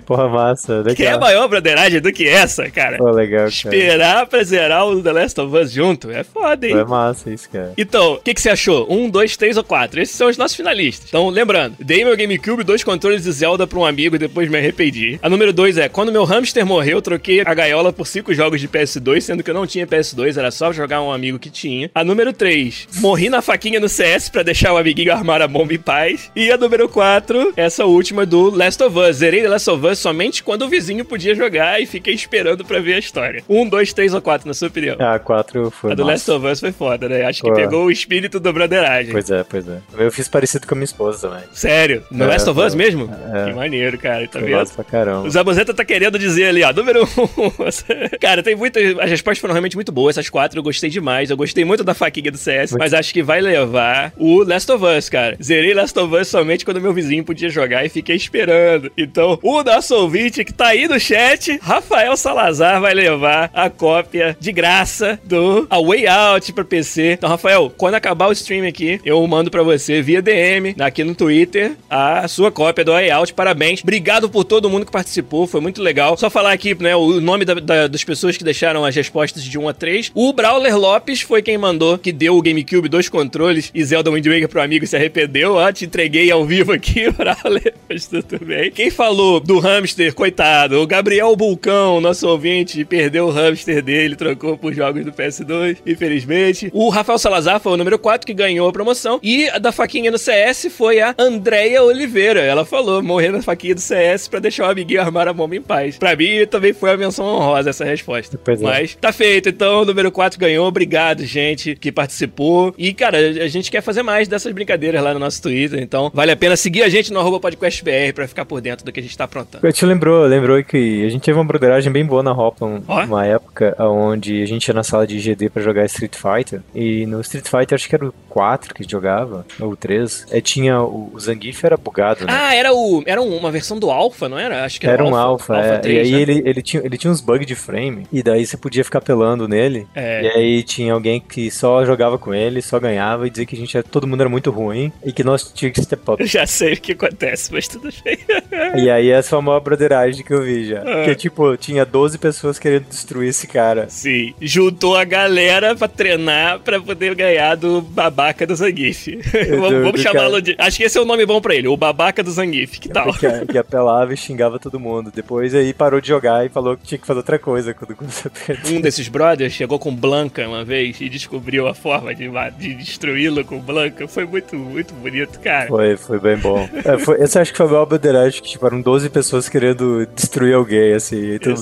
Porra, 0.05 0.29
massa. 0.29 0.79
Legal. 0.79 0.95
Que 0.95 1.05
é 1.05 1.19
maior 1.19 1.49
broderagem 1.49 2.01
do 2.01 2.13
que 2.13 2.29
essa, 2.29 2.71
cara? 2.71 2.99
Pô, 2.99 3.11
legal, 3.11 3.41
cara. 3.41 3.49
Esperar 3.49 4.27
pra 4.27 4.43
zerar 4.45 4.87
o 4.87 5.03
The 5.03 5.13
Last 5.13 5.41
of 5.41 5.57
Us 5.57 5.73
junto 5.73 6.11
é 6.11 6.23
foda, 6.25 6.67
hein? 6.67 6.75
Pô, 6.75 6.81
é 6.81 6.85
massa 6.85 7.31
isso, 7.31 7.49
cara. 7.49 7.73
Então, 7.77 8.15
o 8.15 8.21
que, 8.21 8.35
que 8.35 8.41
você 8.41 8.51
achou? 8.51 8.87
Um, 8.93 9.09
dois, 9.09 9.37
três 9.37 9.57
ou 9.57 9.65
quatro? 9.65 10.01
Esses 10.01 10.15
são 10.15 10.29
os 10.29 10.37
nossos 10.37 10.57
finalistas. 10.57 11.09
Então, 11.09 11.29
lembrando, 11.29 11.77
dei 11.79 12.05
meu 12.05 12.17
GameCube, 12.17 12.65
dois 12.65 12.85
controles 12.85 13.25
de 13.25 13.33
Zelda 13.33 13.67
pra 13.67 13.79
um 13.79 13.85
amigo 13.85 14.10
e 14.17 14.19
depois 14.19 14.49
me 14.49 14.59
arrependi. 14.59 15.19
A 15.23 15.29
número 15.29 15.53
dois 15.53 15.77
é, 15.79 15.89
quando 15.89 16.13
meu 16.13 16.25
hamster 16.25 16.65
morreu, 16.67 17.01
troquei 17.03 17.41
a 17.45 17.55
gaiola 17.55 17.93
por 17.93 18.07
cinco 18.07 18.33
jogos 18.35 18.61
de 18.61 18.69
PS2, 18.69 19.21
sendo 19.21 19.43
que 19.43 19.51
eu 19.51 19.55
não 19.55 19.67
tinha 19.67 19.87
PS2, 19.87 20.37
era 20.37 20.51
só 20.51 20.73
jogar 20.73 21.03
um 21.03 21.13
amigo 21.13 21.39
que 21.39 21.51
tinha. 21.51 21.91
A 21.95 22.03
número 22.05 22.33
três, 22.33 22.87
morri 22.97 23.29
na 23.29 23.43
faquinha 23.43 23.81
no 23.81 23.89
CS 23.89 24.29
pra 24.29 24.43
deixar 24.43 24.73
o 24.73 24.77
amiguinho 24.77 25.13
armar 25.13 25.43
a 25.43 25.49
bomba 25.49 25.75
em 25.75 25.79
paz. 25.79 26.31
E 26.35 26.51
a 26.51 26.57
número 26.57 26.89
quatro, 26.89 27.53
essa 27.57 27.85
última 27.85 28.25
do 28.27 28.51
Last 28.51 28.83
of 28.83 28.99
Us. 28.99 29.17
Zerei 29.17 29.43
The 29.43 29.49
Last 29.49 29.71
of 29.71 29.87
Us 29.87 29.99
somente 29.99 30.43
quando 30.43 30.63
o 30.63 30.69
vizinho 30.69 31.05
podia 31.05 31.35
jogar 31.35 31.81
e 31.81 31.87
fiquei 31.87 32.15
esperando 32.15 32.65
pra 32.65 32.81
ver 32.81 32.95
a 32.95 32.99
história. 32.99 33.43
Um, 33.49 33.69
dois, 33.69 33.93
três 33.93 34.15
ou 34.15 34.21
quatro, 34.23 34.47
na 34.49 34.55
sua 34.55 34.69
opinião? 34.69 34.97
Ah, 34.99 35.19
quatro 35.19 35.71
foi 35.71 35.93
A 35.93 35.95
do 35.95 36.05
massa. 36.05 36.13
Last 36.13 36.31
of 36.33 36.47
Us 36.47 36.61
foi 36.61 36.73
foda, 36.73 37.09
né? 37.09 37.25
Acho 37.25 37.43
que 37.43 37.49
Pô. 37.49 37.55
pegou 37.55 37.85
o 37.87 37.91
espírito 37.91 38.39
da 38.41 38.53
broderagem. 38.53 39.13
Pois 39.13 39.31
é, 39.31 39.45
pois 39.45 39.69
é. 39.69 39.79
Eu 39.99 40.11
fiz 40.13 40.29
parecido 40.29 40.67
com 40.67 40.75
a 40.75 40.77
minha 40.77 40.85
esposa 40.85 41.29
também. 41.29 41.45
Sério? 41.53 42.03
No 42.11 42.25
É, 42.25 42.29
Last 42.29 42.49
of 42.49 42.61
Us 42.61 42.75
foi. 42.75 42.83
mesmo? 42.85 43.11
É. 43.35 43.47
Que 43.51 43.53
maneiro, 43.55 43.99
cara. 44.01 44.27
Tá 44.27 44.41
vendo? 44.41 44.71
pra 44.71 44.85
caramba. 44.85 45.27
O 45.27 45.31
Zabuzeta 45.31 45.75
tá 45.75 45.85
querendo 45.85 46.19
dizer 46.19 46.47
ali, 46.47 46.63
ó, 46.63 46.73
número 46.73 47.05
um. 47.05 47.51
cara, 48.21 48.43
tem 48.43 48.55
muitas. 48.57 48.99
As 48.99 49.11
respostas 49.11 49.39
foram 49.39 49.55
realmente 49.55 49.77
muito 49.77 49.93
boas. 49.93 50.17
Essas 50.17 50.29
quatro 50.31 50.59
eu 50.59 50.63
gostei 50.63 50.91
demais. 50.91 51.31
Eu 51.31 51.37
gostei 51.37 51.65
muito 51.65 51.85
da 51.85 51.95
faquinha 51.95 52.31
do 52.31 52.39
CS, 52.39 52.73
mas 52.79 52.95
acho 52.95 53.13
que 53.13 53.23
vai 53.23 53.41
levar 53.41 54.13
o 54.17 54.43
Last 54.43 54.71
of 54.71 54.85
Us, 54.85 55.09
cara. 55.09 55.37
Zerei 55.43 55.75
Last 55.75 55.99
of 55.99 56.15
Us 56.15 56.29
somente 56.29 56.65
quando 56.65 56.81
meu 56.81 56.93
vizinho 56.93 57.25
podia 57.25 57.49
jogar 57.49 57.85
e 57.85 57.89
fiquei 57.89 58.17
esperando. 58.17 58.91
Então, 58.97 59.39
o 59.43 59.63
nosso 59.63 59.95
ouvinte 59.95 60.45
que 60.45 60.53
tá 60.53 60.69
aí 60.69 60.89
no 60.89 60.99
chat, 60.99 61.59
Rafael 61.63 62.17
Salazar, 62.17 62.81
vai 62.81 62.95
levar 62.95 63.51
a 63.53 63.69
cópia 63.69 64.37
de 64.39 64.53
graça 64.53 65.19
do 65.25 65.67
A 65.71 65.81
Way 65.81 66.07
Out 66.07 66.53
pra 66.53 66.65
PC. 66.65 67.13
Então, 67.13 67.29
Rafael, 67.29 67.73
quando 67.77 67.95
acabar 67.95 68.29
o 68.29 68.33
stream 68.33 68.67
aqui, 68.67 69.01
eu 69.05 69.25
mando 69.27 69.51
pra 69.51 69.63
você 69.63 70.03
via 70.03 70.23
DM 70.23 70.75
aqui 70.79 71.05
no 71.05 71.15
Twitter 71.15 71.73
a 71.89 72.27
sua 72.29 72.51
cópia 72.51 72.85
do 72.85 72.93
A 72.93 72.97
Way 72.97 73.11
Out. 73.11 73.35
Parabéns. 73.35 73.83
Obrigado 73.91 74.31
por 74.31 74.45
todo 74.45 74.71
mundo 74.71 74.87
que 74.87 74.93
participou, 74.93 75.49
foi 75.49 75.61
muito 75.61 75.83
legal. 75.83 76.17
Só 76.17 76.31
falar 76.31 76.53
aqui, 76.53 76.81
né, 76.81 76.95
o 76.95 77.21
nome 77.21 77.45
da, 77.45 77.55
da, 77.55 77.89
das 77.89 78.05
pessoas 78.05 78.37
que 78.37 78.45
deixaram 78.45 78.85
as 78.85 78.95
respostas 78.95 79.43
de 79.43 79.59
1 79.59 79.69
a 79.69 79.75
3. 79.75 80.13
O 80.15 80.33
Brawler 80.33 80.79
Lopes 80.79 81.23
foi 81.23 81.43
quem 81.43 81.59
mandou, 81.59 81.99
que 81.99 82.13
deu 82.13 82.37
o 82.37 82.41
GameCube 82.41 82.89
dois 82.89 83.09
controles 83.09 83.69
e 83.75 83.83
Zelda 83.83 84.13
Wind 84.13 84.25
Waker 84.25 84.49
pro 84.49 84.63
amigo 84.63 84.87
se 84.87 84.95
arrependeu. 84.95 85.55
Ó, 85.55 85.73
te 85.73 85.87
entreguei 85.87 86.31
ao 86.31 86.45
vivo 86.45 86.71
aqui, 86.71 87.11
Brawler, 87.11 87.75
mas 87.89 88.07
tudo 88.07 88.39
bem. 88.47 88.71
Quem 88.71 88.93
falou 88.93 89.41
do 89.41 89.59
hamster, 89.59 90.15
coitado, 90.15 90.81
o 90.81 90.87
Gabriel 90.87 91.35
Bulcão, 91.35 92.01
nosso 92.01 92.29
ouvinte, 92.29 92.85
perdeu 92.85 93.27
o 93.27 93.31
hamster 93.33 93.83
dele, 93.83 94.15
trocou 94.15 94.57
por 94.57 94.73
jogos 94.73 95.05
do 95.05 95.11
PS2, 95.11 95.79
infelizmente. 95.85 96.71
O 96.73 96.91
Rafael 96.91 97.19
Salazar 97.19 97.59
foi 97.59 97.73
o 97.73 97.77
número 97.77 97.99
4 97.99 98.25
que 98.25 98.35
ganhou 98.35 98.69
a 98.69 98.73
promoção. 98.73 99.19
E 99.21 99.49
a 99.49 99.59
da 99.59 99.73
faquinha 99.73 100.13
no 100.13 100.19
CS 100.19 100.69
foi 100.71 101.01
a 101.01 101.13
Andréia 101.19 101.83
Oliveira. 101.83 102.39
Ela 102.39 102.65
falou, 102.65 103.03
morrer 103.03 103.33
na 103.33 103.43
faquinha 103.43 103.75
do 103.75 103.80
CS 103.81 104.29
pra 104.29 104.39
deixar 104.41 104.67
o 104.67 104.71
amiguinho 104.71 105.01
armar 105.01 105.29
a 105.29 105.33
bomba 105.33 105.57
em 105.57 105.63
paz. 105.63 105.97
Pra 105.99 106.15
mim, 106.17 106.47
também 106.47 106.73
foi 106.73 106.91
a 106.91 106.97
menção 106.97 107.25
honrosa 107.25 107.71
essa 107.71 107.85
resposta. 107.85 108.39
Pois 108.43 108.61
é. 108.61 108.65
Mas 108.65 108.95
tá 108.95 109.13
feito, 109.13 109.49
então 109.49 109.83
o 109.83 109.85
número 109.85 110.11
4 110.13 110.39
ganhou. 110.39 110.67
Obrigado, 110.67 111.25
gente, 111.25 111.75
que 111.75 111.91
participou. 111.91 112.75
E, 112.77 112.93
cara, 112.93 113.19
a 113.19 113.49
gente 113.49 113.71
quer 113.71 113.81
fazer 113.83 114.03
mais 114.03 114.29
dessas 114.29 114.53
brincadeiras 114.53 115.03
lá 115.03 115.13
no 115.15 115.21
nosso 115.21 115.41
Twitter. 115.43 115.81
Então, 115.81 116.11
vale 116.15 116.33
a 116.33 116.37
pena 116.37 116.57
seguir 116.57 116.83
a 116.83 116.89
gente 116.89 117.13
no 117.13 117.21
arroba 117.21 117.41
podcastbr 117.41 118.13
pra 118.15 118.29
ficar 118.29 118.45
por 118.45 118.61
dentro 118.61 118.85
do 118.85 118.93
que 118.93 119.01
a 119.01 119.03
gente 119.03 119.17
tá 119.17 119.25
aprontando. 119.25 119.71
Te 119.73 119.87
lembrou, 119.87 120.27
lembrou 120.27 120.63
que 120.63 121.05
a 121.05 121.09
gente 121.09 121.23
teve 121.23 121.39
uma 121.39 121.45
broderagem 121.45 121.93
bem 121.93 122.05
boa 122.05 122.23
na 122.23 122.33
Hoplon, 122.33 122.81
Ó. 122.87 123.05
uma 123.05 123.25
época 123.27 123.75
onde 123.79 124.43
a 124.43 124.47
gente 124.47 124.67
ia 124.69 124.75
na 124.75 124.83
sala 124.83 125.07
de 125.07 125.19
GD 125.19 125.51
pra 125.51 125.63
jogar 125.63 125.85
Street 125.87 126.15
Fighter. 126.17 126.61
E 126.75 127.07
no 127.07 127.21
Street 127.21 127.47
Fighter, 127.49 127.75
acho 127.77 127.89
que 127.89 127.95
era 127.95 128.07
o 128.07 128.13
4 128.29 128.75
que 128.75 128.85
jogava, 128.89 129.47
ou 129.59 129.71
o 129.71 129.77
3, 129.77 130.27
é, 130.31 130.41
tinha 130.41 130.81
o, 130.83 131.11
o 131.15 131.21
Zangief 131.21 131.65
era 131.65 131.77
bugado, 131.77 132.25
né? 132.27 132.33
Ah, 132.33 132.55
era 132.55 132.73
o. 132.73 133.03
Era 133.07 133.21
uma 133.23 133.51
versão 133.51 133.70
do 133.79 133.91
Alpha, 133.91 134.29
não 134.29 134.39
era? 134.39 134.65
Acho 134.65 134.81
que 134.81 134.87
era, 134.87 135.03
Era 135.03 135.05
um 135.05 135.15
Alpha, 135.15 135.57
alpha, 135.57 135.69
é. 135.69 135.79
3, 135.79 135.97
e 135.97 136.01
aí 136.01 136.13
né? 136.13 136.21
ele, 136.21 136.43
ele, 136.49 136.63
tinha, 136.63 136.83
ele 136.85 136.97
tinha 136.97 137.11
uns 137.11 137.21
bugs 137.21 137.47
de 137.47 137.55
frame, 137.55 138.07
e 138.13 138.23
daí 138.23 138.45
você 138.47 138.57
podia 138.57 138.85
ficar 138.85 139.01
pelando 139.01 139.47
nele. 139.49 139.87
É. 139.95 140.23
E 140.23 140.29
aí 140.29 140.63
tinha 140.63 140.93
alguém 140.93 141.21
que 141.21 141.51
só 141.51 141.85
jogava 141.85 142.19
com 142.19 142.35
ele, 142.35 142.63
só 142.63 142.79
ganhava, 142.79 143.27
e 143.27 143.31
dizia 143.31 143.47
que 143.47 143.55
a 143.55 143.59
gente 143.59 143.77
era, 143.77 143.85
todo 143.85 144.07
mundo 144.07 144.21
era 144.21 144.31
muito 144.31 144.51
ruim, 144.51 144.93
e 145.05 145.13
que 145.13 145.25
nós 145.25 145.51
tínhamos 145.53 145.79
que 145.79 145.85
step 145.85 146.03
up. 146.11 146.23
Eu 146.23 146.27
já 146.29 146.47
sei 146.47 146.75
o 146.75 146.81
que 146.81 146.93
acontece, 146.93 147.53
mas 147.53 147.69
tudo 147.69 147.89
bem. 148.05 148.19
e 148.83 148.91
aí 148.91 149.11
essa 149.11 149.31
foi 149.31 149.39
a 149.39 149.43
maior 149.43 149.61
broderagem 149.61 150.25
que 150.25 150.33
eu 150.33 150.43
vi 150.43 150.69
já. 150.69 150.83
Ah. 150.83 151.05
Que 151.05 151.15
tipo, 151.15 151.57
tinha 151.57 151.85
12 151.85 152.19
pessoas 152.19 152.59
querendo 152.59 152.85
destruir 152.89 153.29
esse 153.29 153.47
cara. 153.47 153.87
Sim, 153.89 154.35
juntou 154.41 154.97
a 154.97 155.05
galera 155.05 155.75
pra 155.75 155.89
treinar 155.89 156.61
pra 156.61 156.81
poder 156.81 157.15
ganhar 157.15 157.57
do 157.57 157.81
babaca 157.81 158.47
do 158.47 158.55
Zangief. 158.55 159.09
vamos 159.59 159.83
vamos 159.83 160.01
chamá-lo 160.01 160.41
de. 160.41 160.55
Acho 160.59 160.79
que 160.79 160.85
esse 160.85 160.99
é 160.99 161.01
o 161.01 161.05
nome 161.05 161.27
bom 161.27 161.41
pra 161.41 161.55
ele, 161.55 161.69
o 161.69 161.77
babaca 161.77 162.23
do 162.23 162.31
Zangief. 162.31 162.79
Que 162.79 162.89
tal? 162.89 163.13
Que, 163.13 163.47
que 163.47 163.59
apelava 163.61 164.13
e 164.13 164.17
xingava 164.17 164.59
todo 164.59 164.81
mundo. 164.81 165.13
Depois 165.15 165.55
aí 165.55 165.73
parou 165.73 166.01
de 166.01 166.09
jogar 166.09 166.45
e 166.45 166.49
falou 166.49 166.77
que 166.77 166.85
tinha 166.85 166.99
que 166.99 167.07
fazer 167.07 167.19
outra 167.19 167.39
coisa 167.39 167.75
quando 167.75 167.95
começou 167.95 168.31
a. 168.31 168.69
Um 168.71 168.81
desses 168.81 169.09
brothers 169.09 169.53
chegou 169.53 169.79
com 169.79 169.95
Blanca 169.95 170.47
uma 170.49 170.65
vez 170.65 171.01
e 171.01 171.09
descobriu 171.09 171.67
a 171.69 171.75
forma 171.75 172.15
de, 172.15 172.29
de 172.59 172.75
destruí-lo 172.75 173.45
com 173.45 173.59
Blanca. 173.61 174.07
Foi 174.09 174.25
muito, 174.25 174.57
muito 174.57 174.95
bonito, 174.95 175.39
cara. 175.41 175.69
Foi, 175.69 175.97
foi 175.97 176.19
bem 176.19 176.37
bom. 176.37 176.69
É, 176.85 176.99
foi, 176.99 177.23
esse 177.23 177.39
acho 177.39 177.53
que 177.53 177.57
foi 177.57 177.67
o 177.67 177.71
maior 177.71 177.87
broderagem, 177.87 178.43
que 178.43 178.49
tipo, 178.51 178.67
eram 178.67 178.81
12 178.81 179.09
pessoas 179.11 179.49
querendo 179.49 180.07
destruir 180.15 180.55
alguém, 180.55 180.95
assim. 180.95 181.35
Então, 181.35 181.55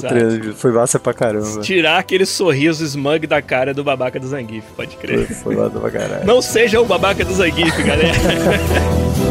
foi 0.55 0.73
massa 0.73 0.99
pra 0.99 1.13
caramba. 1.13 1.61
Tirar 1.61 1.99
aquele 1.99 2.27
sorriso 2.27 2.85
smug 2.85 3.27
da 3.27 3.43
cara 3.43 3.75
do 3.75 3.83
babaca 3.85 4.19
do 4.19 4.27
Zangief, 4.27 4.65
pode 4.77 4.97
Foi, 4.97 5.01
crer. 5.01 5.27
foi 5.29 5.57
massa 5.57 5.79
pra 5.79 5.91
caralho. 5.91 6.27
Não 6.27 6.41
seja 6.41 6.81
o 6.81 6.85
babaca 6.85 7.25
do 7.25 7.35
Zangief, 7.35 7.83
galera. 7.83 8.13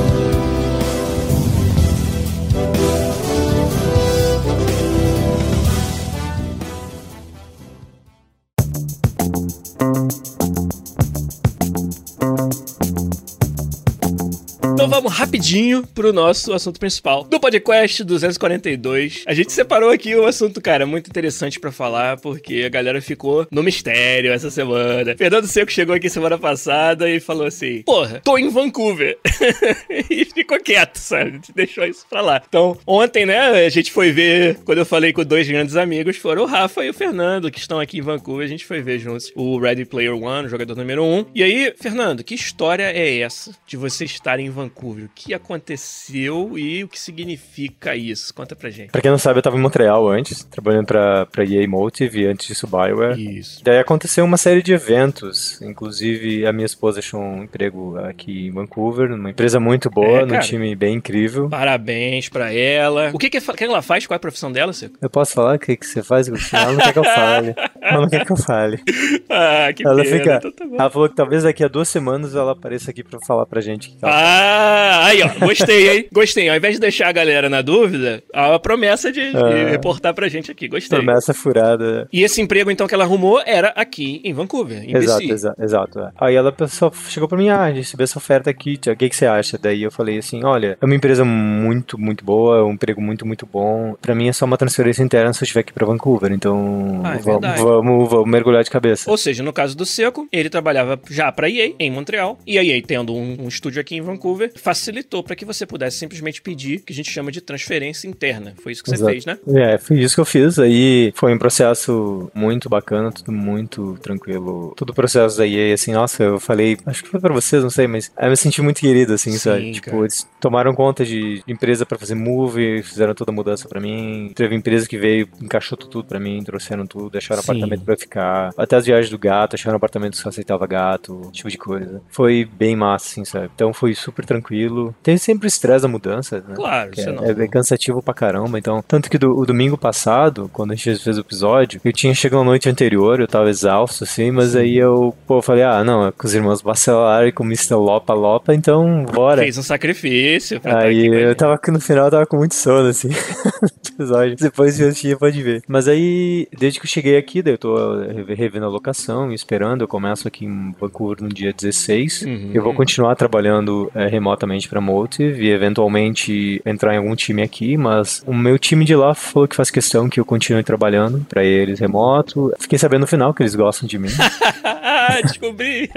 vamos 14.98 15.14
rapidinho 15.14 15.86
pro 15.94 16.12
nosso 16.12 16.52
assunto 16.52 16.80
principal 16.80 17.24
do 17.24 17.40
podcast 17.40 18.04
242. 18.04 19.26
A 19.28 19.34
gente 19.36 19.52
separou 19.54 19.92
aqui 19.92 20.16
um 20.16 20.26
assunto, 20.26 20.60
cara, 20.60 20.88
muito 20.88 21.08
interessante 21.08 21.60
pra 21.60 21.72
falar, 21.72 22.18
porque 22.18 22.64
a 22.66 22.70
galera 22.70 23.00
ficou 23.00 23.46
no 23.52 23.62
mistério 23.62 24.34
essa 24.34 24.50
semana. 24.50 25.16
Fernando 25.16 25.46
Seco 25.46 25.72
chegou 25.72 25.94
aqui 25.94 26.10
semana 26.10 26.36
passada 26.40 27.08
e 27.08 27.20
falou 27.20 27.46
assim: 27.46 27.84
Porra, 27.84 28.22
tô 28.24 28.40
em 28.40 28.50
Vancouver. 28.50 29.20
e 30.10 30.26
ficou 30.26 30.60
quieto, 30.60 30.98
sabe? 30.98 31.42
Deixou 31.54 31.86
isso 31.86 32.04
pra 32.10 32.22
lá. 32.22 32.42
Então, 32.50 32.76
ontem, 32.88 33.24
né, 33.24 33.68
a 33.68 33.70
gente 33.70 33.92
foi 33.92 34.12
ver, 34.12 34.58
quando 34.66 34.80
eu 34.80 34.86
falei 34.86 35.14
com 35.14 35.24
dois 35.24 35.48
grandes 35.48 35.76
amigos, 35.76 36.18
foram 36.18 36.42
o 36.42 36.48
Rafa 36.48 36.84
e 36.84 36.90
o 36.90 36.94
Fernando, 36.94 37.52
que 37.52 37.60
estão 37.60 37.80
aqui 37.80 38.00
em 38.00 38.02
Vancouver. 38.02 38.44
A 38.44 38.50
gente 38.50 38.66
foi 38.66 38.82
ver 38.82 38.98
juntos 38.98 39.32
o 39.36 39.60
Ready 39.60 39.86
Player 39.86 40.16
One, 40.16 40.48
o 40.48 40.50
jogador 40.50 40.76
número 40.76 41.04
um. 41.04 41.24
E 41.36 41.44
aí, 41.44 41.72
Fernando, 41.80 42.24
que 42.24 42.34
história 42.34 42.92
é 42.92 43.20
essa 43.20 43.52
de 43.68 43.78
você 43.78 44.04
estar 44.04 44.40
em 44.40 44.50
Vancouver? 44.50 44.87
O 44.92 45.10
que 45.14 45.34
aconteceu 45.34 46.58
e 46.58 46.84
o 46.84 46.88
que 46.88 47.00
significa 47.00 47.96
isso? 47.96 48.34
Conta 48.34 48.56
pra 48.56 48.70
gente. 48.70 48.92
Pra 48.92 49.02
quem 49.02 49.12
não 49.12 49.18
sabe, 49.18 49.40
eu 49.40 49.44
tava 49.44 49.58
em 49.58 49.62
Montreal 49.62 50.08
antes, 50.08 50.44
trabalhando 50.44 50.86
pra, 50.86 51.26
pra 51.26 51.44
EA 51.44 51.68
Motive 51.68 52.22
e 52.22 52.26
antes 52.28 52.48
disso 52.48 52.68
Bioware. 52.68 53.20
Isso. 53.40 53.64
Daí 53.64 53.80
aconteceu 53.80 54.24
uma 54.26 54.38
série 54.38 54.62
de 54.62 54.74
eventos, 54.74 55.62
inclusive 55.62 56.46
a 56.46 56.54
minha 56.54 56.66
esposa 56.66 57.00
achou 57.00 57.20
um 57.20 57.44
emprego 57.44 57.98
aqui 58.00 58.48
em 58.48 58.52
Vancouver, 58.52 59.10
numa 59.10 59.30
empresa 59.30 59.60
muito 59.60 59.90
boa, 59.90 60.22
É, 60.22 60.26
num 60.26 60.40
time 60.40 60.76
bem 60.76 60.96
incrível. 60.96 61.50
Parabéns 61.50 62.30
pra 62.30 62.54
ela. 62.54 63.12
O 63.14 63.18
que, 63.18 63.30
que, 63.30 63.40
ela 63.64 63.82
faz? 63.82 64.06
Qual 64.06 64.16
é 64.16 64.18
a 64.18 64.20
profissão 64.20 64.52
dela, 64.52 64.74
Seco? 64.74 64.98
Eu 65.02 65.10
posso 65.10 65.34
falar 65.34 65.56
o 65.56 65.60
que, 65.60 65.76
que 65.76 65.86
você 65.86 66.04
faz? 66.04 66.28
Ela 66.28 66.72
não 66.72 66.80
quer 66.80 66.94
que 66.94 67.00
eu 67.00 67.04
fale. 67.04 67.56
Ela 67.82 68.02
não 68.02 68.10
quer 68.10 68.26
que 68.26 68.32
eu 68.32 68.38
fale. 68.38 68.80
Ah, 69.30 69.72
que 69.74 69.86
Ela 69.86 70.04
pena. 70.04 70.18
fica. 70.18 70.36
Então 70.38 70.52
tá 70.52 70.66
bom. 70.66 70.76
Ela 70.80 70.90
falou 70.90 71.10
que 71.10 71.16
talvez 71.16 71.44
daqui 71.44 71.64
a 71.64 71.68
duas 71.68 71.88
semanas 71.90 72.34
ela 72.36 72.54
apareça 72.54 72.92
aqui 72.92 73.04
pra 73.04 73.20
falar 73.26 73.46
pra 73.46 73.62
gente. 73.62 73.90
Que 73.90 73.98
ela... 74.02 74.14
Ah, 74.14 74.77
aí 75.04 75.22
ó, 75.24 75.46
gostei, 75.46 75.90
hein? 75.98 76.08
Gostei. 76.14 76.50
Ao 76.50 76.56
invés 76.56 76.76
de 76.76 76.80
deixar 76.82 77.08
a 77.08 77.12
galera 77.12 77.50
na 77.50 77.62
dúvida, 77.62 78.24
a 78.34 78.58
promessa 78.60 79.12
de, 79.12 79.32
de 79.32 79.38
É. 79.38 79.70
reportar 79.70 80.14
pra 80.14 80.28
gente 80.28 80.52
aqui. 80.52 80.68
Gostei. 80.68 80.98
Promessa 80.98 81.34
furada. 81.34 82.08
E 82.12 82.24
esse 82.24 82.42
emprego, 82.42 82.72
então, 82.72 82.88
que 82.88 82.94
ela 82.94 83.04
arrumou 83.04 83.42
era 83.46 83.70
aqui 83.70 84.22
em 84.24 84.34
Vancouver, 84.34 84.84
em 84.84 84.96
Exato, 84.96 85.20
BC. 85.22 85.34
exato, 85.34 85.62
exato. 85.64 86.00
é. 86.00 86.12
Aí 86.20 86.36
ela 86.36 86.52
pessoal 86.52 86.92
chegou 87.10 87.28
pra 87.28 87.38
mim, 87.38 87.50
ah, 87.50 87.66
recebeu 87.68 88.04
essa 88.04 88.18
oferta 88.18 88.50
aqui, 88.50 88.78
tia, 88.78 88.94
o 88.94 88.96
que, 88.96 89.10
que 89.10 89.16
você 89.16 89.26
acha? 89.26 89.58
Daí 89.58 89.84
eu 89.84 89.92
falei 89.92 90.18
assim, 90.18 90.44
olha, 90.44 90.78
é 90.82 90.86
uma 90.86 90.96
empresa 90.96 91.24
muito, 91.26 92.00
muito 92.00 92.24
boa, 92.24 92.58
é 92.60 92.62
um 92.64 92.72
emprego 92.72 93.02
muito, 93.02 93.26
muito 93.26 93.46
bom. 93.46 93.96
Pra 94.02 94.16
mim 94.16 94.28
é 94.30 94.34
só 94.34 94.46
uma 94.46 94.58
transferência 94.58 95.04
interna 95.04 95.34
se 95.34 95.42
eu 95.44 95.46
estiver 95.46 95.62
aqui 95.62 95.74
pra 95.74 95.86
Vancouver, 95.86 96.32
então 96.32 97.02
Ah, 97.04 97.16
é 97.16 97.20
vamos, 97.20 97.60
vamos, 97.62 98.10
vamos 98.10 98.30
mergulhar 98.30 98.64
de 98.64 98.70
cabeça. 98.70 99.10
Ou 99.10 99.18
seja, 99.18 99.44
no 99.44 99.54
caso 99.54 99.76
do 99.76 99.86
Seco, 99.86 100.28
ele 100.32 100.50
trabalhava 100.50 101.00
já 101.10 101.32
pra 101.32 101.50
EA 101.50 101.74
em 101.80 101.92
Montreal, 101.92 102.38
e 102.46 102.58
a 102.58 102.64
EA 102.64 102.82
tendo 102.86 103.14
um, 103.14 103.38
um 103.44 103.48
estúdio 103.48 103.80
aqui 103.82 103.96
em 103.96 104.02
Vancouver, 104.02 104.52
facilitou 104.68 105.24
pra 105.24 105.34
que 105.34 105.46
você 105.46 105.66
pudesse 105.66 105.98
simplesmente 105.98 106.42
pedir, 106.42 106.80
que 106.80 106.92
a 106.92 106.96
gente 106.96 107.10
chama 107.10 107.32
de 107.32 107.40
transferência 107.40 108.06
interna. 108.06 108.54
Foi 108.62 108.74
isso 108.74 108.84
que 108.84 108.90
você 108.90 108.96
Exato. 108.98 109.12
fez, 109.12 109.26
né? 109.26 109.38
É, 109.56 109.78
foi 109.78 109.98
isso 110.02 110.14
que 110.14 110.20
eu 110.20 110.26
fiz. 110.26 110.60
Aí 110.60 111.14
foi 111.16 111.34
um 111.34 111.38
processo 111.38 112.30
muito 112.36 112.68
bacana, 112.68 113.10
tudo 113.10 113.32
muito 113.32 113.98
tranquilo. 114.02 114.74
Todo 114.76 114.90
o 114.90 114.94
processo 114.94 115.38
da 115.38 115.48
EA, 115.48 115.74
assim, 115.74 115.94
nossa, 115.94 116.22
eu 116.22 116.38
falei, 116.38 116.78
acho 116.86 117.02
que 117.02 117.10
foi 117.10 117.22
pra 117.22 117.34
vocês, 117.34 117.64
não 117.64 117.70
sei, 117.70 117.88
mas 117.88 118.12
eu 118.20 118.30
me 118.30 118.36
senti 118.36 118.62
muito 118.62 118.82
querido, 118.82 119.14
assim, 119.14 119.32
Sim, 119.32 119.38
sabe? 119.38 119.72
Tipo, 119.72 119.92
cara. 119.92 120.00
eles 120.00 120.28
tomaram 120.38 120.76
conta 120.76 121.06
de 121.06 121.42
empresa 121.48 121.86
pra 121.86 121.98
fazer 121.98 122.16
move, 122.16 122.84
fizeram 122.84 123.16
toda 123.16 123.32
a 123.32 123.34
mudança 123.34 123.70
pra 123.70 123.80
mim. 123.80 124.34
Teve 124.36 124.54
empresa 124.54 124.86
que 124.86 124.98
veio, 124.98 125.30
encaixou 125.42 125.78
tudo 125.78 126.04
pra 126.04 126.20
mim, 126.20 126.44
trouxeram 126.44 126.86
tudo, 126.86 127.10
deixaram 127.10 127.42
Sim. 127.42 127.52
apartamento 127.52 127.86
pra 127.86 127.94
eu 127.94 128.00
ficar. 128.00 128.54
Até 128.58 128.76
as 128.76 128.86
viagens 128.86 129.10
do 129.10 129.18
gato, 129.18 129.54
acharam 129.54 129.78
apartamento 129.78 130.12
que 130.12 130.18
só 130.18 130.28
aceitava 130.28 130.68
gato, 130.68 131.30
tipo 131.32 131.50
de 131.50 131.58
coisa. 131.58 132.02
Foi 132.10 132.44
bem 132.44 132.76
massa, 132.76 133.08
assim, 133.08 133.24
sabe? 133.24 133.50
Então 133.56 133.72
foi 133.72 133.96
super 133.96 134.26
tranquilo. 134.26 134.57
Tem 135.04 135.18
sempre 135.18 135.48
estresse 135.48 135.82
da 135.84 135.88
mudança, 135.88 136.44
né? 136.48 136.56
Claro, 136.56 136.92
Que 136.92 137.02
é, 137.02 137.12
não. 137.12 137.24
é 137.24 137.34
bem 137.34 137.48
cansativo 137.50 138.02
pra 138.02 138.14
caramba. 138.14 138.58
Então, 138.60 138.84
tanto 138.88 139.10
que 139.10 139.18
do, 139.18 139.38
o 139.38 139.46
domingo 139.46 139.78
passado, 139.78 140.50
quando 140.54 140.72
a 140.72 140.76
gente 140.76 140.98
fez 141.04 141.18
o 141.18 141.22
episódio, 141.22 141.80
eu 141.84 141.94
tinha 141.94 142.14
chegado 142.14 142.40
na 142.40 142.46
noite 142.46 142.70
anterior, 142.70 143.20
eu 143.20 143.28
tava 143.28 143.50
exausto, 143.50 144.04
assim, 144.04 144.32
mas 144.32 144.56
aí 144.56 144.78
eu, 144.78 145.14
pô, 145.26 145.42
falei, 145.42 145.64
ah, 145.64 145.84
não, 145.84 146.08
é 146.08 146.12
com 146.12 146.26
os 146.28 146.34
irmãos 146.34 146.62
Bacelar 146.62 147.26
e 147.28 147.32
com 147.32 147.44
o 147.44 147.48
Mr. 147.48 147.76
Lopa 147.76 148.14
Lopa, 148.14 148.54
então 148.54 149.06
bora. 149.14 149.42
Fez 149.42 149.58
um 149.58 149.64
sacrifício 149.64 150.60
pra 150.60 150.72
estar 150.72 150.84
Aí 150.86 151.08
a 151.10 151.20
eu 151.20 151.36
tava 151.36 151.54
aqui 151.56 151.72
no 151.72 151.80
final, 151.80 152.06
eu 152.06 152.12
tava 152.12 152.26
com 152.26 152.38
muito 152.38 152.56
sono, 152.56 152.90
assim, 152.90 153.10
episódio. 153.94 154.36
Depois 154.38 154.80
eu 154.80 154.88
assistir, 154.90 155.18
pode 155.18 155.42
ver. 155.42 155.62
Mas 155.68 155.88
aí, 155.88 156.48
desde 156.58 156.80
que 156.80 156.86
eu 156.86 156.90
cheguei 156.90 157.18
aqui, 157.18 157.42
daí 157.42 157.54
eu 157.54 157.58
tô 157.58 157.98
re- 158.00 158.34
revendo 158.36 158.66
a 158.66 158.70
locação 158.70 159.32
esperando. 159.32 159.82
Eu 159.82 159.88
começo 159.88 160.28
aqui 160.28 160.46
em 160.46 160.72
Vancouver 160.80 161.22
no 161.24 161.30
dia 161.30 161.54
16. 161.54 162.22
Uhum. 162.24 162.52
Eu 162.54 162.64
vou 162.64 162.74
continuar 162.74 163.16
trabalhando 163.16 163.92
é, 163.96 164.08
remotamente 164.08 164.47
para 164.70 164.82
Motive 164.82 165.46
e 165.46 165.52
eventualmente 165.52 166.62
entrar 166.66 166.94
em 166.94 166.98
algum 166.98 167.16
time 167.16 167.42
aqui, 167.42 167.76
mas 167.78 168.24
o 168.26 168.34
meu 168.34 168.58
time 168.58 168.86
de 168.86 168.96
lá 168.96 169.14
falou 169.14 169.48
que 169.48 169.56
faz 169.56 169.70
questão 169.70 170.10
que 170.10 170.20
eu 170.20 170.26
continue 170.26 170.64
trabalhando 170.64 171.26
para 171.28 171.44
eles 171.44 171.80
remoto. 171.80 172.54
Fiquei 172.60 172.78
sabendo 172.78 173.02
no 173.02 173.08
final 173.08 173.34
que 173.34 173.44
eles 173.44 173.56
gostam 173.56 173.88
de 173.88 173.98
mim. 173.98 174.10
Descobri. 175.24 175.90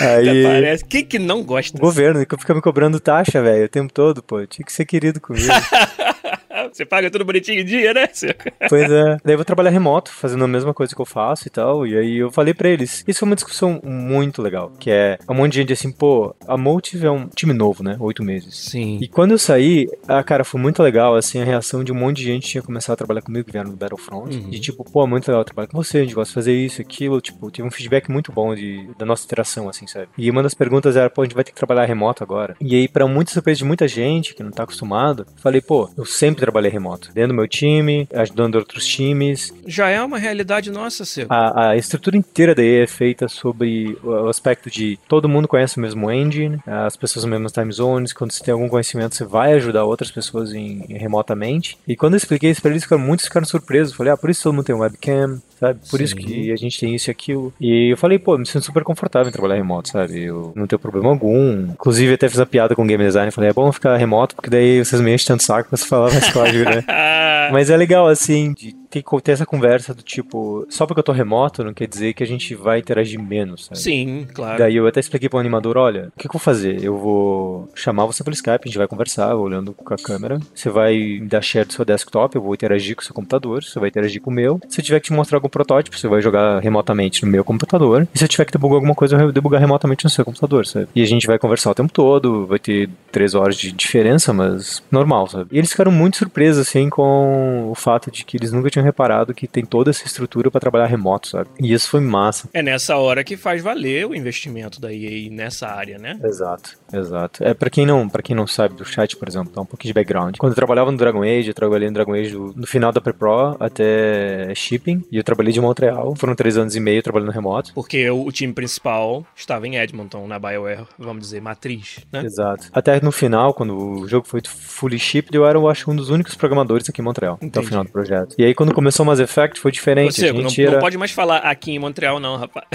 Aí, 0.00 0.44
Parece. 0.44 0.84
Quem 0.84 1.04
que 1.04 1.18
não 1.18 1.42
gosta? 1.42 1.76
o 1.76 1.80
governo 1.80 2.24
que 2.24 2.36
fica 2.36 2.54
me 2.54 2.60
cobrando 2.60 3.00
taxa, 3.00 3.42
velho, 3.42 3.64
o 3.64 3.68
tempo 3.68 3.92
todo, 3.92 4.22
pô. 4.22 4.44
Tinha 4.46 4.64
que 4.64 4.72
ser 4.72 4.84
querido 4.84 5.20
comigo. 5.20 5.46
Você 6.68 6.84
paga 6.84 7.10
tudo 7.10 7.24
bonitinho 7.24 7.60
em 7.60 7.64
dia, 7.64 7.94
né? 7.94 8.08
Pois 8.68 8.90
é. 8.90 9.16
Daí 9.24 9.34
eu 9.34 9.38
vou 9.38 9.44
trabalhar 9.44 9.70
remoto, 9.70 10.12
fazendo 10.12 10.44
a 10.44 10.48
mesma 10.48 10.72
coisa 10.74 10.94
que 10.94 11.00
eu 11.00 11.06
faço 11.06 11.46
e 11.46 11.50
tal. 11.50 11.86
E 11.86 11.96
aí 11.96 12.18
eu 12.18 12.30
falei 12.30 12.54
pra 12.54 12.68
eles. 12.68 13.04
Isso 13.06 13.20
foi 13.20 13.28
uma 13.28 13.34
discussão 13.34 13.80
muito 13.82 14.42
legal. 14.42 14.72
Que 14.78 14.90
é 14.90 15.18
um 15.28 15.34
monte 15.34 15.52
de 15.52 15.58
gente 15.58 15.72
assim, 15.72 15.90
pô, 15.90 16.34
a 16.46 16.56
Motive 16.56 17.06
é 17.06 17.10
um 17.10 17.28
time 17.28 17.52
novo, 17.52 17.82
né? 17.82 17.96
Oito 18.00 18.22
meses. 18.22 18.56
Sim. 18.56 18.98
E 19.00 19.08
quando 19.08 19.32
eu 19.32 19.38
saí, 19.38 19.88
ah, 20.06 20.22
cara, 20.22 20.44
foi 20.44 20.60
muito 20.60 20.82
legal, 20.82 21.14
assim, 21.16 21.40
a 21.40 21.44
reação 21.44 21.82
de 21.82 21.92
um 21.92 21.94
monte 21.94 22.18
de 22.18 22.24
gente 22.24 22.44
que 22.44 22.50
tinha 22.50 22.62
começado 22.62 22.94
a 22.94 22.96
trabalhar 22.96 23.22
comigo, 23.22 23.44
que 23.44 23.52
vieram 23.52 23.70
do 23.70 23.76
Battlefront. 23.76 24.36
Uhum. 24.36 24.50
De 24.50 24.60
tipo, 24.60 24.84
pô, 24.84 25.06
muito 25.06 25.28
legal 25.28 25.44
trabalhar 25.44 25.68
com 25.68 25.82
você, 25.82 25.98
a 25.98 26.02
gente 26.02 26.14
gosta 26.14 26.30
de 26.30 26.34
fazer 26.34 26.54
isso, 26.54 26.80
aquilo. 26.80 27.20
Tipo, 27.20 27.50
tive 27.50 27.66
um 27.66 27.70
feedback 27.70 28.10
muito 28.10 28.32
bom 28.32 28.54
de, 28.54 28.88
da 28.98 29.06
nossa 29.06 29.24
interação, 29.24 29.68
assim, 29.68 29.86
sabe? 29.86 30.08
E 30.16 30.30
uma 30.30 30.42
das 30.42 30.54
perguntas 30.54 30.96
era, 30.96 31.10
pô, 31.10 31.22
a 31.22 31.24
gente 31.24 31.34
vai 31.34 31.44
ter 31.44 31.52
que 31.52 31.56
trabalhar 31.56 31.84
remoto 31.84 32.22
agora. 32.22 32.56
E 32.60 32.74
aí, 32.74 32.88
pra 32.88 33.06
muita 33.06 33.32
surpresa 33.32 33.58
de 33.58 33.64
muita 33.64 33.88
gente 33.88 34.34
que 34.34 34.42
não 34.42 34.50
tá 34.50 34.64
acostumado, 34.64 35.26
falei, 35.36 35.60
pô, 35.60 35.88
eu 35.96 36.04
sempre 36.04 36.40
trabalhei 36.50 36.70
remoto. 36.70 37.10
Dentro 37.12 37.28
do 37.28 37.34
meu 37.34 37.48
time, 37.48 38.08
ajudando 38.12 38.56
outros 38.56 38.86
times. 38.86 39.54
Já 39.66 39.88
é 39.88 40.02
uma 40.02 40.18
realidade 40.18 40.70
nossa, 40.70 41.04
Seco. 41.04 41.32
A, 41.32 41.70
a 41.70 41.76
estrutura 41.76 42.16
inteira 42.16 42.54
da 42.54 42.62
EA 42.62 42.84
é 42.84 42.86
feita 42.86 43.28
sobre 43.28 43.96
o 44.02 44.28
aspecto 44.28 44.70
de 44.70 44.98
todo 45.08 45.28
mundo 45.28 45.48
conhece 45.48 45.78
o 45.78 45.80
mesmo 45.80 46.10
engine, 46.10 46.60
as 46.66 46.96
pessoas 46.96 47.24
nas 47.24 47.30
mesmas 47.30 47.52
time 47.52 47.72
zones, 47.72 48.12
quando 48.12 48.32
você 48.32 48.42
tem 48.42 48.52
algum 48.52 48.68
conhecimento, 48.68 49.14
você 49.14 49.24
vai 49.24 49.52
ajudar 49.54 49.84
outras 49.84 50.10
pessoas 50.10 50.52
em, 50.52 50.84
em 50.88 50.98
remotamente. 50.98 51.78
E 51.86 51.96
quando 51.96 52.14
eu 52.14 52.18
expliquei 52.18 52.50
isso 52.50 52.60
pra 52.60 52.70
eles, 52.70 52.82
ficaram, 52.82 53.02
muitos 53.02 53.26
ficaram 53.26 53.46
surpresos. 53.46 53.94
Falei, 53.94 54.12
ah, 54.12 54.16
por 54.16 54.30
isso 54.30 54.42
todo 54.42 54.54
mundo 54.54 54.64
tem 54.64 54.74
um 54.74 54.80
webcam, 54.80 55.40
sabe? 55.60 55.78
Por 55.90 56.00
isso 56.00 56.16
Sim. 56.16 56.22
que 56.22 56.52
a 56.52 56.56
gente 56.56 56.80
tem 56.80 56.94
isso 56.94 57.10
e 57.10 57.12
aquilo. 57.12 57.52
E 57.60 57.92
eu 57.92 57.96
falei, 57.96 58.18
pô, 58.18 58.36
me 58.36 58.46
sinto 58.46 58.64
super 58.64 58.82
confortável 58.82 59.28
em 59.28 59.32
trabalhar 59.32 59.56
remoto, 59.56 59.90
sabe? 59.90 60.24
Eu 60.24 60.52
não 60.56 60.66
tenho 60.66 60.80
problema 60.80 61.10
algum. 61.10 61.70
Inclusive, 61.70 62.14
até 62.14 62.28
fiz 62.28 62.40
a 62.40 62.46
piada 62.46 62.74
com 62.74 62.82
o 62.82 62.86
game 62.86 63.04
design. 63.04 63.30
Falei, 63.30 63.50
é 63.50 63.52
bom 63.52 63.70
ficar 63.70 63.96
remoto, 63.96 64.34
porque 64.34 64.50
daí 64.50 64.82
vocês 64.82 65.00
me 65.00 65.14
enchem 65.14 65.28
tanto 65.28 65.42
saco 65.42 65.68
pra 65.68 65.76
você 65.76 65.86
falar 65.86 66.10
mais 66.10 66.32
código, 66.32 66.64
né? 66.64 66.82
Mas 67.52 67.68
é 67.68 67.76
legal, 67.76 68.08
assim, 68.08 68.52
de 68.52 68.74
ter, 68.90 69.04
ter 69.22 69.32
essa 69.32 69.46
conversa 69.46 69.94
do 69.94 70.02
tipo, 70.02 70.66
só 70.68 70.86
porque 70.86 71.00
eu 71.00 71.04
tô 71.04 71.12
remoto 71.12 71.62
não 71.62 71.72
quer 71.72 71.86
dizer 71.86 72.12
que 72.12 72.22
a 72.22 72.26
gente 72.26 72.54
vai 72.54 72.80
interagir 72.80 73.20
menos, 73.20 73.66
sabe? 73.66 73.78
Sim, 73.78 74.26
claro. 74.34 74.58
Daí 74.58 74.76
eu 74.76 74.86
até 74.86 75.00
expliquei 75.00 75.28
pro 75.28 75.38
animador, 75.38 75.76
olha, 75.76 76.08
o 76.08 76.18
que, 76.18 76.28
que 76.28 76.28
eu 76.28 76.32
vou 76.32 76.40
fazer? 76.40 76.82
Eu 76.82 76.96
vou 76.98 77.68
chamar 77.74 78.06
você 78.06 78.24
pelo 78.24 78.34
Skype, 78.34 78.60
a 78.64 78.68
gente 78.68 78.78
vai 78.78 78.88
conversar, 78.88 79.34
olhando 79.36 79.72
com 79.72 79.94
a 79.94 79.96
câmera. 79.96 80.40
Você 80.54 80.68
vai 80.68 80.96
me 80.96 81.28
dar 81.28 81.42
share 81.42 81.66
do 81.66 81.72
seu 81.72 81.84
desktop, 81.84 82.34
eu 82.34 82.42
vou 82.42 82.54
interagir 82.54 82.96
com 82.96 83.02
o 83.02 83.04
seu 83.04 83.14
computador, 83.14 83.62
você 83.62 83.78
vai 83.78 83.88
interagir 83.88 84.20
com 84.20 84.30
o 84.30 84.34
meu. 84.34 84.60
Se 84.68 84.80
eu 84.80 84.84
tiver 84.84 85.00
que 85.00 85.06
te 85.06 85.12
mostrar 85.12 85.36
algum 85.36 85.48
protótipo, 85.48 85.96
você 85.96 86.08
vai 86.08 86.20
jogar 86.20 86.60
remotamente 86.60 87.24
no 87.24 87.30
meu 87.30 87.44
computador. 87.44 88.08
E 88.14 88.18
se 88.18 88.24
eu 88.24 88.28
tiver 88.28 88.44
que 88.44 88.52
debugar 88.52 88.76
alguma 88.76 88.94
coisa, 88.94 89.14
eu 89.14 89.20
vou 89.20 89.32
debugar 89.32 89.60
remotamente 89.60 90.04
no 90.04 90.10
seu 90.10 90.24
computador, 90.24 90.66
sabe? 90.66 90.88
E 90.94 91.02
a 91.02 91.06
gente 91.06 91.26
vai 91.26 91.38
conversar 91.38 91.70
o 91.70 91.74
tempo 91.74 91.92
todo, 91.92 92.46
vai 92.46 92.58
ter 92.58 92.88
três 93.12 93.34
horas 93.34 93.56
de 93.56 93.72
diferença, 93.72 94.32
mas 94.32 94.82
normal, 94.90 95.28
sabe? 95.28 95.48
E 95.52 95.58
eles 95.58 95.70
ficaram 95.70 95.92
muito 95.92 96.16
surpresos, 96.16 96.66
assim, 96.66 96.88
com 96.88 97.68
o 97.70 97.74
fato 97.74 98.10
de 98.10 98.24
que 98.24 98.36
eles 98.36 98.52
nunca 98.52 98.70
tinham 98.70 98.79
reparado 98.82 99.34
que 99.34 99.46
tem 99.46 99.64
toda 99.64 99.90
essa 99.90 100.06
estrutura 100.06 100.50
pra 100.50 100.60
trabalhar 100.60 100.86
remoto, 100.86 101.28
sabe? 101.28 101.50
E 101.58 101.72
isso 101.72 101.88
foi 101.88 102.00
massa. 102.00 102.48
É 102.52 102.62
nessa 102.62 102.96
hora 102.96 103.24
que 103.24 103.36
faz 103.36 103.62
valer 103.62 104.06
o 104.06 104.14
investimento 104.14 104.80
da 104.80 104.92
EA 104.92 105.30
nessa 105.30 105.68
área, 105.68 105.98
né? 105.98 106.18
Exato, 106.22 106.78
exato. 106.92 107.42
É 107.44 107.54
para 107.54 107.70
quem 107.70 107.86
não, 107.86 108.08
para 108.08 108.22
quem 108.22 108.34
não 108.34 108.46
sabe 108.46 108.74
do 108.74 108.84
chat, 108.84 109.16
por 109.16 109.28
exemplo, 109.28 109.52
dá 109.54 109.60
um 109.60 109.66
pouquinho 109.66 109.90
de 109.90 109.94
background. 109.94 110.36
Quando 110.38 110.52
eu 110.52 110.56
trabalhava 110.56 110.90
no 110.90 110.98
Dragon 110.98 111.22
Age, 111.22 111.48
eu 111.48 111.54
trabalhei 111.54 111.88
no 111.88 111.94
Dragon 111.94 112.14
Age 112.14 112.32
do, 112.32 112.52
no 112.56 112.66
final 112.66 112.92
da 112.92 113.00
Pre-Pro 113.00 113.56
até 113.58 114.52
shipping, 114.54 115.04
e 115.10 115.16
eu 115.16 115.24
trabalhei 115.24 115.52
de 115.52 115.60
Montreal. 115.60 116.14
Foram 116.16 116.34
três 116.34 116.56
anos 116.56 116.76
e 116.76 116.80
meio 116.80 117.02
trabalhando 117.02 117.30
remoto. 117.30 117.72
Porque 117.74 118.08
o, 118.10 118.26
o 118.26 118.32
time 118.32 118.52
principal 118.52 119.24
estava 119.34 119.66
em 119.66 119.76
Edmonton, 119.76 120.26
na 120.26 120.38
BioWare, 120.38 120.86
vamos 120.98 121.22
dizer, 121.22 121.40
matriz, 121.40 121.98
né? 122.12 122.24
Exato. 122.24 122.68
Até 122.72 123.00
no 123.00 123.12
final, 123.12 123.54
quando 123.54 123.76
o 123.76 124.08
jogo 124.08 124.26
foi 124.26 124.40
fully 124.44 124.98
shipped, 124.98 125.34
eu 125.34 125.46
era, 125.46 125.58
eu 125.58 125.68
acho, 125.68 125.90
um 125.90 125.96
dos 125.96 126.10
únicos 126.10 126.34
programadores 126.34 126.88
aqui 126.88 127.00
em 127.00 127.04
Montreal, 127.04 127.34
até 127.34 127.44
o 127.44 127.46
Entendi. 127.46 127.66
final 127.68 127.84
do 127.84 127.90
projeto. 127.90 128.34
E 128.38 128.44
aí, 128.44 128.54
quando 128.54 128.69
começou 128.74 129.04
o 129.04 129.06
Mass 129.06 129.20
Effect, 129.20 129.60
foi 129.60 129.72
diferente. 129.72 130.14
Você 130.14 130.32
não, 130.32 130.42
gente 130.48 130.62
não 130.64 130.72
era... 130.72 130.80
pode 130.80 130.96
mais 130.98 131.10
falar 131.10 131.38
aqui 131.38 131.72
em 131.72 131.78
Montreal, 131.78 132.18
não, 132.20 132.36
rapaz. 132.36 132.66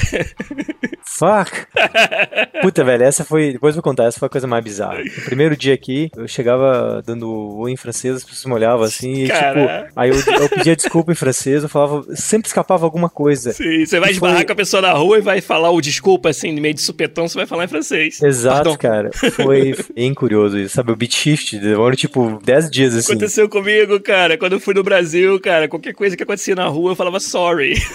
Fuck! 1.08 1.52
Puta, 2.62 2.84
velho, 2.84 3.04
essa 3.04 3.24
foi. 3.24 3.54
Depois 3.54 3.74
eu 3.76 3.82
vou 3.82 3.90
contar, 3.90 4.06
essa 4.06 4.20
foi 4.20 4.26
a 4.26 4.30
coisa 4.30 4.48
mais 4.48 4.64
bizarra. 4.64 4.98
No 5.04 5.24
primeiro 5.26 5.56
dia 5.56 5.74
aqui, 5.74 6.10
eu 6.16 6.28
chegava 6.28 7.02
dando 7.06 7.30
oi 7.58 7.72
em 7.72 7.78
francês, 7.78 8.16
as 8.18 8.24
pessoas 8.24 8.46
me 8.46 8.54
olhavam 8.54 8.84
assim, 8.84 9.24
e 9.24 9.26
tipo. 9.26 9.94
Aí 9.96 10.10
eu, 10.10 10.16
eu 10.16 10.50
pedia 10.50 10.76
desculpa 10.76 11.12
em 11.12 11.16
francês, 11.16 11.64
eu 11.64 11.70
falava. 11.70 12.04
Sempre 12.16 12.48
escapava 12.48 12.86
alguma 12.86 13.10
coisa. 13.10 13.54
Sim, 13.54 13.86
você 13.86 14.00
vai 14.00 14.10
E 14.10 14.14
esbarrar 14.14 14.38
foi- 14.38 14.46
com 14.46 14.52
a 14.52 14.56
pessoa 14.56 14.82
na 14.82 14.92
rua 14.94 15.18
e 15.18 15.22
vai 15.22 15.42
falar 15.42 15.70
o 15.70 15.80
desculpa, 15.80 16.30
assim, 16.30 16.52
no 16.52 16.62
meio 16.62 16.74
de 16.74 16.82
supetão, 16.82 17.28
você 17.28 17.38
vai 17.38 17.46
falar 17.46 17.66
em 17.66 17.68
francês. 17.70 18.22
Exato, 18.22 18.76
Pardon. 18.76 18.78
cara. 18.78 19.10
Foi 19.32 19.76
bem 19.96 20.14
curioso 20.14 20.58
isso, 20.58 20.76
sabe? 20.76 20.92
O 20.92 20.96
beat 20.96 21.14
shift 21.14 21.58
demorou 21.60 21.96
tipo 21.96 22.40
10 22.44 22.70
dias 22.70 22.96
assim. 22.96 23.14
Aconteceu 23.14 23.48
comigo, 23.48 24.00
cara, 24.02 24.38
quando 24.38 24.54
eu 24.54 24.60
fui 24.60 24.74
no 24.74 24.84
Brasil, 24.84 25.40
cara, 25.40 25.68
qualquer 25.86 25.94
coisa 25.94 26.18
que 26.18 26.24
acontecia 26.24 26.56
na 26.56 26.68
rua, 26.68 26.92
eu 26.92 26.96
falava 26.96 27.20
sorry. 27.20 27.76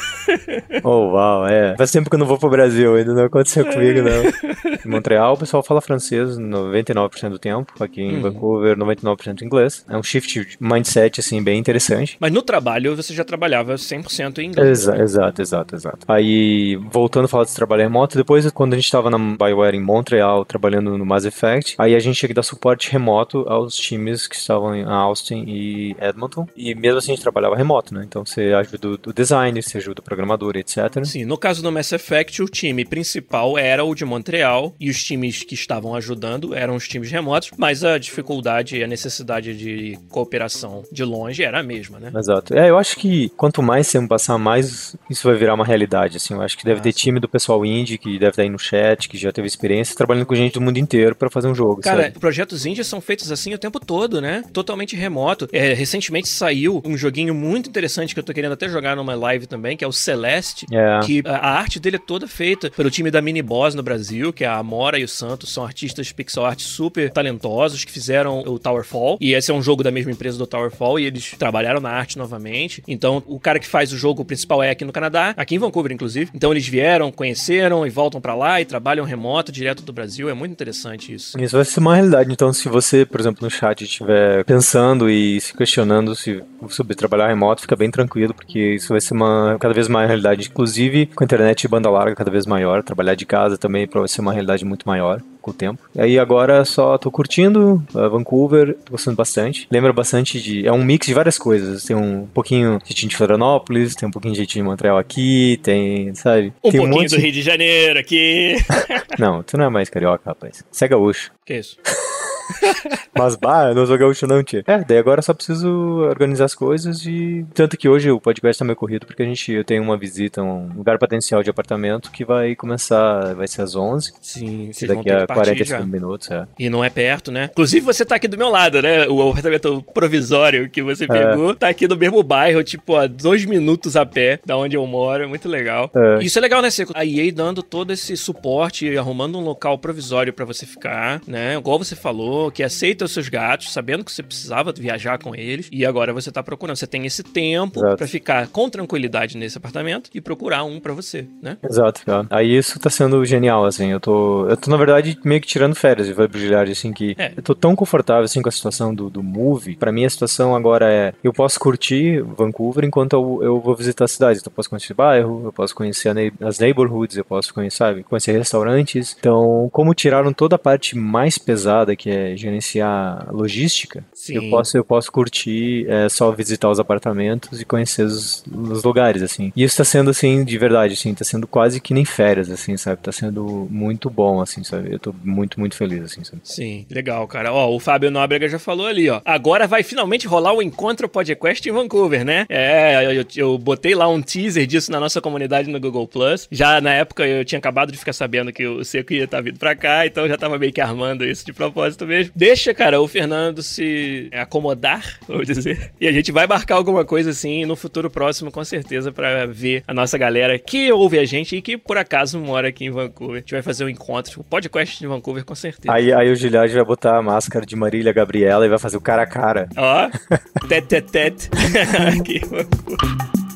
Oh, 0.85 1.11
uau, 1.13 1.47
é. 1.49 1.77
Faz 1.77 1.91
tempo 1.91 2.09
que 2.09 2.15
eu 2.15 2.19
não 2.19 2.27
vou 2.27 2.39
pro 2.39 2.49
Brasil, 2.49 2.95
ainda 2.95 3.13
não 3.13 3.25
aconteceu 3.25 3.67
comigo, 3.67 4.01
não. 4.03 4.71
Em 4.87 4.89
Montreal, 4.89 5.35
o 5.35 5.37
pessoal 5.37 5.61
fala 5.63 5.81
francês 5.81 6.39
99% 6.39 7.31
do 7.31 7.39
tempo. 7.39 7.73
Aqui 7.83 8.01
em 8.01 8.15
Uhum. 8.17 8.23
Vancouver, 8.23 8.77
99% 8.77 9.43
inglês. 9.43 9.85
É 9.89 9.97
um 9.97 10.03
shift 10.03 10.45
de 10.45 10.57
mindset, 10.61 11.19
assim, 11.21 11.43
bem 11.43 11.59
interessante. 11.59 12.17
Mas 12.21 12.33
no 12.33 12.43
trabalho 12.43 12.95
você 12.95 13.13
já 13.13 13.25
trabalhava 13.25 13.75
100% 13.77 14.39
em 14.39 14.47
inglês. 14.47 14.69
Exa- 14.83 15.03
exato, 15.03 15.43
exato, 15.43 15.75
exato. 15.75 15.99
Aí, 16.07 16.77
voltando 16.93 17.25
a 17.25 17.29
falar 17.29 17.45
desse 17.45 17.57
trabalho 17.57 17.83
remoto, 17.83 18.17
depois, 18.17 18.49
quando 18.53 18.75
a 18.75 18.77
gente 18.77 18.91
tava 18.91 19.11
na 19.11 19.19
BioWare 19.19 19.75
em 19.77 19.81
Montreal, 19.83 20.45
trabalhando 20.45 20.97
no 20.97 21.05
Mass 21.05 21.25
Effect, 21.25 21.75
aí 21.79 21.95
a 21.95 21.99
gente 21.99 22.17
tinha 22.19 22.29
que 22.29 22.35
dar 22.35 22.43
suporte 22.45 22.91
remoto 22.93 23.45
aos 23.49 23.75
times 23.75 24.29
que 24.29 24.37
estavam 24.37 24.75
em 24.77 24.85
Austin 24.85 25.45
e 25.47 25.97
Edmonton. 26.01 26.47
E 26.57 26.73
mesmo 26.75 26.99
assim, 26.99 27.13
a 27.13 27.15
gente 27.17 27.23
trabalhava 27.23 27.57
remoto, 27.57 27.80
né? 27.93 28.05
Então, 28.07 28.25
você 28.25 28.53
ajuda 28.53 28.89
o- 28.89 28.99
o 29.09 29.13
design, 29.13 29.63
você 29.63 29.79
ajuda 29.79 30.01
o 30.01 30.05
programador, 30.05 30.57
etc. 30.57 31.05
Sim, 31.05 31.25
no 31.25 31.37
caso 31.39 31.63
do 31.63 31.73
Mass 31.73 31.93
Effect, 31.93 32.43
o 32.43 32.47
time 32.49 32.85
principal 32.85 33.57
era 33.59 33.85
o 33.85 33.95
de 33.95 34.05
Montreal 34.05 34.75
e 34.79 34.91
os 34.91 35.03
times 35.03 35.43
que 35.43 35.55
estavam 35.55 35.95
ajudando 35.95 36.55
eram 36.55 36.77
os 36.77 36.87
times 36.87 37.11
remotos, 37.11 37.51
mas 37.57 37.83
a 37.85 37.99
dificuldade 37.99 38.77
e 38.77 38.85
a 38.85 38.87
necessidade 38.87 39.57
de 39.57 39.99
cooperação 40.09 40.85
de 40.93 41.03
longe 41.05 41.43
era 41.43 41.61
a 41.61 41.63
mesma, 41.63 41.99
né? 41.99 42.13
Exato. 42.15 42.55
É, 42.55 42.69
eu 42.69 42.77
acho 42.79 42.97
que 42.97 43.31
quanto 43.31 43.63
mais 43.63 43.91
tempo 43.91 44.09
passar, 44.09 44.37
mais 44.39 44.95
isso 45.09 45.27
vai 45.29 45.37
virar 45.37 45.55
uma 45.55 45.65
realidade, 45.65 46.17
assim. 46.19 46.35
Eu 46.35 46.43
acho 46.43 46.57
que 46.59 46.65
deve 46.65 46.81
Ah, 46.81 46.83
ter 46.83 46.93
sim. 46.93 46.99
time 47.01 47.21
do 47.21 47.29
pessoal 47.29 47.65
indie 47.65 47.97
que 47.99 48.19
deve 48.19 48.31
estar 48.31 48.43
aí 48.43 48.49
no 48.51 48.59
chat, 48.59 49.09
que 49.09 49.17
já 49.17 49.33
teve 49.33 49.47
experiência 49.47 49.97
trabalhando 49.97 50.27
com 50.27 50.35
gente 50.35 50.55
do 50.55 50.61
mundo 50.61 50.79
inteiro 50.79 51.15
pra 51.15 51.31
fazer 51.31 51.49
um 51.49 51.55
jogo, 51.55 51.81
Cara, 51.81 52.05
sabe? 52.05 52.19
projetos 52.19 52.67
indies 52.67 52.87
são 52.87 53.01
feitos 53.01 53.31
assim 53.33 53.55
o 53.55 53.59
tempo 53.59 53.81
todo, 53.81 54.21
né? 54.21 54.43
Totalmente 54.53 54.95
remoto. 54.97 55.49
É, 55.53 55.73
recentemente 55.73 56.29
saiu 56.29 56.83
um 56.85 56.97
joguinho 56.97 57.35
muito 57.35 57.70
interessante 57.71 58.15
que 58.15 58.21
eu 58.21 58.25
tô 58.25 58.33
querendo 58.33 58.53
até 58.53 58.69
jogar 58.69 58.97
numa 58.97 59.15
live 59.15 59.47
também, 59.47 59.77
que 59.77 59.85
é 59.85 59.89
o 59.89 59.93
Celeste. 59.93 60.67
É. 60.71 61.01
Que 61.05 61.23
a 61.25 61.51
arte 61.51 61.79
dele 61.81 61.97
é 61.97 61.99
toda 61.99 62.27
feita 62.27 62.71
pelo 62.71 62.91
time 62.91 63.11
da 63.11 63.23
Mini 63.23 63.43
Boss 63.43 63.75
no 63.75 63.83
Brasil, 63.83 64.33
que 64.33 64.45
é 64.45 64.47
a 64.47 64.57
Amora 64.57 64.99
e 64.99 65.05
o 65.05 65.09
Santos, 65.09 65.53
são 65.53 65.65
artistas 65.65 66.13
pixel 66.13 66.45
art 66.45 66.61
super 66.61 67.11
talentosos 67.11 67.85
que 67.85 67.93
fizeram 67.93 68.41
o 68.41 68.59
Towerfall. 68.59 69.19
E 69.21 69.35
esse 69.35 69.51
é 69.51 69.55
um 69.55 69.63
jogo 69.63 69.83
da 69.83 69.91
mesma 69.91 70.13
empresa 70.13 70.39
do 70.39 70.47
Towerfall 70.47 70.99
e 70.99 71.07
eles 71.07 71.35
trabalharam 71.39 71.81
na 71.81 71.91
arte 71.91 72.19
novamente. 72.19 72.83
Então, 72.87 73.23
o 73.27 73.39
cara 73.39 73.59
que 73.59 73.67
faz 73.67 73.93
o 73.93 73.99
jogo 73.99 74.25
principal 74.25 74.63
é 74.63 74.71
aqui 74.71 74.85
no 74.85 74.93
Canadá, 74.93 75.35
aqui 75.37 75.55
em 75.55 75.59
Vancouver, 75.59 75.93
inclusive. 75.93 76.31
Então, 76.35 76.53
eles 76.53 76.67
vieram, 76.67 77.11
conheceram 77.11 77.87
e 77.87 77.91
voltam 77.91 78.21
pra 78.21 78.35
lá 78.35 78.61
e 78.61 78.65
trabalham 78.65 79.05
remoto 79.05 79.53
direto 79.53 79.83
do 79.83 79.93
Brasil. 79.93 80.29
É 80.29 80.35
muito 80.35 80.53
interessante 80.53 81.15
isso. 81.15 81.41
Isso 81.41 81.57
vai 81.57 81.65
ser 81.65 81.81
uma 81.81 81.95
realidade. 81.95 82.33
Então, 82.33 82.53
se 82.53 82.69
você, 82.69 83.05
por 83.05 83.21
exemplo, 83.21 83.45
no 83.45 83.51
chat 83.51 83.85
estiver 83.85 84.45
pensando 84.45 85.09
e 85.11 85.41
se 85.41 85.55
questionando 85.57 86.15
se 86.15 86.43
sobre 86.69 86.95
trabalhar 86.95 87.29
remoto, 87.29 87.60
fica 87.61 87.77
bem 87.77 87.91
tranquilo, 87.91 88.35
porque 88.35 88.75
isso 88.75 88.89
vai 88.89 89.01
ser 89.01 89.15
uma 89.15 89.57
cada 89.61 89.75
vez 89.75 89.89
mais 89.89 90.07
realidade. 90.07 90.49
Inclusive, 90.49 91.07
com 91.07 91.25
a 91.25 91.27
internet 91.27 91.63
de 91.63 91.69
banda 91.69 91.91
larga 91.91 92.17
cada 92.17 92.31
vez 92.31 92.47
maior, 92.47 92.83
trabalhar 92.83 93.15
de 93.15 93.27
casa 93.27 93.59
também 93.59 93.89
vai 93.91 94.09
ser 94.09 94.21
uma 94.21 94.33
realidade 94.33 94.65
muito 94.65 94.87
maior 94.87 95.21
com 95.41 95.51
o 95.51 95.55
tempo. 95.55 95.81
E 95.95 96.01
aí 96.01 96.19
agora 96.19 96.65
só 96.65 96.99
tô 96.99 97.11
curtindo 97.11 97.83
uh, 97.95 98.11
Vancouver, 98.11 98.77
tô 98.85 98.93
gostando 98.93 99.17
bastante. 99.17 99.67
Lembra 99.71 99.93
bastante 99.93 100.41
de. 100.41 100.67
É 100.67 100.73
um 100.73 100.85
mix 100.85 101.07
de 101.07 101.15
várias 101.15 101.39
coisas. 101.39 101.85
Tem 101.85 101.97
um 101.97 102.27
pouquinho 102.27 102.79
de 102.85 102.89
gente 102.89 103.09
de 103.09 103.17
Florianópolis, 103.17 103.95
tem 103.95 104.09
um 104.09 104.13
pouquinho 104.13 104.35
de 104.35 104.41
gente 104.41 104.55
de 104.55 104.63
Montreal 104.63 104.99
aqui, 104.99 105.59
tem, 105.63 106.15
sabe? 106.15 106.53
Um 106.63 106.71
tem 106.71 106.81
pouquinho 106.81 107.09
do 107.09 107.17
Rio 107.17 107.33
de 107.33 107.43
Janeiro 107.43 107.99
aqui. 107.99 108.57
Não, 109.19 109.43
tu 109.43 109.57
não 109.59 109.67
é 109.67 109.69
mais 109.69 109.91
carioca, 109.91 110.23
rapaz. 110.25 110.65
Você 110.71 110.85
é 110.85 110.89
gaúcho. 110.89 111.31
que 111.45 111.55
isso? 111.55 111.77
Mas, 113.17 113.37
bah, 113.37 113.75
não 113.75 113.87
sou 113.87 113.99
gaúcho 113.99 114.27
não, 114.27 114.43
tia. 114.43 114.63
É, 114.67 114.79
daí 114.79 114.99
agora 114.99 115.23
só 115.23 115.35
preciso 115.35 115.69
organizar 115.69 116.45
as 116.47 116.55
coisas 116.55 117.05
e... 117.05 117.45
Tanto 117.55 117.77
que 117.77 117.89
hoje 117.89 118.11
o 118.11 118.21
podcast 118.21 118.59
tá 118.59 118.65
meio 118.65 118.77
corrido 118.77 119.07
porque 119.07 119.23
a 119.23 119.27
gente, 119.27 119.53
eu 119.53 119.65
tenho 119.65 119.83
uma 119.83 119.97
visita, 119.97 120.43
um 120.43 120.73
lugar 120.75 120.99
potencial 120.99 121.43
de 121.43 121.51
apartamento 121.51 122.11
que 122.11 122.25
vai 122.25 122.55
começar, 122.55 123.35
vai 123.35 123.47
ser 123.47 123.63
às 123.63 123.75
11. 123.75 124.13
Sim, 124.21 124.71
vocês 124.73 124.91
daqui 124.91 125.11
a 125.11 125.27
45 125.27 125.87
minutos, 125.87 126.31
é. 126.31 126.47
E 126.59 126.71
não 126.71 126.85
é 126.85 126.91
perto, 126.91 127.31
né? 127.31 127.49
Inclusive 127.51 127.85
você 127.85 128.05
tá 128.05 128.17
aqui 128.17 128.29
do 128.29 128.39
meu 128.39 128.49
lado, 128.49 128.81
né? 128.81 129.07
O 129.09 129.29
apartamento 129.29 129.83
provisório 129.93 130.69
que 130.71 130.83
você 130.83 131.05
é. 131.05 131.07
pegou 131.07 131.55
tá 131.55 131.69
aqui 131.69 131.87
no 131.87 131.97
mesmo 131.97 132.23
bairro, 132.23 132.63
tipo, 132.63 132.97
a 132.97 133.07
dois 133.07 133.45
minutos 133.45 133.97
a 133.97 134.07
pé 134.07 134.41
da 134.45 134.57
onde 134.57 134.77
eu 134.77 134.87
moro. 134.87 135.25
É 135.25 135.27
muito 135.27 135.49
legal. 135.49 135.91
É. 135.95 136.23
Isso 136.23 136.39
é 136.39 136.43
legal, 136.43 136.63
né, 136.63 136.71
Seco? 136.71 136.93
A 136.95 137.05
EA 137.05 137.33
dando 137.33 137.63
todo 137.63 137.93
esse 137.93 138.17
suporte 138.17 138.87
e 138.87 138.97
arrumando 138.97 139.39
um 139.39 139.43
local 139.43 139.79
provisório 139.79 140.33
para 140.33 140.45
você 140.45 140.65
ficar, 140.65 141.21
né? 141.27 141.57
Igual 141.57 141.79
você 141.79 141.97
falou, 141.97 142.40
que 142.49 142.63
aceita 142.63 143.05
os 143.05 143.11
seus 143.13 143.29
gatos, 143.29 143.73
sabendo 143.73 144.05
que 144.05 144.13
você 144.13 144.23
precisava 144.23 144.73
viajar 144.73 145.19
com 145.19 145.35
eles. 145.35 145.69
E 145.73 145.85
agora 145.85 146.13
você 146.13 146.31
tá 146.31 146.43
procurando. 146.43 146.77
Você 146.77 146.87
tem 146.87 147.05
esse 147.05 147.25
tempo 147.25 147.81
para 147.97 148.07
ficar 148.07 148.47
com 148.47 148.71
tranquilidade 148.71 149.37
nesse 149.37 149.59
apartamento 149.59 150.09
e 150.15 150.21
procurar 150.21 150.63
um 150.63 150.79
para 150.79 150.93
você, 150.93 151.27
né? 151.43 151.57
Exato, 151.63 152.05
cara. 152.05 152.27
Aí 152.31 152.57
isso 152.57 152.79
tá 152.79 152.89
sendo 152.89 153.25
genial, 153.25 153.65
assim. 153.65 153.91
Eu 153.91 153.99
tô, 153.99 154.47
eu 154.49 154.57
tô 154.57 154.71
na 154.71 154.77
verdade, 154.77 155.19
meio 155.25 155.41
que 155.41 155.49
tirando 155.49 155.75
férias 155.75 156.09
e 156.09 156.13
vai 156.13 156.29
brilhar, 156.29 156.69
assim, 156.69 156.93
que 156.93 157.17
é. 157.19 157.33
eu 157.37 157.43
tô 157.43 157.55
tão 157.55 157.75
confortável, 157.75 158.25
assim, 158.25 158.41
com 158.41 158.49
a 158.49 158.53
situação 158.53 158.95
do, 158.95 159.11
do 159.11 159.23
movie. 159.23 159.77
Pra 159.77 159.91
mim, 159.91 160.05
a 160.05 160.11
situação 160.11 160.55
agora 160.55 160.93
é, 160.93 161.13
eu 161.25 161.33
posso 161.33 161.59
curtir 161.59 162.23
Vancouver 162.23 162.85
enquanto 162.85 163.15
eu, 163.15 163.41
eu 163.43 163.61
vou 163.61 163.75
visitar 163.75 164.05
a 164.05 164.09
cidade. 164.09 164.39
Então, 164.39 164.51
eu 164.51 164.55
posso 164.55 164.71
conhecer 164.71 164.95
bairro, 164.95 165.43
eu 165.47 165.53
posso 165.53 165.75
conhecer 165.75 166.13
as 166.41 166.59
neighborhoods, 166.59 167.17
eu 167.17 167.25
posso 167.25 167.53
conhecer, 167.53 167.81
sabe, 167.81 168.03
conhecer 168.03 168.33
restaurantes. 168.33 169.17
Então, 169.19 169.69
como 169.73 169.95
tiraram 169.95 170.33
toda 170.33 170.57
a 170.57 170.59
parte 170.59 170.97
mais 170.97 171.39
pesada, 171.39 171.97
que 171.97 172.11
é 172.11 172.20
gerenciar 172.37 173.29
logística, 173.33 174.05
Sim. 174.21 174.35
eu 174.35 174.51
posso, 174.51 174.77
eu 174.77 174.85
posso 174.85 175.11
curtir 175.11 175.87
é, 175.89 176.07
só 176.11 176.31
visitar 176.31 176.69
os 176.69 176.79
apartamentos 176.79 177.59
e 177.59 177.65
conhecer 177.65 178.03
os, 178.03 178.45
os 178.53 178.85
lugares, 178.85 179.23
assim. 179.23 179.51
E 179.57 179.63
isso 179.63 179.79
tá 179.79 179.85
sendo, 179.85 180.11
assim, 180.11 180.45
de 180.45 180.59
verdade, 180.59 180.93
assim, 180.93 181.15
tá 181.15 181.25
sendo 181.25 181.47
quase 181.47 181.81
que 181.81 181.95
nem 181.95 182.05
férias, 182.05 182.51
assim, 182.51 182.77
sabe? 182.77 183.01
Tá 183.01 183.11
sendo 183.11 183.67
muito 183.71 184.11
bom, 184.11 184.43
assim, 184.43 184.63
sabe? 184.63 184.93
Eu 184.93 184.99
tô 184.99 185.15
muito, 185.25 185.59
muito 185.59 185.75
feliz, 185.75 186.05
assim, 186.05 186.23
sabe? 186.23 186.43
Sim, 186.45 186.85
legal, 186.91 187.27
cara. 187.27 187.51
Ó, 187.51 187.75
o 187.75 187.81
Fábio 187.81 188.11
Nóbrega 188.11 188.47
já 188.47 188.59
falou 188.59 188.87
ali, 188.87 189.09
ó. 189.09 189.23
Agora 189.25 189.67
vai 189.67 189.83
finalmente 189.83 190.27
rolar 190.27 190.53
o 190.53 190.61
Encontro 190.61 191.09
Podcast 191.09 191.67
em 191.67 191.73
Vancouver, 191.73 192.23
né? 192.23 192.45
É, 192.51 193.19
eu, 193.19 193.25
eu 193.35 193.57
botei 193.57 193.95
lá 193.95 194.07
um 194.07 194.21
teaser 194.21 194.67
disso 194.67 194.93
na 194.93 195.01
nossa 195.01 195.23
comunidade 195.23 195.71
no 195.71 195.81
Google 195.81 196.07
Plus. 196.07 196.47
Já 196.51 196.79
na 196.83 196.93
época 196.93 197.27
eu 197.27 197.43
tinha 197.43 197.59
acabado 197.59 197.91
de 197.91 197.97
ficar 197.97 198.13
sabendo 198.13 198.53
que 198.53 198.67
o 198.67 198.85
Seco 198.85 199.15
ia 199.15 199.25
estar 199.25 199.39
tá 199.39 199.43
vindo 199.43 199.59
pra 199.59 199.75
cá, 199.75 200.07
então 200.07 200.29
já 200.29 200.37
tava 200.37 200.59
meio 200.59 200.75
que 200.75 200.81
armando 200.81 201.25
isso 201.25 201.47
de 201.47 201.55
propósito 201.55 202.07
mesmo. 202.07 202.33
Deixa, 202.37 202.75
cara, 202.75 203.01
o 203.01 203.09
Fernando 203.09 203.63
se 203.63 204.10
acomodar, 204.33 205.19
vou 205.27 205.45
dizer. 205.45 205.93
E 206.01 206.07
a 206.07 206.13
gente 206.13 206.33
vai 206.33 206.47
marcar 206.47 206.77
alguma 206.77 207.05
coisa 207.05 207.31
assim 207.31 207.65
no 207.65 207.77
futuro 207.77 208.11
próximo, 208.11 208.51
com 208.51 208.65
certeza, 208.65 209.13
para 209.13 209.47
ver 209.47 209.83
a 209.87 209.95
nossa 209.95 210.17
galera 210.19 210.59
que 210.59 210.91
ouve 210.93 211.19
a 211.19 211.25
gente 211.25 211.57
e 211.57 211.63
que 211.63 211.77
por 211.77 211.97
acaso 211.97 212.39
mora 212.39 212.69
aqui 212.69 212.85
em 212.85 212.91
Vancouver. 212.91 213.37
A 213.37 213.41
gente 213.41 213.53
vai 213.53 213.63
fazer 213.63 213.85
um 213.85 213.89
encontro, 213.89 214.41
o 214.41 214.43
um 214.43 214.45
podcast 214.45 214.99
de 214.99 215.07
Vancouver, 215.07 215.45
com 215.45 215.55
certeza. 215.55 215.93
Aí, 215.93 216.13
aí 216.13 216.31
o 216.31 216.37
Gilhard 216.37 216.73
vai 216.73 216.85
botar 216.85 217.19
a 217.19 217.23
máscara 217.23 217.65
de 217.65 217.77
Marília 217.77 218.13
Gabriela 218.13 218.65
e 218.65 218.69
vai 218.69 218.79
fazer 218.79 218.97
o 218.97 219.01
cara 219.01 219.23
a 219.23 219.27
cara. 219.27 219.69
Ó, 219.77 220.11
tete, 220.69 221.01
tete. 221.01 221.51
aqui 222.19 222.37
em 222.37 222.49
Vancouver. 222.49 223.50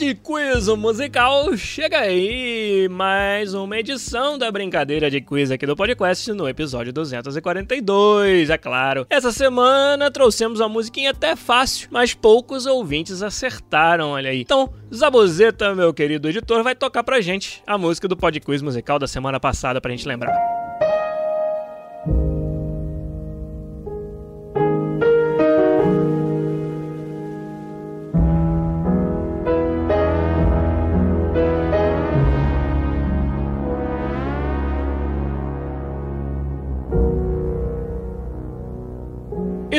Pod 0.00 0.14
Quiz 0.14 0.66
musical 0.68 1.54
chega 1.58 1.98
aí, 1.98 2.88
mais 2.90 3.52
uma 3.52 3.78
edição 3.78 4.38
da 4.38 4.50
brincadeira 4.50 5.10
de 5.10 5.20
quiz 5.20 5.50
aqui 5.50 5.66
do 5.66 5.76
podcast 5.76 6.32
no 6.32 6.48
episódio 6.48 6.90
242, 6.90 8.48
é 8.48 8.56
claro. 8.56 9.06
Essa 9.10 9.30
semana 9.30 10.10
trouxemos 10.10 10.58
uma 10.58 10.70
musiquinha 10.70 11.10
até 11.10 11.36
fácil, 11.36 11.88
mas 11.92 12.14
poucos 12.14 12.64
ouvintes 12.64 13.22
acertaram, 13.22 14.12
olha 14.12 14.30
aí. 14.30 14.40
Então, 14.40 14.72
Zabozeta, 14.92 15.74
meu 15.74 15.92
querido 15.92 16.30
editor, 16.30 16.62
vai 16.62 16.74
tocar 16.74 17.04
pra 17.04 17.20
gente 17.20 17.62
a 17.66 17.76
música 17.76 18.08
do 18.08 18.16
Pod 18.16 18.40
Quiz 18.40 18.62
musical 18.62 18.98
da 18.98 19.06
semana 19.06 19.38
passada 19.38 19.82
pra 19.82 19.90
gente 19.90 20.08
lembrar. 20.08 20.59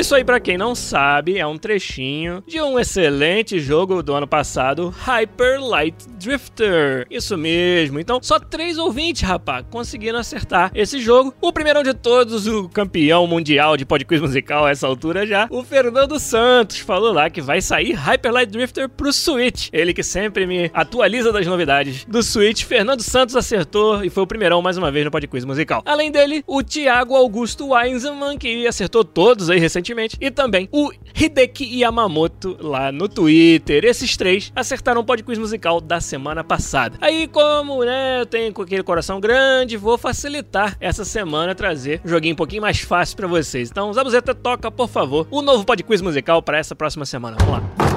Isso 0.02 0.16
aí, 0.16 0.24
para 0.24 0.40
quem 0.40 0.58
não 0.58 0.74
sabe, 0.74 1.38
é 1.38 1.46
um 1.46 1.56
trechinho 1.56 2.42
de 2.44 2.60
um 2.60 2.76
excelente 2.76 3.60
jogo 3.60 4.02
do 4.02 4.12
ano 4.12 4.26
passado, 4.26 4.88
Hyper 4.88 5.62
Light 5.64 5.94
Drifter. 6.18 7.06
Isso 7.08 7.38
mesmo. 7.38 8.00
Então, 8.00 8.18
só 8.20 8.40
três 8.40 8.78
ouvintes, 8.78 9.22
rapaz, 9.22 9.64
conseguiram 9.70 10.18
acertar 10.18 10.72
esse 10.74 10.98
jogo. 10.98 11.32
O 11.40 11.52
primeiro 11.52 11.84
de 11.84 11.94
todos, 11.94 12.48
o 12.48 12.68
campeão 12.68 13.28
mundial 13.28 13.76
de 13.76 13.86
podcast 13.86 14.26
musical 14.26 14.66
a 14.66 14.70
essa 14.70 14.88
altura 14.88 15.24
já, 15.24 15.46
o 15.48 15.62
Fernando 15.62 16.18
Santos, 16.18 16.80
falou 16.80 17.12
lá 17.12 17.30
que 17.30 17.40
vai 17.40 17.60
sair 17.60 17.92
Hyper 17.92 18.32
Light 18.32 18.50
Drifter 18.50 18.88
pro 18.88 19.12
Switch. 19.12 19.68
Ele 19.72 19.94
que 19.94 20.02
sempre 20.02 20.48
me 20.48 20.68
atualiza 20.74 21.30
das 21.30 21.46
novidades 21.46 22.04
do 22.06 22.24
Switch. 22.24 22.64
Fernando 22.64 23.04
Santos 23.04 23.36
acertou 23.36 24.04
e 24.04 24.10
foi 24.10 24.24
o 24.24 24.26
primeirão 24.26 24.60
mais 24.60 24.76
uma 24.76 24.90
vez 24.90 25.04
no 25.04 25.12
podcast 25.12 25.46
musical. 25.46 25.80
Além 25.86 26.10
dele, 26.10 26.42
o 26.44 26.60
Thiago 26.60 27.14
Augusto 27.14 27.68
Weinzemann, 27.68 28.36
que 28.36 28.66
acertou 28.66 29.04
todos 29.04 29.48
aí 29.48 29.60
recentemente 29.60 29.91
recentemente, 29.92 30.16
e 30.20 30.30
também 30.30 30.68
o 30.72 30.90
Hideki 31.14 31.80
Yamamoto 31.80 32.56
lá 32.60 32.90
no 32.90 33.08
Twitter. 33.08 33.84
Esses 33.84 34.16
três 34.16 34.52
acertaram 34.54 35.00
o 35.00 35.04
podcast 35.04 35.40
musical 35.40 35.80
da 35.80 36.00
semana 36.00 36.42
passada. 36.42 36.96
Aí, 37.00 37.28
como 37.28 37.84
né, 37.84 38.20
eu 38.20 38.26
tenho 38.26 38.52
aquele 38.60 38.82
coração 38.82 39.20
grande, 39.20 39.76
vou 39.76 39.96
facilitar 39.98 40.76
essa 40.80 41.04
semana 41.04 41.54
trazer 41.54 42.00
um 42.04 42.08
joguinho 42.08 42.32
um 42.32 42.36
pouquinho 42.36 42.62
mais 42.62 42.80
fácil 42.80 43.16
para 43.16 43.26
vocês. 43.26 43.70
Então, 43.70 43.92
Zabuzeta, 43.92 44.34
toca, 44.34 44.70
por 44.70 44.88
favor, 44.88 45.26
o 45.30 45.42
novo 45.42 45.64
podcast 45.64 46.02
musical 46.02 46.42
para 46.42 46.58
essa 46.58 46.74
próxima 46.74 47.04
semana. 47.04 47.36
Vamos 47.40 47.54
lá. 47.54 47.91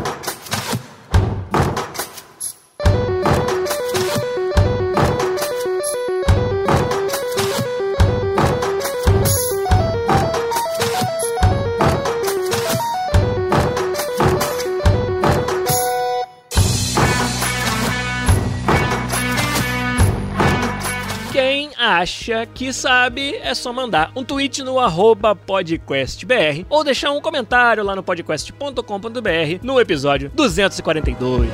Acha 22.01 22.45
que 22.45 22.73
sabe, 22.73 23.35
é 23.35 23.53
só 23.53 23.71
mandar 23.71 24.11
um 24.15 24.23
tweet 24.23 24.63
no 24.63 24.75
podcastbr 25.47 26.65
ou 26.69 26.83
deixar 26.83 27.11
um 27.11 27.21
comentário 27.21 27.83
lá 27.83 27.95
no 27.95 28.03
podcast.com.br 28.03 29.59
no 29.63 29.79
episódio 29.79 30.29
242. 30.33 31.49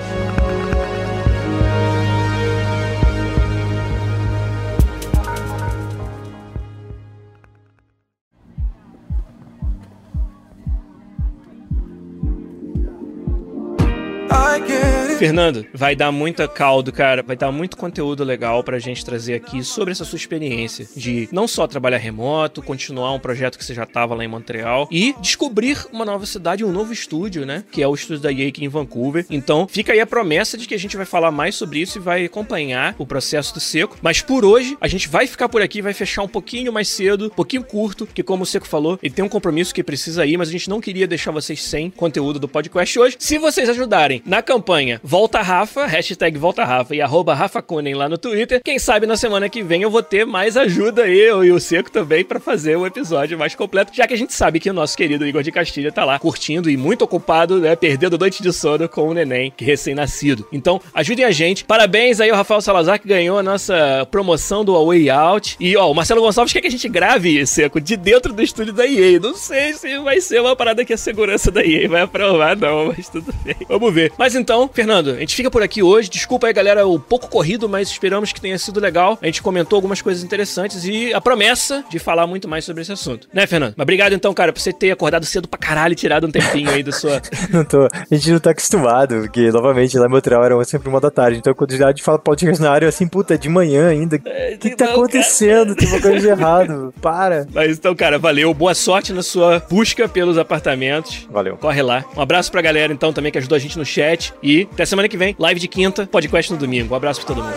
I. 14.33 14.90
Fernando, 15.21 15.67
vai 15.71 15.95
dar 15.95 16.11
muita 16.11 16.47
caldo, 16.47 16.91
cara. 16.91 17.21
Vai 17.21 17.35
dar 17.35 17.51
muito 17.51 17.77
conteúdo 17.77 18.23
legal 18.23 18.63
pra 18.63 18.79
gente 18.79 19.05
trazer 19.05 19.35
aqui 19.35 19.63
sobre 19.63 19.91
essa 19.91 20.03
sua 20.03 20.15
experiência 20.15 20.87
de 20.95 21.29
não 21.31 21.47
só 21.47 21.67
trabalhar 21.67 21.99
remoto, 21.99 22.59
continuar 22.63 23.13
um 23.13 23.19
projeto 23.19 23.55
que 23.55 23.63
você 23.63 23.75
já 23.75 23.85
tava 23.85 24.15
lá 24.15 24.25
em 24.25 24.27
Montreal 24.27 24.87
e 24.89 25.13
descobrir 25.21 25.77
uma 25.93 26.03
nova 26.03 26.25
cidade, 26.25 26.65
um 26.65 26.71
novo 26.71 26.91
estúdio, 26.91 27.45
né? 27.45 27.63
Que 27.71 27.83
é 27.83 27.87
o 27.87 27.93
estúdio 27.93 28.23
da 28.23 28.31
aqui 28.31 28.65
em 28.65 28.67
Vancouver. 28.67 29.23
Então, 29.29 29.67
fica 29.67 29.93
aí 29.93 29.99
a 29.99 30.07
promessa 30.07 30.57
de 30.57 30.67
que 30.67 30.73
a 30.73 30.79
gente 30.79 30.97
vai 30.97 31.05
falar 31.05 31.29
mais 31.29 31.53
sobre 31.53 31.81
isso 31.81 31.99
e 31.99 32.01
vai 32.01 32.25
acompanhar 32.25 32.95
o 32.97 33.05
processo 33.05 33.53
do 33.53 33.59
seco. 33.59 33.99
Mas 34.01 34.23
por 34.23 34.43
hoje, 34.43 34.75
a 34.81 34.87
gente 34.87 35.07
vai 35.07 35.27
ficar 35.27 35.47
por 35.49 35.61
aqui, 35.61 35.83
vai 35.83 35.93
fechar 35.93 36.23
um 36.23 36.27
pouquinho 36.27 36.73
mais 36.73 36.87
cedo, 36.87 37.27
um 37.27 37.29
pouquinho 37.29 37.63
curto, 37.63 38.07
que 38.07 38.23
como 38.23 38.41
o 38.41 38.45
Seco 38.47 38.67
falou, 38.67 38.97
ele 39.03 39.13
tem 39.13 39.23
um 39.23 39.29
compromisso 39.29 39.71
que 39.71 39.83
precisa 39.83 40.25
ir, 40.25 40.35
mas 40.35 40.49
a 40.49 40.51
gente 40.51 40.67
não 40.67 40.81
queria 40.81 41.05
deixar 41.05 41.29
vocês 41.29 41.61
sem 41.61 41.91
conteúdo 41.91 42.39
do 42.39 42.47
podcast 42.47 42.97
hoje. 42.97 43.17
Se 43.19 43.37
vocês 43.37 43.69
ajudarem 43.69 44.23
na 44.25 44.41
campanha 44.41 44.99
Volta 45.11 45.41
Rafa, 45.41 45.85
hashtag 45.87 46.37
Volta 46.37 46.63
Rafa 46.63 46.95
e 46.95 47.01
arroba 47.01 47.33
Rafa 47.33 47.61
Kunen 47.61 47.95
lá 47.95 48.07
no 48.07 48.17
Twitter, 48.17 48.61
quem 48.63 48.79
sabe 48.79 49.05
na 49.05 49.17
semana 49.17 49.49
que 49.49 49.61
vem 49.61 49.81
eu 49.81 49.91
vou 49.91 50.01
ter 50.01 50.25
mais 50.25 50.55
ajuda, 50.55 51.05
eu 51.05 51.43
e 51.43 51.51
o 51.51 51.59
Seco 51.59 51.91
também, 51.91 52.23
para 52.23 52.39
fazer 52.39 52.77
o 52.77 52.85
episódio 52.85 53.37
mais 53.37 53.53
completo, 53.53 53.93
já 53.93 54.07
que 54.07 54.13
a 54.13 54.17
gente 54.17 54.33
sabe 54.33 54.57
que 54.57 54.69
o 54.69 54.73
nosso 54.73 54.95
querido 54.95 55.27
Igor 55.27 55.43
de 55.43 55.51
Castilha 55.51 55.91
tá 55.91 56.05
lá 56.05 56.17
curtindo 56.17 56.69
e 56.69 56.77
muito 56.77 57.01
ocupado, 57.01 57.59
né, 57.59 57.75
perdendo 57.75 58.17
noite 58.17 58.41
de 58.41 58.53
sono 58.53 58.87
com 58.87 59.09
o 59.09 59.13
neném, 59.13 59.51
que 59.51 59.65
é 59.65 59.67
recém-nascido. 59.67 60.47
Então, 60.49 60.79
ajudem 60.93 61.25
a 61.25 61.31
gente. 61.31 61.65
Parabéns 61.65 62.21
aí 62.21 62.29
ao 62.29 62.37
Rafael 62.37 62.61
Salazar, 62.61 62.97
que 62.97 63.09
ganhou 63.09 63.37
a 63.37 63.43
nossa 63.43 64.07
promoção 64.09 64.63
do 64.63 64.81
Way 64.85 65.09
Out. 65.09 65.57
E, 65.59 65.75
ó, 65.75 65.91
o 65.91 65.93
Marcelo 65.93 66.21
Gonçalves 66.21 66.53
quer 66.53 66.61
que 66.61 66.67
a 66.67 66.71
gente 66.71 66.87
grave, 66.87 67.45
Seco, 67.45 67.81
de 67.81 67.97
dentro 67.97 68.31
do 68.31 68.41
estúdio 68.41 68.71
da 68.71 68.87
EA. 68.87 69.19
Não 69.19 69.35
sei 69.35 69.73
se 69.73 69.97
vai 69.99 70.21
ser 70.21 70.39
uma 70.39 70.55
parada 70.55 70.85
que 70.85 70.93
a 70.93 70.97
segurança 70.97 71.51
da 71.51 71.65
EA 71.65 71.89
vai 71.89 72.01
aprovar, 72.03 72.55
não, 72.55 72.85
mas 72.85 73.09
tudo 73.09 73.33
bem. 73.43 73.57
Vamos 73.67 73.93
ver. 73.93 74.13
Mas 74.17 74.35
então, 74.35 74.69
Fernando, 74.73 75.00
a 75.09 75.19
gente 75.19 75.35
fica 75.35 75.49
por 75.49 75.63
aqui 75.63 75.81
hoje. 75.81 76.09
Desculpa 76.09 76.47
aí, 76.47 76.53
galera, 76.53 76.85
o 76.85 76.99
pouco 76.99 77.27
corrido, 77.27 77.67
mas 77.67 77.89
esperamos 77.89 78.31
que 78.31 78.39
tenha 78.39 78.57
sido 78.57 78.79
legal. 78.79 79.17
A 79.21 79.25
gente 79.25 79.41
comentou 79.41 79.77
algumas 79.77 80.01
coisas 80.01 80.23
interessantes 80.23 80.85
e 80.85 81.13
a 81.13 81.19
promessa 81.19 81.83
de 81.89 81.99
falar 81.99 82.27
muito 82.27 82.47
mais 82.47 82.65
sobre 82.65 82.81
esse 82.81 82.91
assunto. 82.91 83.27
Né, 83.33 83.47
Fernando? 83.47 83.73
Mas 83.75 83.83
obrigado 83.83 84.13
então, 84.13 84.33
cara, 84.33 84.53
por 84.53 84.59
você 84.59 84.71
ter 84.71 84.91
acordado 84.91 85.25
cedo 85.25 85.47
pra 85.47 85.59
caralho 85.59 85.93
e 85.93 85.95
tirado 85.95 86.27
um 86.27 86.31
tempinho 86.31 86.69
aí 86.69 86.83
da 86.83 86.91
sua. 86.91 87.21
não 87.51 87.63
tô. 87.63 87.85
A 87.85 88.15
gente 88.15 88.31
não 88.31 88.39
tá 88.39 88.51
acostumado, 88.51 89.21
porque, 89.21 89.51
novamente, 89.51 89.97
lá 89.97 90.05
em 90.05 90.09
Montreal 90.09 90.43
era 90.43 90.63
sempre 90.63 90.89
uma 90.89 90.99
da 90.99 91.09
tarde. 91.09 91.37
Então, 91.37 91.53
quando 91.53 91.71
a 91.73 91.87
gente 91.89 92.03
fala 92.03 92.19
podcast 92.19 92.61
na 92.61 92.71
área, 92.71 92.87
assim, 92.87 93.07
puta, 93.07 93.33
é 93.33 93.37
de 93.37 93.49
manhã 93.49 93.89
ainda. 93.89 94.17
O 94.17 94.21
é, 94.25 94.57
que, 94.57 94.69
que 94.71 94.75
tá 94.75 94.85
acontecendo? 94.85 95.75
Cara. 95.75 95.77
Tem 95.77 95.87
uma 95.89 96.01
coisa 96.01 96.19
de 96.19 96.27
errado. 96.27 96.93
Para. 97.01 97.47
Mas 97.53 97.77
então, 97.77 97.95
cara, 97.95 98.17
valeu. 98.19 98.53
Boa 98.53 98.73
sorte 98.73 99.13
na 99.13 99.23
sua 99.23 99.63
busca 99.69 100.07
pelos 100.07 100.37
apartamentos. 100.37 101.27
Valeu. 101.29 101.57
Corre 101.57 101.81
lá. 101.81 102.05
Um 102.15 102.21
abraço 102.21 102.51
pra 102.51 102.61
galera, 102.61 102.93
então, 102.93 103.13
também 103.13 103.31
que 103.31 103.37
ajudou 103.37 103.55
a 103.55 103.59
gente 103.59 103.77
no 103.77 103.85
chat. 103.85 104.33
E 104.41 104.67
até 104.73 104.85
semana 104.91 105.07
que 105.07 105.15
vem, 105.15 105.35
live 105.39 105.59
de 105.59 105.67
quinta, 105.69 106.05
podcast 106.05 106.51
no 106.51 106.57
domingo. 106.57 106.93
Um 106.93 106.97
abraço 106.97 107.21
pra 107.21 107.33
todo 107.33 107.43
mundo. 107.43 107.55